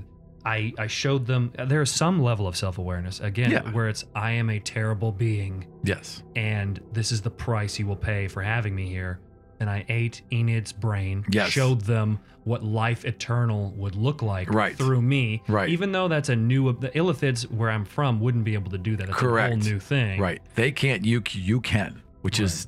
I 0.46 0.74
I 0.78 0.88
showed 0.88 1.26
them 1.26 1.54
there 1.68 1.82
is 1.82 1.90
some 1.92 2.22
level 2.22 2.46
of 2.46 2.58
self-awareness 2.58 3.22
again 3.22 3.52
Yeah. 3.52 3.72
where 3.72 3.88
it's 3.88 4.04
I 4.14 4.32
am 4.32 4.50
a 4.50 4.60
terrible 4.60 5.14
being 5.14 5.66
yes. 5.84 6.24
and 6.36 6.80
this 6.92 7.14
is 7.14 7.22
the 7.22 7.32
price 7.32 7.80
you 7.80 7.88
will 7.88 7.96
pay 7.96 8.28
for 8.28 8.42
having 8.44 8.76
me 8.76 8.88
here. 8.90 9.22
And 9.60 9.70
I 9.70 9.86
ate 9.90 10.22
Enid's 10.32 10.72
brain, 10.74 11.26
Yes. 11.30 11.50
showed 11.50 11.82
them 11.82 12.20
what 12.44 12.64
life 12.64 13.06
eternal 13.06 13.74
would 13.78 13.96
look 13.96 14.22
like 14.22 14.50
Right. 14.54 14.76
through 14.76 15.02
me. 15.02 15.42
Right. 15.48 15.70
Even 15.70 15.92
though 15.92 16.08
that's 16.08 16.30
a 16.30 16.36
new, 16.36 16.72
the 16.74 16.90
Illithids 16.90 17.50
where 17.52 17.72
I'm 17.72 17.86
from 17.86 18.20
wouldn't 18.20 18.44
be 18.44 18.54
able 18.54 18.70
to 18.72 18.78
do 18.78 18.96
that. 18.98 19.10
It's 19.10 19.18
Correct. 19.18 19.54
a 19.54 19.56
whole 19.56 19.64
new 19.74 19.80
thing. 19.80 20.20
Right. 20.20 20.42
They 20.56 20.72
can't. 20.72 21.06
You 21.06 21.24
you 21.32 21.60
can, 21.62 22.02
which 22.22 22.40
is 22.40 22.68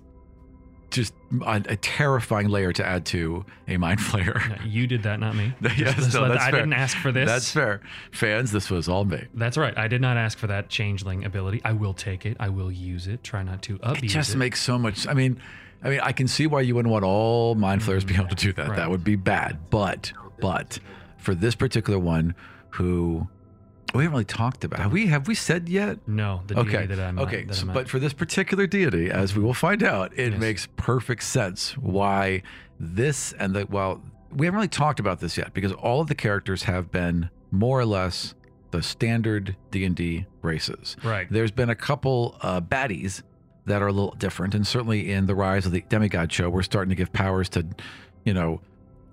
just 0.97 1.13
a, 1.45 1.61
a 1.69 1.75
terrifying 1.77 2.49
layer 2.49 2.73
to 2.73 2.85
add 2.85 3.05
to 3.07 3.45
a 3.69 3.77
mind 3.77 3.99
flayer. 4.01 4.59
You 4.69 4.85
did 4.87 5.03
that, 5.03 5.19
not 5.21 5.35
me. 5.35 5.53
yes, 5.61 5.77
Just- 5.77 5.95
just 5.97 6.13
no, 6.15 6.27
that's 6.27 6.41
I 6.43 6.51
fair. 6.51 6.59
didn't 6.59 6.73
ask 6.73 6.97
for 6.97 7.13
this. 7.13 7.27
That's 7.29 7.49
fair. 7.51 7.79
Fans, 8.11 8.51
this 8.51 8.69
was 8.69 8.89
all 8.89 9.05
me. 9.05 9.23
That's 9.33 9.55
right. 9.57 9.77
I 9.77 9.87
did 9.87 10.01
not 10.01 10.17
ask 10.17 10.37
for 10.37 10.47
that 10.47 10.67
changeling 10.67 11.23
ability. 11.23 11.61
I 11.63 11.71
will 11.71 11.93
take 11.93 12.25
it. 12.25 12.35
I 12.39 12.49
will 12.49 12.71
use 12.71 13.07
it. 13.07 13.23
Try 13.23 13.43
not 13.43 13.61
to 13.63 13.79
abuse 13.81 14.11
It 14.11 14.13
just 14.13 14.33
it. 14.33 14.37
makes 14.37 14.61
so 14.61 14.77
much. 14.77 15.07
I 15.07 15.13
mean, 15.13 15.39
I 15.83 15.89
mean, 15.89 15.99
I 16.01 16.11
can 16.11 16.27
see 16.27 16.47
why 16.47 16.61
you 16.61 16.75
wouldn't 16.75 16.91
want 16.91 17.05
all 17.05 17.55
mind 17.55 17.83
flayers 17.83 18.03
being 18.03 18.19
able 18.19 18.29
to 18.29 18.35
do 18.35 18.51
that. 18.53 18.65
Mm, 18.65 18.69
Right. 18.69 18.75
That 18.77 18.89
would 18.89 19.03
be 19.05 19.15
bad. 19.15 19.69
But, 19.69 20.11
but 20.41 20.79
for 21.17 21.33
this 21.35 21.55
particular 21.55 21.99
one, 21.99 22.35
who 22.71 23.27
we 23.93 24.03
haven't 24.03 24.13
really 24.13 24.25
talked 24.25 24.63
about. 24.63 24.79
Have 24.79 24.91
we 24.91 25.07
have 25.07 25.27
we 25.27 25.35
said 25.35 25.69
yet? 25.69 25.99
no, 26.07 26.41
the 26.47 26.59
Okay. 26.59 26.85
that 26.85 26.99
I'm 26.99 27.19
okay. 27.19 27.43
That 27.45 27.53
so- 27.55 27.67
but 27.67 27.89
for 27.89 27.99
this 27.99 28.13
particular 28.13 28.67
deity, 28.67 29.09
as 29.09 29.35
we 29.35 29.41
will 29.43 29.53
find 29.53 29.83
out, 29.83 30.11
it 30.17 30.31
Yes. 30.33 30.39
makes 30.41 30.67
perfect 30.75 31.23
sense 31.23 31.77
why 31.77 32.43
this 32.79 33.33
and 33.33 33.55
the 33.55 33.65
well, 33.69 34.01
we 34.31 34.45
haven't 34.45 34.57
really 34.57 34.67
talked 34.67 34.99
about 34.99 35.19
this 35.19 35.37
yet 35.37 35.53
because 35.53 35.71
all 35.71 36.01
of 36.01 36.07
the 36.07 36.15
characters 36.15 36.63
have 36.63 36.91
been 36.91 37.29
more 37.51 37.79
or 37.79 37.85
less 37.85 38.35
the 38.71 38.83
standard 38.83 39.55
D 39.71 39.85
and 39.85 39.95
D 39.95 40.25
races. 40.41 40.97
Right. 41.03 41.27
There's 41.31 41.51
been 41.51 41.69
a 41.69 41.75
couple 41.75 42.37
uh, 42.41 42.59
baddies 42.61 43.23
that 43.65 43.81
are 43.81 43.87
a 43.87 43.91
little 43.93 44.15
different, 44.17 44.53
and 44.55 44.65
certainly 44.67 45.11
in 45.11 45.25
the 45.25 45.35
Rise 45.35 45.65
of 45.65 45.71
the 45.71 45.81
Demigod 45.89 46.31
show, 46.31 46.49
we're 46.49 46.61
starting 46.63 46.89
to 46.89 46.95
give 46.95 47.11
powers 47.13 47.49
to, 47.49 47.65
you 48.25 48.33
know. 48.33 48.61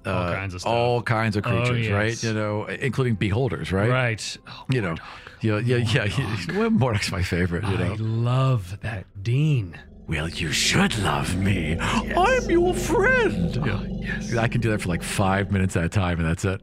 Uh, 0.07 0.11
All 0.13 0.33
kinds 0.35 0.55
of 0.55 0.61
stuff. 0.61 0.73
all 0.73 1.03
kinds 1.03 1.37
of 1.37 1.47
Oh, 1.47 1.51
creatures, 1.51 1.91
right? 1.91 2.23
You 2.23 2.33
know, 2.35 2.65
including 2.67 3.15
beholders, 3.15 3.73
right? 3.73 3.89
Right. 3.91 4.37
Oh, 4.49 4.65
You 4.71 4.83
know, 4.83 4.95
yeah, 5.41 5.59
yeah, 5.59 5.77
yeah. 5.87 6.07
Well, 6.59 6.71
Mordok's 6.71 7.11
my 7.13 7.23
favorite. 7.23 7.65
You 7.65 7.77
know, 7.79 7.93
I 7.93 7.97
love 7.97 8.79
that 8.83 9.07
Dean. 9.23 9.79
well, 10.07 10.29
you 10.29 10.53
should 10.53 10.99
love 10.99 11.35
me. 11.37 11.79
I'm 11.81 12.51
your 12.51 12.75
friend. 12.75 13.57
yes. 14.03 14.37
I 14.37 14.49
can 14.49 14.61
do 14.61 14.71
that 14.71 14.83
for 14.83 14.89
like 14.91 15.03
five 15.03 15.51
minutes 15.53 15.77
at 15.77 15.85
a 15.85 15.89
time, 15.89 16.19
and 16.19 16.29
that's 16.29 16.45
it. 16.45 16.61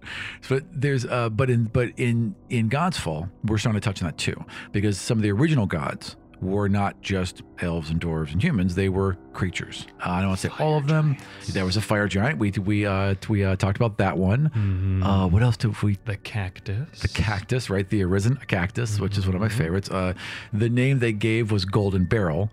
But 0.49 0.63
there's, 0.71 1.05
uh, 1.05 1.29
but 1.29 1.49
in, 1.49 1.65
but 1.65 1.89
in 1.97 2.35
in 2.49 2.69
God's 2.69 2.97
Fall, 2.99 3.29
we're 3.45 3.57
starting 3.57 3.79
to 3.81 3.85
touch 3.85 4.01
on 4.01 4.07
that 4.07 4.17
too, 4.17 4.43
because 4.71 4.99
some 4.99 5.17
of 5.17 5.21
the 5.23 5.31
original 5.31 5.65
gods 5.65 6.15
were 6.41 6.67
not 6.67 7.01
just 7.01 7.43
elves 7.59 7.89
and 7.91 8.01
dwarves 8.01 8.31
and 8.33 8.41
humans; 8.43 8.75
they 8.75 8.89
were 8.89 9.15
creatures. 9.33 9.85
Uh, 10.05 10.09
I 10.09 10.19
don't 10.19 10.29
want 10.29 10.39
to 10.41 10.49
say 10.49 10.53
all 10.63 10.77
of 10.77 10.87
them. 10.87 11.15
There 11.49 11.65
was 11.65 11.77
a 11.77 11.81
fire 11.81 12.07
giant. 12.07 12.39
We 12.39 12.51
we 12.51 12.85
uh, 12.85 13.15
we 13.29 13.43
uh, 13.43 13.55
talked 13.55 13.77
about 13.77 13.97
that 13.97 14.17
one. 14.17 14.49
Mm-hmm. 14.49 15.03
Uh, 15.03 15.27
what 15.27 15.43
else 15.43 15.57
did 15.57 15.79
we 15.81 15.97
The 16.05 16.17
cactus. 16.17 16.99
the 17.01 17.07
cactus, 17.07 17.69
right? 17.69 17.87
The 17.87 18.03
arisen 18.03 18.37
cactus, 18.47 18.99
which 18.99 19.17
is 19.17 19.25
one 19.27 19.35
of 19.35 19.41
my 19.41 19.49
favorites. 19.49 19.89
Uh, 19.89 20.13
the 20.51 20.69
name 20.69 20.99
they 20.99 21.13
gave 21.13 21.51
was 21.51 21.65
Golden 21.65 22.05
Barrel. 22.05 22.49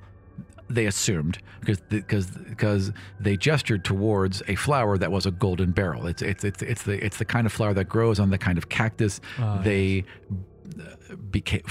They 0.70 0.84
assumed 0.84 1.38
because 1.60 1.80
because 1.88 2.26
because 2.26 2.92
they 3.18 3.38
gestured 3.38 3.86
towards 3.86 4.42
a 4.48 4.54
flower 4.54 4.98
that 4.98 5.10
was 5.10 5.24
a 5.24 5.30
golden 5.30 5.70
barrel. 5.70 6.06
It's 6.06 6.20
it's 6.20 6.44
it's 6.44 6.60
it's 6.62 6.82
the 6.82 7.02
it's 7.02 7.16
the 7.16 7.24
kind 7.24 7.46
of 7.46 7.54
flower 7.54 7.72
that 7.72 7.88
grows 7.88 8.20
on 8.20 8.28
the 8.28 8.36
kind 8.36 8.58
of 8.58 8.68
cactus 8.68 9.18
Ah, 9.38 9.62
they 9.64 10.04
uh, 10.78 11.16
became 11.30 11.62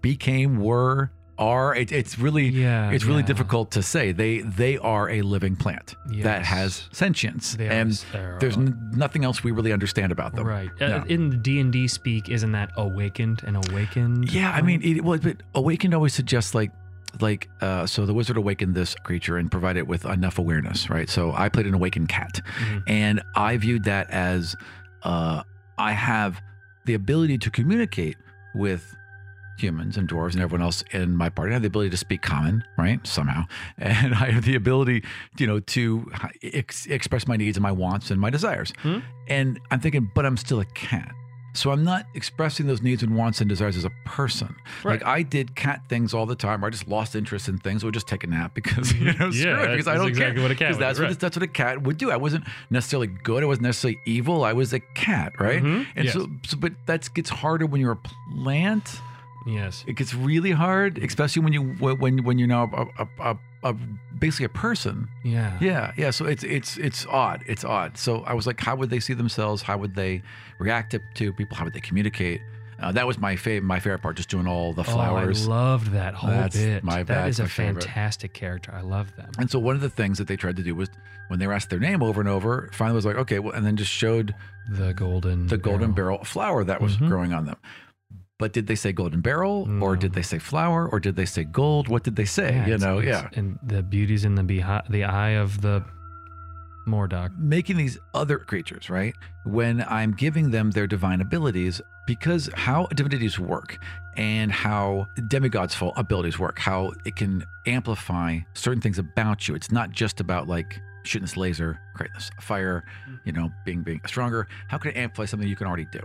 became 0.00 0.58
were 0.60 1.10
are. 1.40 1.74
It, 1.74 1.90
it's 1.90 2.18
really 2.18 2.48
Yeah, 2.48 2.90
it's 2.92 3.04
really 3.04 3.20
yeah. 3.22 3.26
difficult 3.26 3.72
to 3.72 3.82
say. 3.82 4.12
They 4.12 4.42
they 4.42 4.78
are 4.78 5.10
a 5.10 5.22
living 5.22 5.56
plant 5.56 5.96
that 6.22 6.44
has 6.44 6.88
sentience, 6.92 7.56
They 7.56 7.66
and 7.68 7.92
there's 8.38 8.56
n- 8.56 8.78
nothing 8.94 9.24
else 9.24 9.42
we 9.42 9.50
really 9.50 9.72
understand 9.72 10.12
about 10.12 10.34
them. 10.36 10.46
Right. 10.46 10.70
No. 10.78 10.98
Uh, 10.98 11.04
in 11.08 11.30
the 11.30 11.36
D 11.36 11.58
and 11.58 11.72
D 11.72 11.88
speak, 11.88 12.28
isn't 12.28 12.52
that 12.52 12.70
awakened 12.76 13.42
and 13.46 13.56
awakened? 13.68 14.30
Yeah, 14.30 14.52
I 14.52 14.60
mean, 14.62 14.80
it, 14.84 15.02
well, 15.02 15.18
but 15.18 15.38
awakened 15.54 15.94
always 15.94 16.14
suggests 16.14 16.54
like, 16.54 16.70
like, 17.20 17.48
uh, 17.60 17.86
so 17.86 18.06
the 18.06 18.14
wizard 18.14 18.36
awakened 18.36 18.74
this 18.76 18.94
creature 18.94 19.36
and 19.38 19.50
provided 19.50 19.80
it 19.80 19.86
with 19.88 20.04
enough 20.04 20.38
awareness, 20.38 20.88
right? 20.90 21.08
So 21.10 21.32
I 21.32 21.48
played 21.48 21.66
an 21.66 21.74
awakened 21.74 22.08
cat, 22.08 22.40
and 22.86 23.20
I 23.34 23.56
viewed 23.56 23.84
that 23.84 24.10
as, 24.10 24.54
uh, 25.02 25.42
I 25.78 25.92
have 25.92 26.40
the 26.84 26.94
ability 26.94 27.38
to 27.38 27.50
communicate 27.50 28.16
with 28.54 28.94
humans 29.62 29.96
and 29.96 30.08
dwarves 30.08 30.32
and 30.32 30.42
everyone 30.42 30.62
else 30.64 30.82
in 30.92 31.16
my 31.16 31.28
party. 31.28 31.50
I 31.50 31.54
have 31.54 31.62
the 31.62 31.68
ability 31.68 31.90
to 31.90 31.96
speak 31.96 32.22
common, 32.22 32.64
right? 32.78 33.04
Somehow, 33.06 33.44
and 33.78 34.14
I 34.14 34.30
have 34.30 34.44
the 34.44 34.54
ability, 34.54 35.04
you 35.38 35.46
know, 35.46 35.60
to 35.60 36.10
ex- 36.42 36.86
express 36.86 37.26
my 37.26 37.36
needs 37.36 37.56
and 37.56 37.62
my 37.62 37.72
wants 37.72 38.10
and 38.10 38.20
my 38.20 38.30
desires. 38.30 38.72
And 39.28 39.60
I'm 39.70 39.80
thinking, 39.80 40.10
but 40.14 40.24
I'm 40.26 40.36
still 40.36 40.60
a 40.60 40.64
cat. 40.66 41.12
So 41.52 41.72
I'm 41.72 41.82
not 41.82 42.06
expressing 42.14 42.68
those 42.68 42.80
needs 42.80 43.02
and 43.02 43.16
wants 43.16 43.40
and 43.40 43.48
desires 43.48 43.76
as 43.76 43.84
a 43.84 43.90
person. 44.04 44.54
Like 44.84 45.04
I 45.04 45.22
did 45.22 45.56
cat 45.56 45.80
things 45.88 46.14
all 46.14 46.24
the 46.24 46.36
time. 46.36 46.60
Where 46.60 46.68
I 46.68 46.70
just 46.70 46.86
lost 46.86 47.16
interest 47.16 47.48
in 47.48 47.58
things. 47.58 47.82
Would 47.84 47.92
just 47.92 48.06
take 48.06 48.22
a 48.22 48.28
nap 48.28 48.54
because 48.54 48.92
you 48.94 49.12
know, 49.14 49.30
Yeah, 49.34 49.64
it, 49.64 49.70
because 49.72 49.88
I 49.88 49.94
don't 49.94 50.06
exactly 50.06 50.34
care. 50.36 50.42
what 50.44 50.52
a 50.52 50.54
cat 50.54 50.78
that's 50.78 51.00
what 51.00 51.06
right. 51.08 51.18
that's 51.18 51.36
what 51.36 51.42
a 51.42 51.48
cat 51.48 51.82
would 51.82 51.98
do. 51.98 52.12
I 52.12 52.16
wasn't 52.18 52.44
necessarily 52.70 53.08
good. 53.08 53.42
I 53.42 53.46
wasn't 53.46 53.64
necessarily 53.64 53.98
evil. 54.06 54.44
I 54.44 54.52
was 54.52 54.72
a 54.72 54.78
cat, 54.94 55.32
right? 55.40 55.60
Mhm, 55.60 55.86
And 55.96 56.04
yes. 56.04 56.14
so, 56.14 56.28
so, 56.46 56.56
but 56.56 56.72
that 56.86 57.12
gets 57.14 57.30
harder 57.30 57.66
when 57.66 57.80
you're 57.80 57.98
a 58.00 58.08
plant. 58.44 59.00
Yes. 59.46 59.84
It 59.86 59.96
gets 59.96 60.14
really 60.14 60.50
hard, 60.52 60.98
especially 60.98 61.42
when 61.42 61.52
you 61.52 61.62
when 61.62 62.22
when 62.24 62.38
you're 62.38 62.48
now 62.48 62.70
a, 62.72 63.02
a, 63.02 63.08
a, 63.32 63.38
a 63.70 63.74
basically 64.18 64.46
a 64.46 64.50
person. 64.50 65.08
Yeah. 65.24 65.56
Yeah, 65.60 65.92
yeah. 65.96 66.10
So 66.10 66.26
it's 66.26 66.44
it's 66.44 66.76
it's 66.76 67.06
odd. 67.06 67.42
It's 67.46 67.64
odd. 67.64 67.96
So 67.96 68.22
I 68.24 68.34
was 68.34 68.46
like, 68.46 68.60
how 68.60 68.76
would 68.76 68.90
they 68.90 69.00
see 69.00 69.14
themselves? 69.14 69.62
How 69.62 69.78
would 69.78 69.94
they 69.94 70.22
react 70.58 70.90
to, 70.92 71.00
to 71.14 71.32
people? 71.32 71.56
How 71.56 71.64
would 71.64 71.72
they 71.72 71.80
communicate? 71.80 72.40
Uh, 72.78 72.90
that 72.92 73.06
was 73.06 73.18
my 73.18 73.36
favorite. 73.36 73.66
My 73.66 73.78
favorite 73.78 74.00
part, 74.00 74.16
just 74.16 74.30
doing 74.30 74.46
all 74.46 74.72
the 74.72 74.84
flowers. 74.84 75.46
Oh, 75.46 75.52
I 75.52 75.54
loved 75.56 75.92
that 75.92 76.14
whole 76.14 76.30
That's 76.30 76.56
bit. 76.56 76.82
my- 76.82 77.02
that 77.02 77.28
is 77.28 77.38
a 77.38 77.42
my 77.42 77.48
favorite. 77.48 77.84
fantastic 77.84 78.32
character. 78.32 78.72
I 78.74 78.80
love 78.80 79.14
them. 79.16 79.30
and 79.38 79.50
so 79.50 79.58
one 79.58 79.74
of 79.74 79.82
the 79.82 79.90
things 79.90 80.16
that 80.16 80.28
they 80.28 80.36
tried 80.36 80.56
to 80.56 80.62
do 80.62 80.74
was 80.74 80.88
when 81.28 81.38
they 81.38 81.46
were 81.46 81.52
asked 81.52 81.68
their 81.68 81.78
name 81.78 82.02
over 82.02 82.20
and 82.22 82.28
over, 82.28 82.70
finally 82.72 82.96
was 82.96 83.04
like, 83.04 83.16
okay, 83.16 83.38
well, 83.38 83.52
and 83.52 83.66
then 83.66 83.76
just 83.76 83.90
showed 83.90 84.34
The 84.70 84.94
golden. 84.94 85.46
the 85.46 85.58
golden 85.58 85.92
barrel. 85.92 86.16
barrel 86.16 86.24
flower 86.24 86.64
that 86.64 86.80
was 86.80 86.96
Mhm. 86.96 87.08
growing 87.08 87.32
on 87.34 87.44
them. 87.44 87.56
But 88.40 88.54
did 88.54 88.66
they 88.66 88.74
say 88.74 88.90
golden 88.92 89.20
barrel, 89.20 89.68
or 89.82 89.96
did 89.96 90.14
they 90.14 90.22
mm. 90.22 90.32
say 90.32 90.38
flower, 90.38 90.88
or 90.90 90.98
did 90.98 91.14
they 91.14 91.26
say 91.26 91.44
gold? 91.44 91.88
What 91.88 92.02
did 92.04 92.16
they 92.16 92.24
say? 92.24 92.54
Yeah, 92.54 92.66
you 92.66 92.78
know, 92.78 92.98
it's- 92.98 93.22
yeah. 93.22 93.38
And 93.38 93.58
the 93.62 93.82
beauty's 93.82 94.24
in 94.24 94.34
the 94.34 94.42
behi- 94.42 94.88
the 94.88 95.04
eye 95.04 95.36
of 95.44 95.60
the 95.60 95.84
Mordok. 96.86 97.38
making 97.38 97.76
these 97.76 97.98
other 98.14 98.38
creatures, 98.38 98.90
right? 98.90 99.14
When 99.44 99.84
I'm 99.86 100.12
giving 100.12 100.50
them 100.50 100.70
their 100.70 100.86
divine 100.86 101.20
abilities, 101.20 101.80
because 102.06 102.48
how 102.54 102.86
divinities 102.86 103.38
work 103.38 103.78
and 104.16 104.50
how 104.50 105.06
demigods' 105.28 105.74
full 105.74 105.92
abilities 105.96 106.38
work, 106.38 106.58
how 106.58 106.92
it 107.04 107.16
can 107.16 107.44
amplify 107.66 108.38
certain 108.54 108.80
things 108.80 108.98
about 108.98 109.46
you. 109.46 109.54
It's 109.54 109.70
not 109.70 109.90
just 109.90 110.18
about 110.20 110.48
like 110.48 110.80
shooting 111.04 111.26
this 111.26 111.36
laser, 111.36 111.78
creating 111.94 112.14
this 112.14 112.30
fire, 112.40 112.84
mm. 113.08 113.20
you 113.24 113.32
know, 113.32 113.52
being 113.64 113.82
being 113.82 114.00
stronger. 114.06 114.48
How 114.68 114.78
can 114.78 114.90
it 114.92 114.96
amplify 114.96 115.26
something 115.26 115.48
you 115.48 115.56
can 115.56 115.66
already 115.66 115.86
do? 115.92 116.00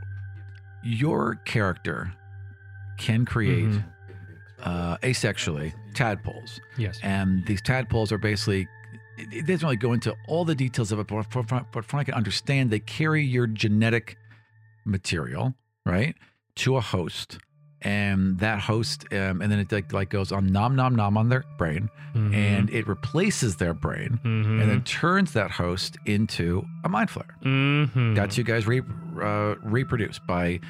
Your 0.84 1.36
character 1.46 2.14
can 2.98 3.26
create 3.26 3.66
Mhm. 3.70 3.84
uh, 4.64 4.98
asexually 4.98 5.74
tadpoles. 5.94 6.60
Yes. 6.78 7.00
And 7.04 7.46
these 7.46 7.62
tadpoles 7.62 8.12
are 8.12 8.18
basically, 8.18 8.68
it 9.18 9.28
it 9.32 9.46
doesn't 9.48 9.66
really 9.66 9.76
go 9.78 9.94
into 9.94 10.16
all 10.28 10.44
the 10.46 10.56
details 10.56 10.92
of 10.92 11.00
it, 11.00 11.08
but 11.08 11.24
from, 11.32 11.46
from, 11.46 11.66
but 11.72 11.86
from 11.86 11.98
what 11.98 12.02
I 12.02 12.04
can 12.06 12.14
understand, 12.16 12.70
they 12.72 12.80
carry 12.80 13.24
your 13.24 13.48
genetic 13.48 14.18
material, 14.86 15.56
right, 15.86 16.16
to 16.56 16.78
a 16.78 16.82
host. 16.82 17.38
And 17.82 18.40
that 18.40 18.62
host, 18.62 19.06
um, 19.12 19.42
and 19.42 19.52
then 19.52 19.60
it 19.60 19.72
like, 19.72 19.94
like 19.94 20.10
goes 20.10 20.32
on 20.32 20.48
nom 20.48 20.76
nom 20.76 20.96
nom 20.96 21.18
on 21.18 21.30
their 21.30 21.44
brain, 21.60 21.88
Mhm. 22.16 22.34
and 22.34 22.70
it 22.72 22.88
replaces 22.88 23.58
their 23.58 23.76
brain, 23.76 24.20
Mhm. 24.24 24.62
and 24.62 24.72
then 24.72 24.82
turns 24.84 25.34
that 25.34 25.52
host 25.52 25.96
into 26.06 26.66
a 26.84 26.90
mind 26.90 27.10
flayer. 27.10 27.30
Mhm. 27.44 28.16
That's 28.16 28.38
you 28.40 28.44
guys 28.44 28.66
re, 28.66 28.82
uh, 29.22 29.56
reproduce 29.62 30.18
by 30.18 30.62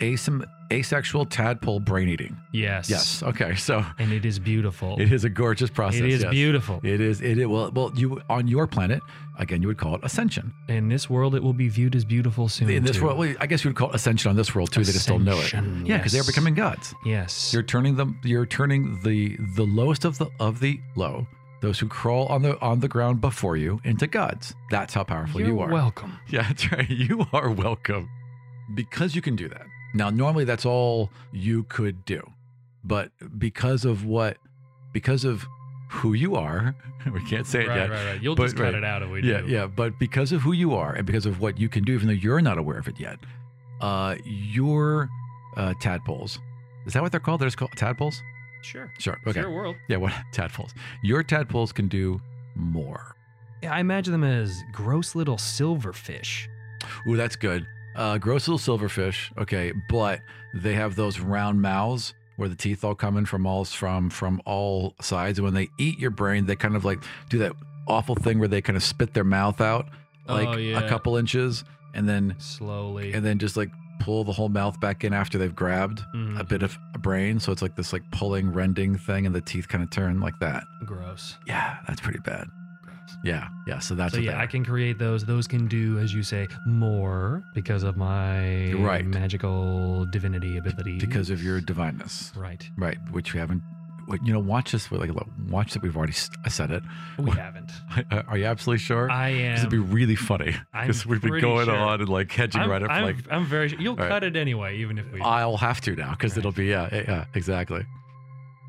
asym- 0.00 0.44
asexual 0.72 1.24
tadpole 1.26 1.80
brain 1.80 2.08
eating. 2.08 2.36
Yes. 2.52 2.88
Yes. 2.90 3.22
Okay. 3.22 3.54
So 3.54 3.84
And 3.98 4.12
it 4.12 4.24
is 4.24 4.38
beautiful. 4.38 5.00
it 5.00 5.12
is 5.12 5.24
a 5.24 5.28
gorgeous 5.30 5.70
process. 5.70 6.00
It 6.00 6.06
is 6.10 6.22
yes. 6.22 6.30
beautiful. 6.30 6.80
It 6.82 7.00
is. 7.00 7.20
It. 7.20 7.44
Well, 7.48 7.70
well, 7.72 7.92
you 7.94 8.20
on 8.28 8.48
your 8.48 8.66
planet 8.66 9.00
again, 9.38 9.62
you 9.62 9.68
would 9.68 9.78
call 9.78 9.94
it 9.94 10.00
ascension. 10.04 10.52
In 10.68 10.88
this 10.88 11.08
world, 11.08 11.34
it 11.34 11.42
will 11.42 11.52
be 11.54 11.68
viewed 11.68 11.94
as 11.96 12.04
beautiful 12.04 12.48
soon. 12.48 12.68
In 12.70 12.84
this 12.84 12.96
too. 12.96 13.04
world, 13.04 13.18
well, 13.18 13.34
I 13.40 13.46
guess 13.46 13.64
you 13.64 13.70
would 13.70 13.76
call 13.76 13.90
it 13.90 13.94
ascension 13.94 14.28
on 14.30 14.36
this 14.36 14.54
world 14.54 14.70
too. 14.72 14.84
They 14.84 14.92
just 14.92 15.08
don't 15.08 15.24
know 15.24 15.38
it. 15.40 15.52
Yeah, 15.52 15.96
because 15.98 16.12
they're 16.12 16.24
becoming 16.24 16.54
gods. 16.54 16.94
Yes. 17.04 17.52
You're 17.52 17.62
turning 17.62 17.96
them. 17.96 18.18
You're 18.24 18.46
turning 18.46 19.00
the 19.02 19.36
the 19.56 19.64
lowest 19.64 20.04
of 20.04 20.18
the 20.18 20.26
of 20.38 20.60
the 20.60 20.80
low, 20.96 21.26
those 21.62 21.78
who 21.80 21.88
crawl 21.88 22.26
on 22.26 22.42
the 22.42 22.58
on 22.60 22.80
the 22.80 22.88
ground 22.88 23.20
before 23.20 23.56
you, 23.56 23.80
into 23.84 24.06
gods. 24.06 24.54
That's 24.70 24.94
how 24.94 25.04
powerful 25.04 25.40
You're 25.40 25.50
you 25.50 25.60
are. 25.60 25.68
welcome. 25.72 26.18
Yeah, 26.28 26.42
that's 26.46 26.70
right. 26.70 26.88
You 26.88 27.26
are 27.32 27.50
welcome. 27.50 28.08
Because 28.72 29.16
you 29.16 29.22
can 29.22 29.34
do 29.34 29.48
that. 29.48 29.66
Now, 29.94 30.10
normally 30.10 30.44
that's 30.44 30.64
all 30.66 31.10
you 31.32 31.64
could 31.64 32.04
do. 32.04 32.22
But 32.84 33.10
because 33.38 33.84
of 33.84 34.04
what, 34.04 34.36
because 34.92 35.24
of 35.24 35.44
who 35.90 36.12
you 36.14 36.36
are, 36.36 36.74
we 37.12 37.22
can't 37.28 37.46
say 37.46 37.62
it 37.64 37.68
right, 37.68 37.76
yet. 37.76 37.90
right, 37.90 38.06
right. 38.12 38.22
You'll 38.22 38.34
but- 38.36 38.44
just 38.44 38.56
cut 38.56 38.64
right. 38.64 38.74
it 38.74 38.84
out 38.84 39.02
if 39.02 39.10
we 39.10 39.22
Yeah, 39.22 39.40
do. 39.42 39.48
yeah. 39.48 39.66
But 39.66 39.98
because 39.98 40.32
of 40.32 40.42
who 40.42 40.52
you 40.52 40.74
are 40.74 40.92
and 40.94 41.06
because 41.06 41.26
of 41.26 41.40
what 41.40 41.58
you 41.58 41.68
can 41.68 41.84
do, 41.84 41.92
even 41.94 42.06
though 42.06 42.14
you're 42.14 42.40
not 42.40 42.58
aware 42.58 42.78
of 42.78 42.88
it 42.88 42.98
yet, 43.00 43.18
uh, 43.80 44.16
your 44.24 45.08
uh, 45.56 45.74
tadpoles, 45.80 46.38
is 46.86 46.92
that 46.94 47.02
what 47.02 47.10
they're 47.12 47.20
called? 47.20 47.40
They're 47.40 47.46
just 47.48 47.56
called 47.58 47.72
tadpoles? 47.76 48.22
Sure. 48.62 48.92
Sure. 48.98 49.18
Okay. 49.26 49.40
Sure 49.40 49.50
world. 49.50 49.76
Yeah, 49.88 49.96
what 49.96 50.12
tadpoles? 50.32 50.72
Your 51.02 51.22
tadpoles 51.22 51.72
can 51.72 51.88
do 51.88 52.20
more. 52.54 53.16
Yeah, 53.62 53.74
I 53.74 53.80
imagine 53.80 54.12
them 54.12 54.24
as 54.24 54.62
gross 54.72 55.14
little 55.14 55.36
silverfish. 55.36 56.46
Ooh, 57.06 57.16
that's 57.16 57.36
good. 57.36 57.66
Uh, 58.00 58.16
gross 58.18 58.48
little 58.48 58.58
silverfish. 58.78 59.30
Okay, 59.38 59.72
but 59.90 60.20
they 60.54 60.72
have 60.74 60.96
those 60.96 61.20
round 61.20 61.60
mouths 61.60 62.14
where 62.36 62.48
the 62.48 62.54
teeth 62.56 62.82
all 62.82 62.94
come 62.94 63.18
in 63.18 63.26
from 63.26 63.44
all 63.46 63.64
from 63.66 64.08
from 64.08 64.40
all 64.46 64.94
sides, 65.02 65.38
and 65.38 65.44
when 65.44 65.52
they 65.54 65.68
eat 65.78 65.98
your 65.98 66.10
brain, 66.10 66.46
they 66.46 66.56
kind 66.56 66.76
of 66.76 66.84
like 66.84 66.98
do 67.28 67.38
that 67.38 67.52
awful 67.86 68.14
thing 68.14 68.38
where 68.38 68.48
they 68.48 68.62
kind 68.62 68.76
of 68.76 68.82
spit 68.82 69.12
their 69.12 69.24
mouth 69.24 69.60
out 69.60 69.86
like 70.28 70.48
Oh, 70.48 70.56
yeah. 70.56 70.78
a 70.80 70.88
couple 70.88 71.16
inches, 71.18 71.62
and 71.92 72.08
then 72.08 72.36
Slowly. 72.38 73.12
and 73.12 73.22
then 73.24 73.38
just 73.38 73.56
like 73.56 73.68
pull 74.00 74.24
the 74.24 74.32
whole 74.32 74.48
mouth 74.48 74.80
back 74.80 75.04
in 75.04 75.12
after 75.12 75.36
they've 75.36 75.54
grabbed 75.54 76.00
Mhm. 76.14 76.40
a 76.40 76.44
bit 76.44 76.62
of 76.62 76.78
a 76.94 76.98
brain. 76.98 77.38
So 77.38 77.52
it's 77.52 77.60
like 77.60 77.76
this 77.76 77.92
like 77.92 78.02
pulling, 78.12 78.50
rending 78.52 78.96
thing, 78.96 79.26
and 79.26 79.34
the 79.34 79.42
teeth 79.42 79.68
kind 79.68 79.84
of 79.84 79.90
turn 79.90 80.20
like 80.20 80.38
that. 80.40 80.64
Gross. 80.86 81.36
Yeah, 81.46 81.76
that's 81.86 82.00
pretty 82.00 82.20
bad. 82.20 82.46
Yeah, 83.24 83.48
yeah. 83.66 83.78
So 83.78 83.94
that's 83.94 84.14
So 84.14 84.20
yeah, 84.20 84.40
I 84.40 84.46
can 84.46 84.64
create 84.64 84.98
those. 84.98 85.24
Those 85.24 85.46
can 85.46 85.66
do, 85.68 85.98
as 85.98 86.12
you 86.14 86.22
say, 86.22 86.48
more 86.66 87.42
because 87.54 87.82
of 87.82 87.96
my 87.96 88.72
Right. 88.72 89.04
magical 89.04 90.06
divinity 90.06 90.56
ability. 90.56 90.98
because 90.98 91.30
of 91.30 91.42
your 91.42 91.60
divineness. 91.60 92.32
right, 92.36 92.68
Right, 92.76 92.98
which 93.10 93.32
we 93.34 93.40
haven't. 93.40 93.62
what- 94.06 94.26
You 94.26 94.32
know, 94.32 94.40
watch 94.40 94.72
this. 94.72 94.90
Like, 94.90 95.10
look, 95.10 95.28
watch 95.48 95.72
that. 95.74 95.82
We've 95.82 95.96
already 95.96 96.14
I 96.44 96.48
said 96.48 96.70
it. 96.72 96.82
we 97.18 97.30
haven't. 97.30 97.70
Are 98.28 98.36
you 98.36 98.44
absolutely 98.46 98.78
sure? 98.80 99.08
I 99.10 99.28
am. 99.28 99.58
It'd 99.58 99.70
be 99.70 99.78
really 99.78 100.16
funny. 100.16 100.56
Because 100.72 101.06
we've 101.06 101.20
been 101.20 101.30
pretty 101.30 101.42
going 101.46 101.66
sure. 101.66 101.76
on 101.76 102.00
and 102.00 102.08
like 102.08 102.32
hedging 102.32 102.62
I'm, 102.62 102.70
right 102.70 102.82
up. 102.82 102.90
I'm, 102.90 103.04
like 103.04 103.16
I'm 103.30 103.44
very. 103.46 103.68
sure. 103.68 103.80
You'll 103.80 103.94
right. 103.96 104.08
cut 104.08 104.24
it 104.24 104.34
anyway, 104.36 104.78
even 104.78 104.98
if 104.98 105.12
we. 105.12 105.20
I'll 105.20 105.56
have 105.58 105.80
to 105.82 105.94
now 105.94 106.10
because 106.10 106.32
Right. 106.32 106.38
it'll 106.38 106.52
be 106.52 106.66
yeah, 106.66 106.88
yeah, 106.90 107.02
yeah, 107.06 107.24
exactly. 107.34 107.82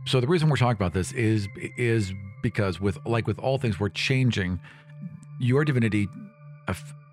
So 0.06 0.20
the 0.20 0.28
reason 0.28 0.50
we're 0.50 0.58
talking 0.58 0.78
about 0.78 0.94
this 0.94 1.12
is 1.14 1.48
is 1.78 2.14
because 2.42 2.80
with 2.80 2.98
like 3.06 3.28
with 3.28 3.40
all 3.40 3.58
things, 3.58 3.80
we're 3.80 3.90
changing. 3.90 4.60
Your 5.40 5.66
divinity, 5.66 6.08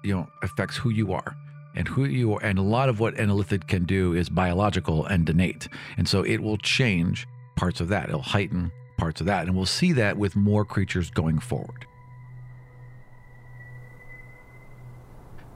you 0.02 0.14
know, 0.14 0.28
affects 0.42 0.76
who 0.76 0.90
you 0.90 1.12
are. 1.12 1.36
And 1.74 1.86
who 1.86 2.06
you 2.06 2.34
are, 2.34 2.42
and 2.42 2.58
a 2.58 2.62
lot 2.62 2.88
of 2.88 2.98
what 2.98 3.16
an 3.18 3.28
illithid 3.28 3.68
can 3.68 3.84
do 3.84 4.12
is 4.12 4.28
biological 4.28 5.04
and 5.06 5.28
innate, 5.28 5.68
and 5.96 6.08
so 6.08 6.22
it 6.22 6.38
will 6.38 6.56
change 6.56 7.28
parts 7.56 7.80
of 7.80 7.88
that. 7.88 8.08
It'll 8.08 8.20
heighten 8.20 8.72
parts 8.96 9.20
of 9.20 9.26
that, 9.26 9.46
and 9.46 9.54
we'll 9.54 9.66
see 9.66 9.92
that 9.92 10.16
with 10.16 10.34
more 10.34 10.64
creatures 10.64 11.08
going 11.10 11.38
forward. 11.38 11.86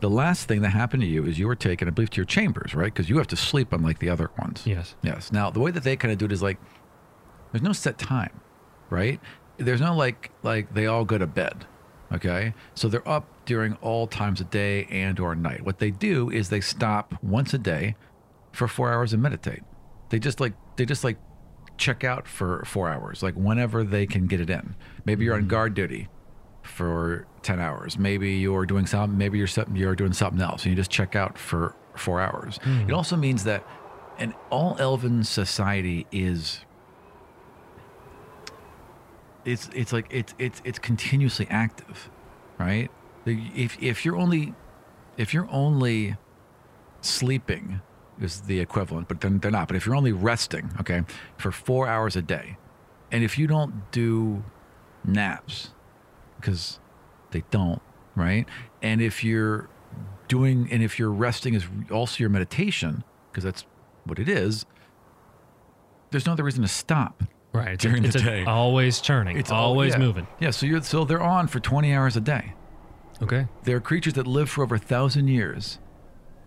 The 0.01 0.11
last 0.11 0.49
thing 0.49 0.62
that 0.62 0.70
happened 0.70 1.03
to 1.03 1.09
you 1.09 1.25
is 1.25 1.39
you 1.39 1.47
were 1.47 1.57
taken, 1.57 1.89
I 1.89 1.91
believe, 1.93 2.11
to 2.11 2.16
your 2.16 2.25
chambers, 2.25 2.75
right? 2.75 2.93
Because 2.93 3.09
you 3.09 3.18
have 3.18 3.29
to 3.29 3.37
sleep 3.37 3.73
unlike 3.73 3.99
the 4.01 4.09
other 4.09 4.31
ones. 4.39 4.62
yes. 4.64 4.95
Yes. 5.03 5.33
Now, 5.33 5.51
the 5.51 5.61
way 5.61 5.70
that 5.70 5.85
they 5.85 5.97
kind 5.97 6.12
of 6.12 6.18
do 6.18 6.25
it 6.25 6.33
is 6.33 6.43
like, 6.43 6.59
there's 7.53 7.62
no 7.62 7.73
set 7.73 7.99
time, 7.99 8.41
right? 8.91 9.20
There's 9.65 9.81
no 9.81 9.95
like, 9.95 10.31
like 10.43 10.75
they 10.75 10.87
all 10.87 11.05
go 11.05 11.19
to 11.19 11.27
bed. 11.27 11.67
Okay. 12.13 12.55
So 12.75 12.89
they're 12.89 13.07
up 13.09 13.27
during 13.47 13.75
all 13.77 14.07
times 14.07 14.41
of 14.41 14.51
day 14.51 14.87
and 14.91 15.19
or 15.19 15.35
night. 15.35 15.65
What 15.65 15.79
they 15.79 15.91
do 15.91 16.31
is 16.31 16.51
they 16.51 16.61
stop 16.61 17.15
once 17.23 17.55
a 17.55 17.59
day 17.59 17.97
for 18.53 18.69
four 18.69 18.93
hours 18.93 19.13
and 19.13 19.23
meditate. 19.23 19.63
They 20.11 20.19
just 20.19 20.41
like, 20.41 20.53
they 20.77 20.85
just 20.85 21.05
like 21.05 21.17
check 21.79 22.05
out 22.05 22.29
for 22.29 22.65
four 22.67 22.89
hours, 22.91 23.23
like 23.23 23.35
whenever 23.35 23.83
they 23.83 24.07
can 24.07 24.27
get 24.27 24.41
it 24.41 24.51
in. 24.51 24.75
Maybe 25.05 25.25
you're 25.25 25.35
on 25.35 25.41
mm-hmm. 25.41 25.49
guard 25.49 25.75
duty 25.75 26.09
for 26.63 27.27
10 27.43 27.61
hours. 27.61 27.99
Maybe 27.99 28.35
you're 28.35 28.67
doing 28.67 28.87
something, 28.87 29.17
maybe 29.19 29.39
you're 29.39 29.47
something, 29.47 29.77
you're 29.77 29.97
doing 29.97 30.13
something 30.13 30.41
else 30.41 30.65
and 30.65 30.71
you 30.71 30.77
just 30.77 30.91
check 30.91 31.17
out 31.17 31.39
for 31.39 31.75
four 31.97 32.21
hours. 32.21 32.59
It 32.59 32.85
hmm. 32.85 32.95
also 32.95 33.17
means 33.17 33.45
that 33.45 33.67
an 34.19 34.35
all 34.51 34.77
elven 34.79 35.25
society 35.25 36.07
is 36.13 36.61
it's 39.45 39.68
it's 39.74 39.93
like 39.93 40.07
it's 40.11 40.34
it's 40.38 40.62
it's 40.64 40.78
continuously 40.78 41.47
active, 41.51 42.11
right? 42.59 42.90
If 43.26 43.80
if 43.82 44.05
you're 44.05 44.16
only 44.16 44.55
if 45.16 45.34
you're 45.34 45.49
only 45.51 46.16
sleeping 47.01 47.80
is 48.20 48.43
the 48.43 48.61
equivalent, 48.61 49.09
but 49.09 49.20
then 49.20 49.38
they're 49.38 49.51
not. 49.51 49.68
But 49.68 49.76
if 49.76 49.86
you're 49.86 49.97
only 49.97 50.12
resting, 50.12 50.70
okay, 50.80 51.03
for 51.36 51.51
four 51.51 51.86
hours 51.86 52.16
a 52.16 52.22
day, 52.22 52.57
and 53.11 53.24
if 53.24 53.38
you 53.38 53.47
don't 53.47 53.90
do 53.90 54.45
naps, 55.05 55.70
because 56.40 56.78
they 57.30 57.43
don't, 57.51 57.82
right? 58.14 58.47
And 58.80 59.03
if 59.03 59.24
you're 59.24 59.68
doing, 60.28 60.68
and 60.70 60.82
if 60.82 60.99
you're 60.99 61.11
resting 61.11 61.55
is 61.55 61.66
also 61.90 62.18
your 62.20 62.30
meditation, 62.30 63.05
because 63.30 63.45
that's 63.45 63.64
what 64.05 64.18
it 64.18 64.28
is, 64.28 64.66
there's 66.11 66.26
no 66.26 66.32
other 66.32 66.45
reason 66.45 66.62
to 66.62 66.68
stop. 66.68 67.24
Right. 67.53 67.72
It's, 67.72 67.82
During 67.82 68.03
the 68.03 68.09
it's 68.09 68.16
a- 68.16 68.22
day. 68.22 68.44
always 68.44 69.00
turning. 69.00 69.36
It's 69.38 69.50
always 69.50 69.92
yeah. 69.92 69.98
moving. 69.98 70.26
Yeah, 70.40 70.50
so 70.50 70.64
you're 70.66 70.82
so 70.82 71.05
they're 71.05 71.20
on 71.22 71.48
for 71.48 71.61
20 71.61 71.92
hours 71.94 72.16
a 72.16 72.20
day. 72.20 72.55
Okay. 73.22 73.46
They're 73.64 73.80
creatures 73.80 74.14
that 74.14 74.26
live 74.26 74.48
for 74.50 74.62
over 74.64 74.76
a 74.76 74.78
thousand 74.78 75.28
years, 75.28 75.78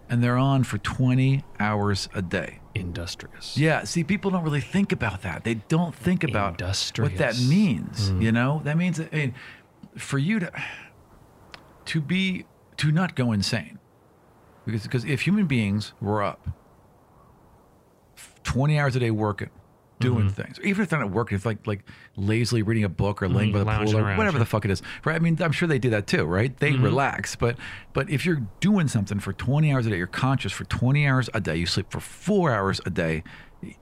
and 0.09 0.23
they're 0.23 0.37
on 0.37 0.63
for 0.63 0.77
20 0.79 1.43
hours 1.59 2.09
a 2.13 2.21
day. 2.21 2.59
Industrious. 2.73 3.55
Yeah, 3.57 3.83
see, 3.85 4.03
people 4.03 4.31
don't 4.31 4.43
really 4.43 4.59
think 4.61 4.91
about 4.91 5.21
that. 5.21 5.43
They 5.45 5.53
don't 5.53 5.95
think 5.95 6.23
about 6.25 6.59
what 6.59 6.59
that 6.59 6.99
Industrious. 7.37 7.47
means. 7.49 8.09
Hmm. 8.09 8.21
You 8.21 8.31
know, 8.33 8.61
that 8.65 8.75
means 8.75 8.97
that, 8.97 9.13
I 9.13 9.17
mean, 9.17 9.35
for 9.95 10.17
you 10.17 10.39
to 10.39 10.51
to 11.85 12.01
be 12.01 12.45
to 12.77 12.91
not 12.91 13.15
go 13.15 13.31
insane, 13.31 13.79
because 14.65 14.83
because 14.83 15.05
if 15.05 15.21
human 15.21 15.45
beings 15.45 15.93
were 16.01 16.21
up 16.23 16.49
20 18.43 18.77
hours 18.79 18.95
a 18.95 18.99
day 18.99 19.11
working, 19.11 19.49
doing 19.99 20.25
mm-hmm. 20.25 20.41
things, 20.41 20.59
even 20.63 20.83
if 20.83 20.89
they're 20.89 20.99
not 20.99 21.11
working, 21.11 21.35
if 21.35 21.45
like 21.45 21.65
like 21.65 21.81
lazily 22.15 22.61
reading 22.61 22.83
a 22.83 22.89
book 22.89 23.21
or 23.21 23.29
laying 23.29 23.49
mm-hmm. 23.49 23.53
by 23.53 23.59
the 23.59 23.65
lounging 23.65 23.93
pool 23.93 24.01
or 24.01 24.07
around, 24.07 24.17
whatever 24.17 24.35
sure. 24.35 24.39
the 24.39 24.45
fuck 24.45 24.65
it 24.65 24.71
is, 24.71 24.81
right? 25.03 25.15
I 25.15 25.19
mean, 25.19 25.37
I'm 25.41 25.51
sure 25.51 25.67
they 25.67 25.79
do 25.79 25.89
that 25.91 26.07
too, 26.07 26.25
right? 26.25 26.55
They 26.57 26.71
mm-hmm. 26.71 26.83
relax, 26.83 27.35
but 27.35 27.57
but 27.93 28.09
if 28.09 28.25
you're 28.25 28.41
doing 28.59 28.87
something 28.87 29.19
for 29.19 29.33
20 29.33 29.71
hours 29.71 29.85
a 29.85 29.89
day, 29.89 29.97
you're 29.97 30.07
conscious 30.07 30.51
for 30.51 30.65
20 30.65 31.07
hours 31.07 31.29
a 31.33 31.39
day, 31.39 31.55
you 31.55 31.65
sleep 31.65 31.91
for 31.91 31.99
four 31.99 32.51
hours 32.51 32.81
a 32.85 32.89
day, 32.89 33.23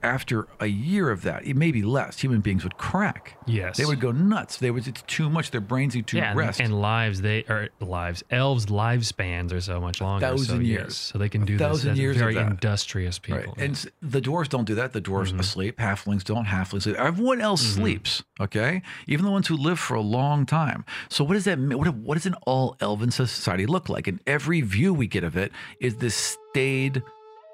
after 0.02 0.48
a 0.60 0.66
year 0.66 1.10
of 1.10 1.22
that, 1.22 1.44
it 1.46 1.56
may 1.56 1.70
be 1.70 1.82
less, 1.82 2.18
human 2.20 2.40
beings 2.40 2.64
would 2.64 2.78
crack. 2.78 3.36
Yes. 3.46 3.76
They 3.76 3.84
would 3.84 4.00
go 4.00 4.12
nuts. 4.12 4.56
They 4.56 4.70
would, 4.70 4.86
it's 4.88 5.02
too 5.02 5.28
much. 5.28 5.50
Their 5.50 5.60
brains 5.60 5.94
need 5.94 6.06
to 6.08 6.16
yeah, 6.16 6.30
and- 6.30 6.38
rest. 6.38 6.60
And, 6.60 6.80
lives, 6.80 7.20
they 7.20 7.44
are 7.44 7.68
lives. 7.80 8.22
Elves' 8.30 8.66
lifespans 8.66 9.52
are 9.52 9.60
so 9.60 9.80
much 9.80 10.00
longer. 10.00 10.24
so 10.26 10.32
thousand 10.32 10.60
yes, 10.62 10.68
years. 10.68 10.96
so 10.96 11.18
they 11.18 11.28
can 11.28 11.42
A 11.42 11.46
do 11.46 11.52
this. 11.58 11.66
thousand 11.66 11.88
That's 11.90 12.00
years 12.00 12.16
of 12.16 12.20
very 12.20 12.36
industrious 12.36 13.18
people. 13.18 13.40
Right. 13.40 13.58
And 13.58 13.90
the 14.00 14.20
dwarves 14.20 14.48
don't 14.48 14.64
do 14.64 14.74
that. 14.76 14.92
The 14.92 15.00
dwarves 15.02 15.24
Mm-hmm. 15.28 15.40
asleep. 15.40 15.76
Halflings 15.78 16.24
don't. 16.24 16.46
Halflings 16.46 16.82
sleep. 16.82 16.96
Everyone 16.96 17.40
else 17.40 17.60
sleeps. 17.62 18.22
Okay. 18.40 18.82
Even 19.06 19.24
the 19.24 19.30
ones 19.30 19.46
who 19.48 19.56
live 19.56 19.78
for 19.78 19.94
a 19.94 20.00
long 20.00 20.46
time. 20.46 20.84
So 21.08 21.24
what 21.24 21.34
does 21.34 21.44
that 21.44 21.58
mean? 21.58 21.78
What, 21.78 21.94
what 21.94 22.14
does 22.14 22.26
an 22.26 22.34
all 22.46 22.76
elven 22.80 23.10
society 23.10 23.66
look 23.66 23.88
like? 23.88 24.06
And 24.06 24.20
every 24.26 24.60
view 24.62 24.94
we 24.94 25.06
get 25.06 25.24
of 25.24 25.36
it 25.36 25.52
is 25.80 25.96
this 25.96 26.36
staid, 26.52 27.02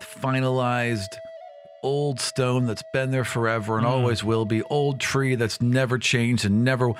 finalized, 0.02 1.06
old 1.82 2.20
stone 2.20 2.66
that's 2.66 2.82
been 2.92 3.10
there 3.10 3.24
forever 3.24 3.78
and 3.78 3.86
Mm. 3.86 3.90
always 3.90 4.22
will 4.24 4.44
be. 4.44 4.62
Old 4.64 5.00
tree 5.00 5.34
that's 5.34 5.60
never 5.60 5.98
changed 5.98 6.44
and 6.44 6.64
never. 6.64 6.92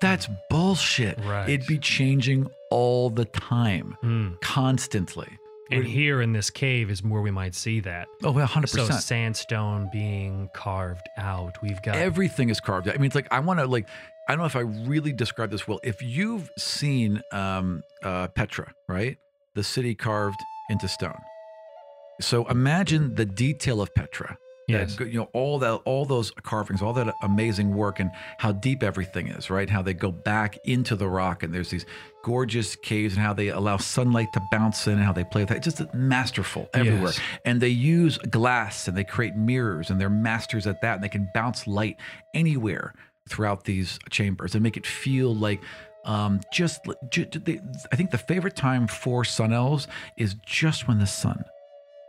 That's 0.00 0.28
bullshit. 0.50 1.18
Right. 1.24 1.48
It'd 1.48 1.66
be 1.66 1.78
changing 1.78 2.48
all 2.70 3.10
the 3.10 3.24
time, 3.24 3.96
Mm. 4.02 4.40
constantly. 4.40 5.28
And 5.70 5.84
here 5.86 6.20
in 6.20 6.32
this 6.32 6.50
cave 6.50 6.90
is 6.90 7.02
where 7.02 7.22
we 7.22 7.30
might 7.30 7.54
see 7.54 7.80
that. 7.80 8.06
Oh, 8.22 8.32
well, 8.32 8.46
100%. 8.46 8.86
So 8.92 8.98
sandstone 8.98 9.88
being 9.92 10.50
carved 10.54 11.08
out. 11.16 11.56
We've 11.62 11.80
got 11.82 11.96
everything 11.96 12.50
is 12.50 12.60
carved 12.60 12.86
out. 12.88 12.94
I 12.94 12.98
mean, 12.98 13.06
it's 13.06 13.14
like 13.14 13.28
I 13.32 13.40
want 13.40 13.60
to 13.60 13.66
like 13.66 13.88
I 14.28 14.32
don't 14.32 14.38
know 14.40 14.46
if 14.46 14.56
I 14.56 14.60
really 14.60 15.12
describe 15.12 15.50
this 15.50 15.66
well. 15.68 15.80
If 15.82 16.00
you've 16.02 16.50
seen 16.58 17.22
um, 17.32 17.82
uh, 18.02 18.28
Petra, 18.28 18.72
right, 18.88 19.16
the 19.54 19.62
city 19.64 19.94
carved 19.94 20.38
into 20.70 20.86
stone. 20.88 21.18
So 22.20 22.46
imagine 22.48 23.14
the 23.14 23.24
detail 23.24 23.80
of 23.80 23.94
Petra. 23.94 24.38
Yes. 24.66 24.96
That, 24.96 25.08
you 25.08 25.18
know 25.18 25.28
all 25.34 25.58
that, 25.58 25.74
all 25.84 26.06
those 26.06 26.30
carvings, 26.30 26.80
all 26.80 26.94
that 26.94 27.14
amazing 27.22 27.74
work, 27.74 28.00
and 28.00 28.10
how 28.38 28.52
deep 28.52 28.82
everything 28.82 29.28
is. 29.28 29.50
Right, 29.50 29.68
how 29.68 29.82
they 29.82 29.92
go 29.92 30.10
back 30.10 30.56
into 30.64 30.96
the 30.96 31.06
rock, 31.06 31.42
and 31.42 31.52
there's 31.52 31.68
these 31.68 31.84
gorgeous 32.22 32.74
caves, 32.76 33.14
and 33.14 33.22
how 33.22 33.34
they 33.34 33.48
allow 33.48 33.76
sunlight 33.76 34.32
to 34.32 34.40
bounce 34.50 34.86
in, 34.86 34.94
and 34.94 35.02
how 35.02 35.12
they 35.12 35.24
play 35.24 35.42
with 35.42 35.50
that. 35.50 35.58
It's 35.66 35.66
just 35.78 35.92
masterful 35.92 36.70
everywhere 36.72 37.08
Yes. 37.10 37.20
and 37.44 37.60
they 37.60 37.68
use 37.68 38.16
glass 38.16 38.88
and 38.88 38.96
they 38.96 39.04
create 39.04 39.36
mirrors 39.36 39.90
and 39.90 40.00
they're 40.00 40.08
masters 40.08 40.66
at 40.66 40.80
that 40.80 40.94
and 40.94 41.04
they 41.04 41.10
can 41.10 41.28
bounce 41.34 41.66
light 41.66 41.96
anywhere 42.32 42.94
throughout 43.28 43.64
these 43.64 43.98
chambers 44.08 44.54
and 44.54 44.62
make 44.62 44.78
it 44.78 44.86
feel 44.86 45.34
like 45.34 45.60
um, 46.06 46.40
just, 46.52 46.80
ju- 47.10 47.26
they, 47.26 47.60
I 47.92 47.96
think 47.96 48.10
the 48.10 48.18
favorite 48.18 48.56
time 48.56 48.86
for 48.86 49.24
sun 49.24 49.52
elves 49.52 49.88
is 50.16 50.36
just 50.46 50.88
when 50.88 50.98
the 50.98 51.06
sun 51.06 51.44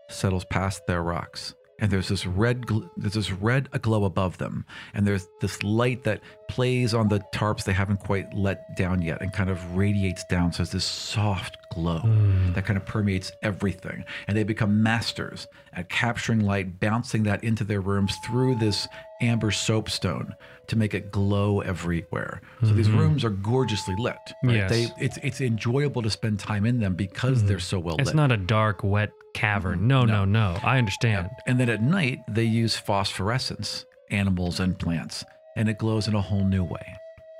settles 0.10 0.46
past 0.46 0.86
their 0.88 1.04
rocks 1.04 1.56
and 1.80 1.92
there's 1.92 2.08
this 2.08 2.26
red 2.26 2.62
gl- 2.62 2.90
there's 2.98 3.14
this 3.14 3.32
red 3.32 3.70
glow 3.82 4.06
above 4.06 4.38
them 4.38 4.66
and 4.94 5.06
there's 5.06 5.28
this 5.42 5.62
light 5.64 6.04
that 6.04 6.22
plays 6.48 6.94
on 6.94 7.08
the 7.10 7.20
tarps 7.34 7.64
they 7.64 7.74
haven't 7.74 8.00
quite 8.00 8.34
let 8.34 8.76
down 8.78 9.02
yet 9.02 9.22
and 9.22 9.34
kind 9.34 9.50
of 9.50 9.76
radiates 9.76 10.24
down 10.26 10.52
so 10.54 10.64
it's 10.64 10.72
this 10.72 10.86
soft 10.86 11.58
glow 11.74 12.00
mm. 12.00 12.54
that 12.54 12.66
kind 12.66 12.78
of 12.78 12.86
permeates 12.86 13.32
everything 13.44 14.04
and 14.28 14.38
they 14.38 14.44
become 14.44 14.82
masters 14.82 15.48
at 15.74 15.90
capturing 15.90 16.40
light 16.40 16.80
bouncing 16.80 17.24
that 17.24 17.44
into 17.44 17.64
their 17.64 17.82
rooms 17.82 18.16
through 18.26 18.56
this 18.56 18.88
amber 19.22 19.52
soapstone 19.52 20.36
to 20.68 20.76
make 20.76 20.94
it 20.94 21.12
glow 21.12 21.62
everywhere 21.62 22.42
so 22.62 22.70
these 22.74 22.90
rooms 22.90 23.24
are 23.24 23.30
gorgeously 23.30 23.96
lit 23.98 24.16
right? 24.44 24.56
Yes. 24.56 24.70
they 24.70 24.88
it's 25.00 25.18
it's 25.24 25.42
enjoyable 25.42 26.02
to 26.02 26.10
spend 26.10 26.40
time 26.40 26.66
in 26.66 26.80
them 26.80 26.96
because 26.96 27.44
they're 27.44 27.60
so 27.60 27.80
well 27.80 27.96
it's 27.96 28.06
lit 28.06 28.08
It's 28.08 28.16
not 28.16 28.32
a 28.32 28.38
dark, 28.38 28.84
wet 28.84 29.12
cavern. 29.34 29.86
No, 29.88 30.06
no, 30.06 30.24
no. 30.26 30.58
I 30.64 30.78
understand. 30.78 31.30
and 31.46 31.60
then 31.60 31.70
at 31.70 31.82
night, 31.84 32.20
they 32.30 32.46
use 32.46 32.76
phosphorescence, 32.78 33.86
animals 34.10 34.60
and 34.62 34.78
plants, 34.80 35.24
and 35.58 35.68
it 35.70 35.78
glows 35.78 36.08
in 36.08 36.16
a 36.16 36.22
whole 36.22 36.46
new 36.46 36.64
way. 36.64 36.96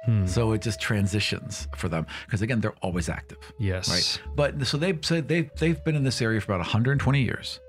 Hmm. 0.06 0.26
So 0.28 0.52
it 0.52 0.62
just 0.62 0.80
transitions 0.80 1.68
for 1.76 1.88
them 1.90 2.06
because 2.26 2.42
again, 2.42 2.60
they're 2.62 2.76
always 2.82 3.10
active, 3.10 3.38
Yes. 3.58 3.90
right? 3.90 4.22
But 4.36 4.68
so 4.68 4.78
they've 4.78 5.00
said 5.04 5.28
they've 5.28 5.50
they've 5.58 5.82
been 5.84 5.96
in 5.96 6.04
this 6.04 6.22
area 6.22 6.40
for 6.42 6.52
about 6.54 6.60
120 6.62 7.22
years. 7.22 7.60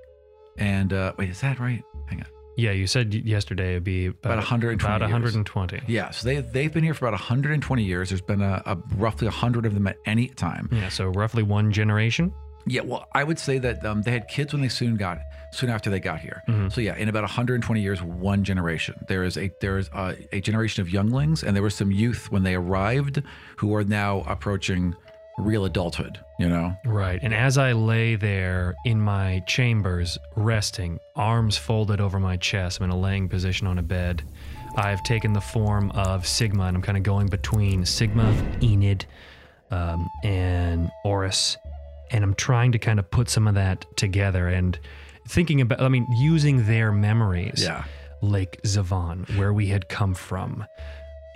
And 0.57 0.91
uh, 0.93 1.13
wait, 1.17 1.29
is 1.29 1.41
that 1.41 1.59
right? 1.59 1.83
Hang 2.07 2.19
on. 2.19 2.27
Yeah, 2.57 2.71
you 2.71 2.87
said 2.87 3.13
yesterday 3.13 3.71
it'd 3.71 3.83
be 3.83 4.07
about, 4.07 4.37
120 4.37 4.95
About 4.95 5.01
years. 5.01 5.11
120. 5.11 5.81
Yeah, 5.87 6.09
so 6.09 6.27
they 6.27 6.41
they've 6.41 6.73
been 6.73 6.83
here 6.83 6.95
for 6.95 7.05
about 7.05 7.19
120 7.19 7.83
years. 7.83 8.09
There's 8.09 8.19
been 8.21 8.41
a, 8.41 8.61
a 8.65 8.77
roughly 8.95 9.27
100 9.27 9.65
of 9.67 9.73
them 9.75 9.85
at 9.87 9.97
any 10.05 10.27
time. 10.27 10.67
Yeah, 10.71 10.89
so 10.89 11.07
roughly 11.09 11.43
one 11.43 11.71
generation. 11.71 12.33
Yeah, 12.65 12.81
well, 12.81 13.07
I 13.13 13.23
would 13.23 13.39
say 13.39 13.59
that 13.59 13.85
um, 13.85 14.01
they 14.01 14.11
had 14.11 14.27
kids 14.27 14.51
when 14.51 14.61
they 14.61 14.67
soon 14.67 14.97
got 14.97 15.19
soon 15.53 15.69
after 15.69 15.89
they 15.89 16.01
got 16.01 16.19
here. 16.19 16.43
So 16.69 16.81
yeah, 16.81 16.97
in 16.97 17.07
about 17.07 17.23
120 17.23 17.79
years, 17.79 18.01
one 18.03 18.43
generation. 18.43 18.95
There 19.07 19.23
is 19.23 19.37
a 19.37 19.49
there 19.61 19.77
is 19.77 19.89
a, 19.93 20.17
a 20.33 20.41
generation 20.41 20.81
of 20.81 20.89
younglings, 20.89 21.43
and 21.43 21.55
there 21.55 21.63
was 21.63 21.75
some 21.75 21.91
youth 21.91 22.29
when 22.31 22.43
they 22.43 22.55
arrived 22.55 23.21
who 23.57 23.73
are 23.75 23.85
now 23.85 24.23
approaching 24.27 24.95
real 25.37 25.65
adulthood. 25.65 26.19
You 26.39 26.49
know, 26.49 26.75
Right. 26.85 27.19
And 27.21 27.33
as 27.33 27.57
I 27.57 27.71
lay 27.71 28.15
there 28.15 28.75
in 28.85 29.01
my 29.01 29.43
chambers, 29.47 30.17
resting, 30.35 30.99
arms 31.15 31.57
folded 31.57 31.99
over 32.01 32.19
my 32.19 32.37
chest, 32.37 32.79
I'm 32.79 32.85
in 32.85 32.89
a 32.91 32.99
laying 32.99 33.29
position 33.29 33.67
on 33.67 33.77
a 33.77 33.83
bed. 33.83 34.23
I've 34.75 35.01
taken 35.03 35.33
the 35.33 35.41
form 35.41 35.89
of 35.91 36.27
Sigma, 36.27 36.65
and 36.65 36.77
I'm 36.77 36.83
kind 36.83 36.97
of 36.97 37.03
going 37.03 37.27
between 37.27 37.85
Sigma, 37.85 38.31
Enid, 38.61 39.05
um, 39.71 40.07
and 40.23 40.91
Horus. 41.03 41.57
And 42.11 42.23
I'm 42.23 42.35
trying 42.35 42.71
to 42.73 42.79
kind 42.79 42.99
of 42.99 43.09
put 43.09 43.29
some 43.29 43.47
of 43.47 43.55
that 43.55 43.85
together 43.97 44.47
and 44.47 44.77
thinking 45.27 45.61
about, 45.61 45.81
I 45.81 45.89
mean, 45.89 46.05
using 46.11 46.67
their 46.67 46.91
memories. 46.91 47.63
Yeah. 47.63 47.83
Lake 48.21 48.59
Zavan, 48.63 49.37
where 49.37 49.53
we 49.53 49.67
had 49.67 49.89
come 49.89 50.13
from. 50.13 50.65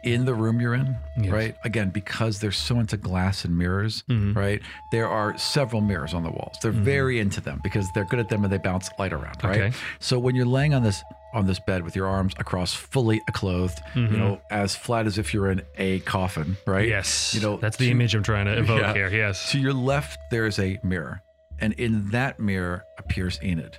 In 0.03 0.25
the 0.25 0.33
room 0.33 0.59
you're 0.59 0.73
in, 0.73 0.95
Yes. 1.17 1.31
right? 1.31 1.55
Again, 1.63 1.89
because 1.89 2.39
they're 2.39 2.51
so 2.51 2.79
into 2.79 2.97
glass 2.97 3.45
and 3.45 3.57
mirrors, 3.57 4.03
Mhm. 4.09 4.35
right? 4.35 4.61
There 4.91 5.07
are 5.07 5.37
several 5.37 5.81
mirrors 5.81 6.13
on 6.13 6.23
the 6.23 6.31
walls. 6.31 6.57
They're 6.61 6.71
very 6.71 7.19
into 7.19 7.39
them 7.41 7.59
because 7.63 7.87
they're 7.93 8.05
good 8.05 8.19
at 8.19 8.29
them 8.29 8.43
and 8.43 8.51
they 8.51 8.57
bounce 8.57 8.89
light 8.97 9.13
around, 9.13 9.43
right? 9.43 9.61
Okay. 9.61 9.77
So 9.99 10.17
when 10.17 10.35
you're 10.35 10.45
laying 10.45 10.73
on 10.73 10.83
this 10.83 11.03
on 11.33 11.45
this 11.47 11.61
bed 11.61 11.81
with 11.85 11.95
your 11.95 12.07
arms 12.07 12.33
across, 12.39 12.73
fully 12.73 13.21
clothed, 13.31 13.79
you 13.95 14.05
know, 14.09 14.41
as 14.51 14.75
flat 14.75 15.05
as 15.07 15.17
if 15.17 15.33
you're 15.33 15.49
in 15.49 15.61
a 15.77 15.99
coffin, 16.01 16.57
right? 16.67 16.89
Yes. 16.89 17.33
You 17.33 17.39
know, 17.39 17.55
that's 17.55 17.77
the 17.77 17.85
to- 17.85 17.91
image 17.91 18.13
I'm 18.15 18.21
trying 18.23 18.47
to 18.47 18.57
evoke 18.59 18.81
Yeah. 18.81 18.93
here. 18.93 19.07
Yes. 19.09 19.49
To 19.53 19.57
your 19.59 19.71
left, 19.71 20.19
there's 20.29 20.59
a 20.59 20.77
mirror, 20.83 21.21
and 21.59 21.71
in 21.75 22.09
that 22.09 22.41
mirror 22.41 22.83
appears 22.97 23.39
Enid. 23.41 23.77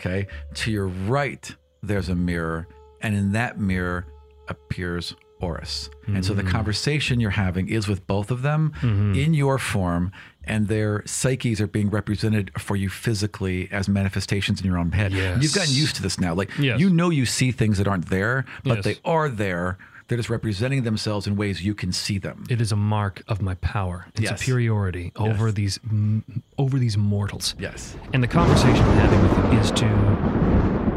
Okay. 0.00 0.26
To 0.54 0.70
your 0.70 0.86
right, 0.86 1.54
there's 1.82 2.08
a 2.08 2.14
mirror, 2.14 2.66
and 3.02 3.14
in 3.14 3.32
that 3.32 3.60
mirror 3.60 4.06
appears 4.48 5.14
Horus. 5.40 5.90
And 6.06 6.24
so 6.24 6.32
the 6.34 6.42
Mm-hmm. 6.42 6.50
conversation 6.52 7.20
you're 7.20 7.30
having 7.30 7.68
is 7.68 7.86
with 7.88 8.06
both 8.06 8.30
of 8.30 8.42
them 8.42 8.72
in 8.82 9.34
your 9.34 9.58
form, 9.58 10.12
and 10.44 10.68
their 10.68 11.02
psyches 11.06 11.60
are 11.60 11.66
being 11.66 11.90
represented 11.90 12.50
for 12.58 12.76
you 12.76 12.88
physically 12.88 13.68
as 13.72 13.88
manifestations 13.88 14.60
in 14.60 14.66
your 14.66 14.78
own 14.78 14.92
head. 14.92 15.12
Yes. 15.12 15.42
You've 15.42 15.54
gotten 15.54 15.74
used 15.74 15.96
to 15.96 16.02
this 16.02 16.18
now. 16.20 16.32
Like 16.34 16.50
Yes. 16.58 16.80
you 16.80 16.88
know 16.88 17.10
you 17.10 17.26
see 17.26 17.50
things 17.52 17.78
that 17.78 17.86
aren't 17.88 18.08
there, 18.08 18.44
but 18.64 18.76
Yes. 18.76 18.84
they 18.84 18.96
are 19.04 19.28
there. 19.28 19.76
They're 20.08 20.16
just 20.16 20.30
representing 20.30 20.84
themselves 20.84 21.26
in 21.26 21.34
ways 21.34 21.64
you 21.64 21.74
can 21.74 21.92
see 21.92 22.18
them. 22.18 22.44
It 22.48 22.60
is 22.60 22.70
a 22.70 22.76
mark 22.76 23.22
of 23.26 23.42
my 23.42 23.54
power 23.56 24.06
and 24.14 24.26
superiority 24.28 25.10
over 25.16 25.50
these 25.50 25.80
m- 25.84 26.22
over 26.56 26.78
these 26.78 26.96
mortals. 26.96 27.56
Yes. 27.58 27.96
And 28.12 28.22
the 28.22 28.28
conversation 28.28 28.84
I'm 28.84 28.98
having 28.98 29.20
with 29.22 29.32
them 29.34 29.58
is 29.58 29.70
to 29.72 29.86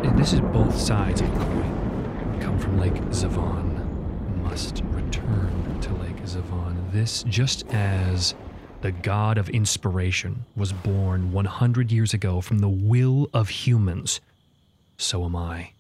and 0.08 0.18
this 0.18 0.32
is 0.32 0.42
both 0.42 0.80
sides 0.80 1.22
of 1.22 1.28
a 1.28 1.40
coin. 1.40 2.38
Come 2.40 2.58
from 2.60 2.80
Lake 2.80 2.94
Zavon, 3.10 3.69
must 4.50 4.82
return 4.86 5.80
to 5.80 5.94
Lake 5.94 6.24
Zavon. 6.24 6.92
This 6.92 7.22
just 7.24 7.68
as 7.68 8.34
the 8.82 8.92
god 8.92 9.38
of 9.38 9.48
inspiration 9.50 10.44
was 10.56 10.74
born 10.74 11.32
100 11.32 11.92
years 11.92 12.16
ago 12.16 12.42
from 12.42 12.58
the 12.58 12.68
will 12.68 13.30
of 13.32 13.50
humans, 13.50 14.22
so 14.98 15.24
am 15.24 15.36
I. 15.36 15.74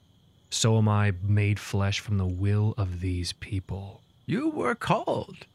So 0.51 0.77
am 0.77 0.87
I 0.87 1.13
made 1.23 1.59
flesh 1.59 1.99
from 1.99 2.19
the 2.19 2.27
will 2.27 2.75
of 2.77 3.01
these 3.01 3.33
people. 3.33 4.01
You 4.27 4.49
were 4.49 4.75
called. 4.75 5.47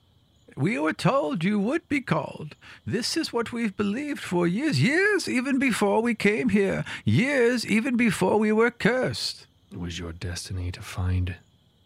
We 0.56 0.80
were 0.80 0.92
told 0.92 1.44
you 1.44 1.60
would 1.60 1.88
be 1.88 2.00
called. 2.00 2.56
This 2.84 3.16
is 3.16 3.32
what 3.32 3.52
we've 3.52 3.76
believed 3.76 4.22
for 4.24 4.48
years, 4.48 4.82
years 4.82 5.28
even 5.28 5.60
before 5.60 6.02
we 6.02 6.16
came 6.16 6.48
here, 6.48 6.84
years 7.04 7.64
even 7.64 7.96
before 7.96 8.40
we 8.40 8.50
were 8.50 8.72
cursed. 8.72 9.46
It 9.70 9.78
was 9.78 10.00
your 10.00 10.12
destiny 10.12 10.72
to 10.72 10.82
find 10.82 11.36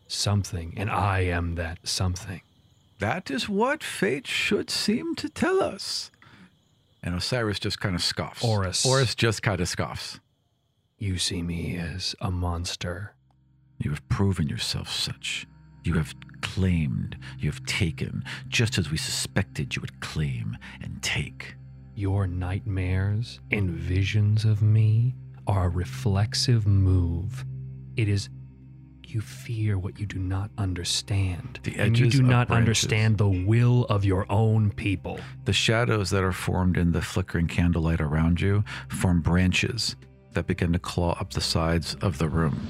something, 0.09 0.75
and 0.77 0.91
I 0.91 1.21
am 1.21 1.55
that 1.57 1.79
something. 1.87 2.41
That 2.99 3.31
is 3.31 3.49
what 3.49 3.83
fate 3.85 4.27
should 4.27 4.71
seem 4.71 5.15
to 5.17 5.29
tell 5.29 5.63
us. 5.63 6.11
And 7.03 7.15
Osiris 7.15 7.61
just 7.61 7.81
kind 7.81 7.95
of 7.95 8.03
scoffs. 8.03 8.43
Horus. 8.43 8.83
Horus 8.83 9.15
just 9.15 9.43
kind 9.43 9.61
of 9.61 9.69
scoffs. 9.69 10.19
You 10.99 11.19
see 11.19 11.43
me 11.43 11.77
as 11.77 12.17
a 12.21 12.31
monster. 12.31 13.15
You 13.79 13.91
have 13.91 14.09
proven 14.09 14.49
yourself 14.49 14.89
such. 14.91 15.47
You 15.85 15.95
have 15.95 16.15
claimed, 16.41 17.17
you 17.39 17.51
have 17.51 17.65
taken, 17.67 18.25
just 18.49 18.79
as 18.79 18.91
we 18.91 18.97
suspected 18.97 19.77
you 19.77 19.81
would 19.83 20.01
claim 20.01 20.57
and 20.83 21.01
take. 21.03 21.55
Your 21.95 22.27
nightmares 22.27 23.41
and 23.53 23.71
visions 23.71 24.45
of 24.45 24.61
me 24.63 25.15
are 25.47 25.67
a 25.67 25.71
reflexive 25.71 26.67
move 26.67 27.45
It 27.97 28.09
is 28.09 28.29
you 29.09 29.21
fear 29.21 29.79
what 29.79 29.99
you 29.99 30.07
do 30.07 30.19
not 30.19 30.51
understand. 30.59 31.61
The 31.63 31.77
and 31.77 31.99
you 31.99 32.11
do 32.11 32.23
not 32.23 32.49
branches. 32.49 32.63
understand 32.63 33.19
the 33.19 33.29
will 33.29 33.85
of 33.87 34.05
your 34.05 34.27
own 34.31 34.71
people. 34.71 35.21
The 35.45 35.53
shadows 35.53 36.11
that 36.11 36.23
are 36.23 36.33
formed 36.33 36.77
in 36.77 36.93
the 36.93 37.03
flickering 37.03 37.47
candlelight 37.47 38.01
around 38.01 38.41
you 38.41 38.65
form 38.89 39.21
branches 39.21 39.97
that 40.33 40.47
begin 40.47 40.73
to 40.73 40.79
claw 40.79 41.17
up 41.21 41.33
the 41.33 41.41
sides 41.41 41.95
of 42.03 42.19
the 42.19 42.29
room. 42.29 42.67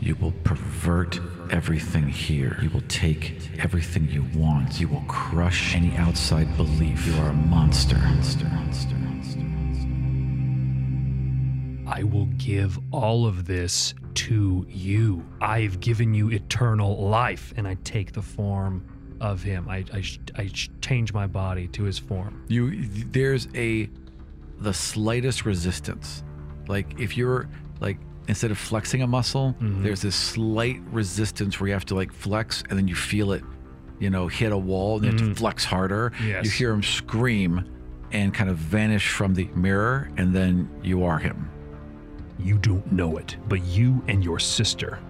You 0.00 0.14
will 0.14 0.32
pervert 0.44 1.20
everything 1.50 2.08
here. 2.08 2.56
You 2.62 2.70
will 2.70 2.84
take 2.88 3.50
everything 3.58 4.08
you 4.08 4.24
want. 4.34 4.80
You 4.80 4.88
will 4.88 5.04
crush 5.08 5.74
any 5.74 5.96
outside 5.96 6.56
belief. 6.56 7.06
You 7.06 7.14
are 7.20 7.30
a 7.30 7.34
monster, 7.34 7.98
monster, 7.98 8.44
monster, 8.46 8.94
monster. 8.94 9.57
I 11.88 12.02
will 12.02 12.26
give 12.36 12.78
all 12.92 13.26
of 13.26 13.46
this 13.46 13.94
to 14.14 14.66
you. 14.68 15.24
I've 15.40 15.80
given 15.80 16.12
you 16.14 16.28
eternal 16.30 17.08
life, 17.08 17.52
and 17.56 17.66
I 17.66 17.74
take 17.84 18.12
the 18.12 18.22
form 18.22 18.84
of 19.20 19.42
him. 19.42 19.68
I, 19.68 19.84
I, 19.92 20.02
I 20.36 20.48
change 20.80 21.12
my 21.12 21.26
body 21.26 21.66
to 21.68 21.82
his 21.84 21.98
form. 21.98 22.44
You 22.48 22.86
there's 22.86 23.48
a 23.54 23.88
the 24.60 24.74
slightest 24.74 25.44
resistance. 25.44 26.22
Like 26.68 27.00
if 27.00 27.16
you're 27.16 27.48
like 27.80 27.98
instead 28.28 28.50
of 28.50 28.58
flexing 28.58 29.02
a 29.02 29.06
muscle, 29.06 29.54
Mm-hmm. 29.60 29.82
there's 29.82 30.02
this 30.02 30.14
slight 30.16 30.80
resistance 30.92 31.58
where 31.58 31.68
you 31.68 31.72
have 31.74 31.86
to 31.86 31.94
like 31.94 32.12
flex 32.12 32.62
and 32.68 32.78
then 32.78 32.86
you 32.86 32.94
feel 32.94 33.32
it, 33.32 33.42
you 33.98 34.10
know, 34.10 34.28
hit 34.28 34.52
a 34.52 34.58
wall 34.58 34.96
and 34.96 35.04
you 35.04 35.10
have 35.12 35.20
to 35.20 35.34
flex 35.34 35.64
harder. 35.64 36.10
Mm-hmm. 36.10 36.28
Yes. 36.28 36.44
You 36.44 36.50
hear 36.50 36.70
him 36.72 36.82
scream 36.82 37.64
and 38.12 38.32
kind 38.34 38.50
of 38.50 38.56
vanish 38.56 39.08
from 39.10 39.34
the 39.34 39.44
mirror 39.54 40.10
and 40.16 40.34
then 40.34 40.68
you 40.82 41.04
are 41.04 41.18
him. 41.18 41.50
You 42.38 42.56
don't 42.58 42.90
know 42.92 43.16
it, 43.16 43.36
but 43.48 43.64
you 43.64 44.02
and 44.08 44.24
your 44.24 44.38
sister, 44.38 45.00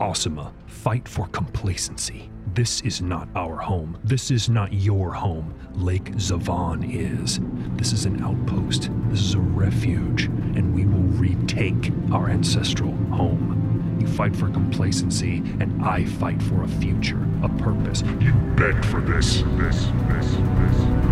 Asuma, 0.00 0.52
fight 0.66 1.08
for 1.08 1.26
complacency. 1.28 2.30
This 2.54 2.80
is 2.82 3.02
not 3.02 3.28
our 3.34 3.56
home. 3.56 3.98
This 4.04 4.30
is 4.30 4.48
not 4.48 4.72
your 4.72 5.12
home. 5.12 5.54
Lake 5.74 6.12
Zavan 6.12 6.84
is. 6.84 7.40
This 7.76 7.92
is 7.92 8.04
an 8.04 8.22
outpost. 8.22 8.90
This 9.08 9.20
is 9.20 9.34
a 9.34 9.40
refuge, 9.40 10.24
and 10.24 10.74
we 10.74 10.86
will 10.86 11.08
retake 11.18 11.92
our 12.12 12.28
ancestral 12.28 12.94
home. 13.10 13.98
You 14.00 14.06
fight 14.06 14.36
for 14.36 14.50
complacency, 14.50 15.38
and 15.60 15.84
I 15.84 16.04
fight 16.04 16.42
for 16.42 16.62
a 16.62 16.68
future, 16.68 17.26
a 17.42 17.48
purpose. 17.48 18.02
You 18.20 18.32
begged 18.56 18.84
for 18.84 19.00
this, 19.00 19.42
this, 19.56 19.86
this, 20.08 20.30
this. 20.30 21.05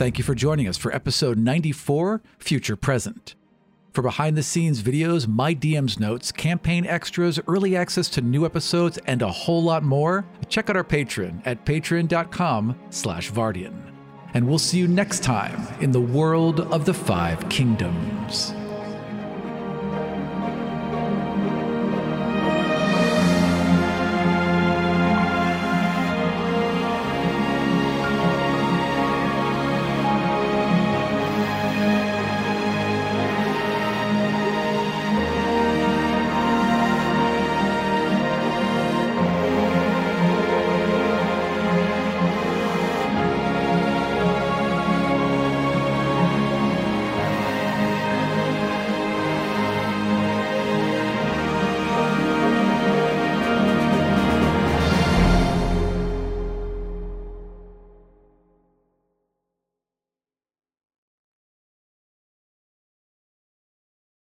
Thank 0.00 0.16
you 0.16 0.24
for 0.24 0.34
joining 0.34 0.66
us 0.66 0.78
for 0.78 0.90
episode 0.94 1.36
94 1.36 2.22
Future 2.38 2.74
Present. 2.74 3.34
For 3.92 4.00
behind 4.00 4.34
the 4.34 4.42
scenes 4.42 4.82
videos, 4.82 5.28
my 5.28 5.54
DM's 5.54 6.00
notes, 6.00 6.32
campaign 6.32 6.86
extras, 6.86 7.38
early 7.46 7.76
access 7.76 8.08
to 8.08 8.22
new 8.22 8.46
episodes, 8.46 8.98
and 9.04 9.20
a 9.20 9.30
whole 9.30 9.62
lot 9.62 9.82
more, 9.82 10.24
check 10.48 10.70
out 10.70 10.76
our 10.76 10.84
Patreon 10.84 11.42
at 11.44 11.66
patreon.com 11.66 12.80
slash 12.88 13.30
Vardian. 13.30 13.92
And 14.32 14.48
we'll 14.48 14.58
see 14.58 14.78
you 14.78 14.88
next 14.88 15.22
time 15.22 15.68
in 15.82 15.92
the 15.92 16.00
world 16.00 16.60
of 16.60 16.86
the 16.86 16.94
Five 16.94 17.46
Kingdoms. 17.50 18.54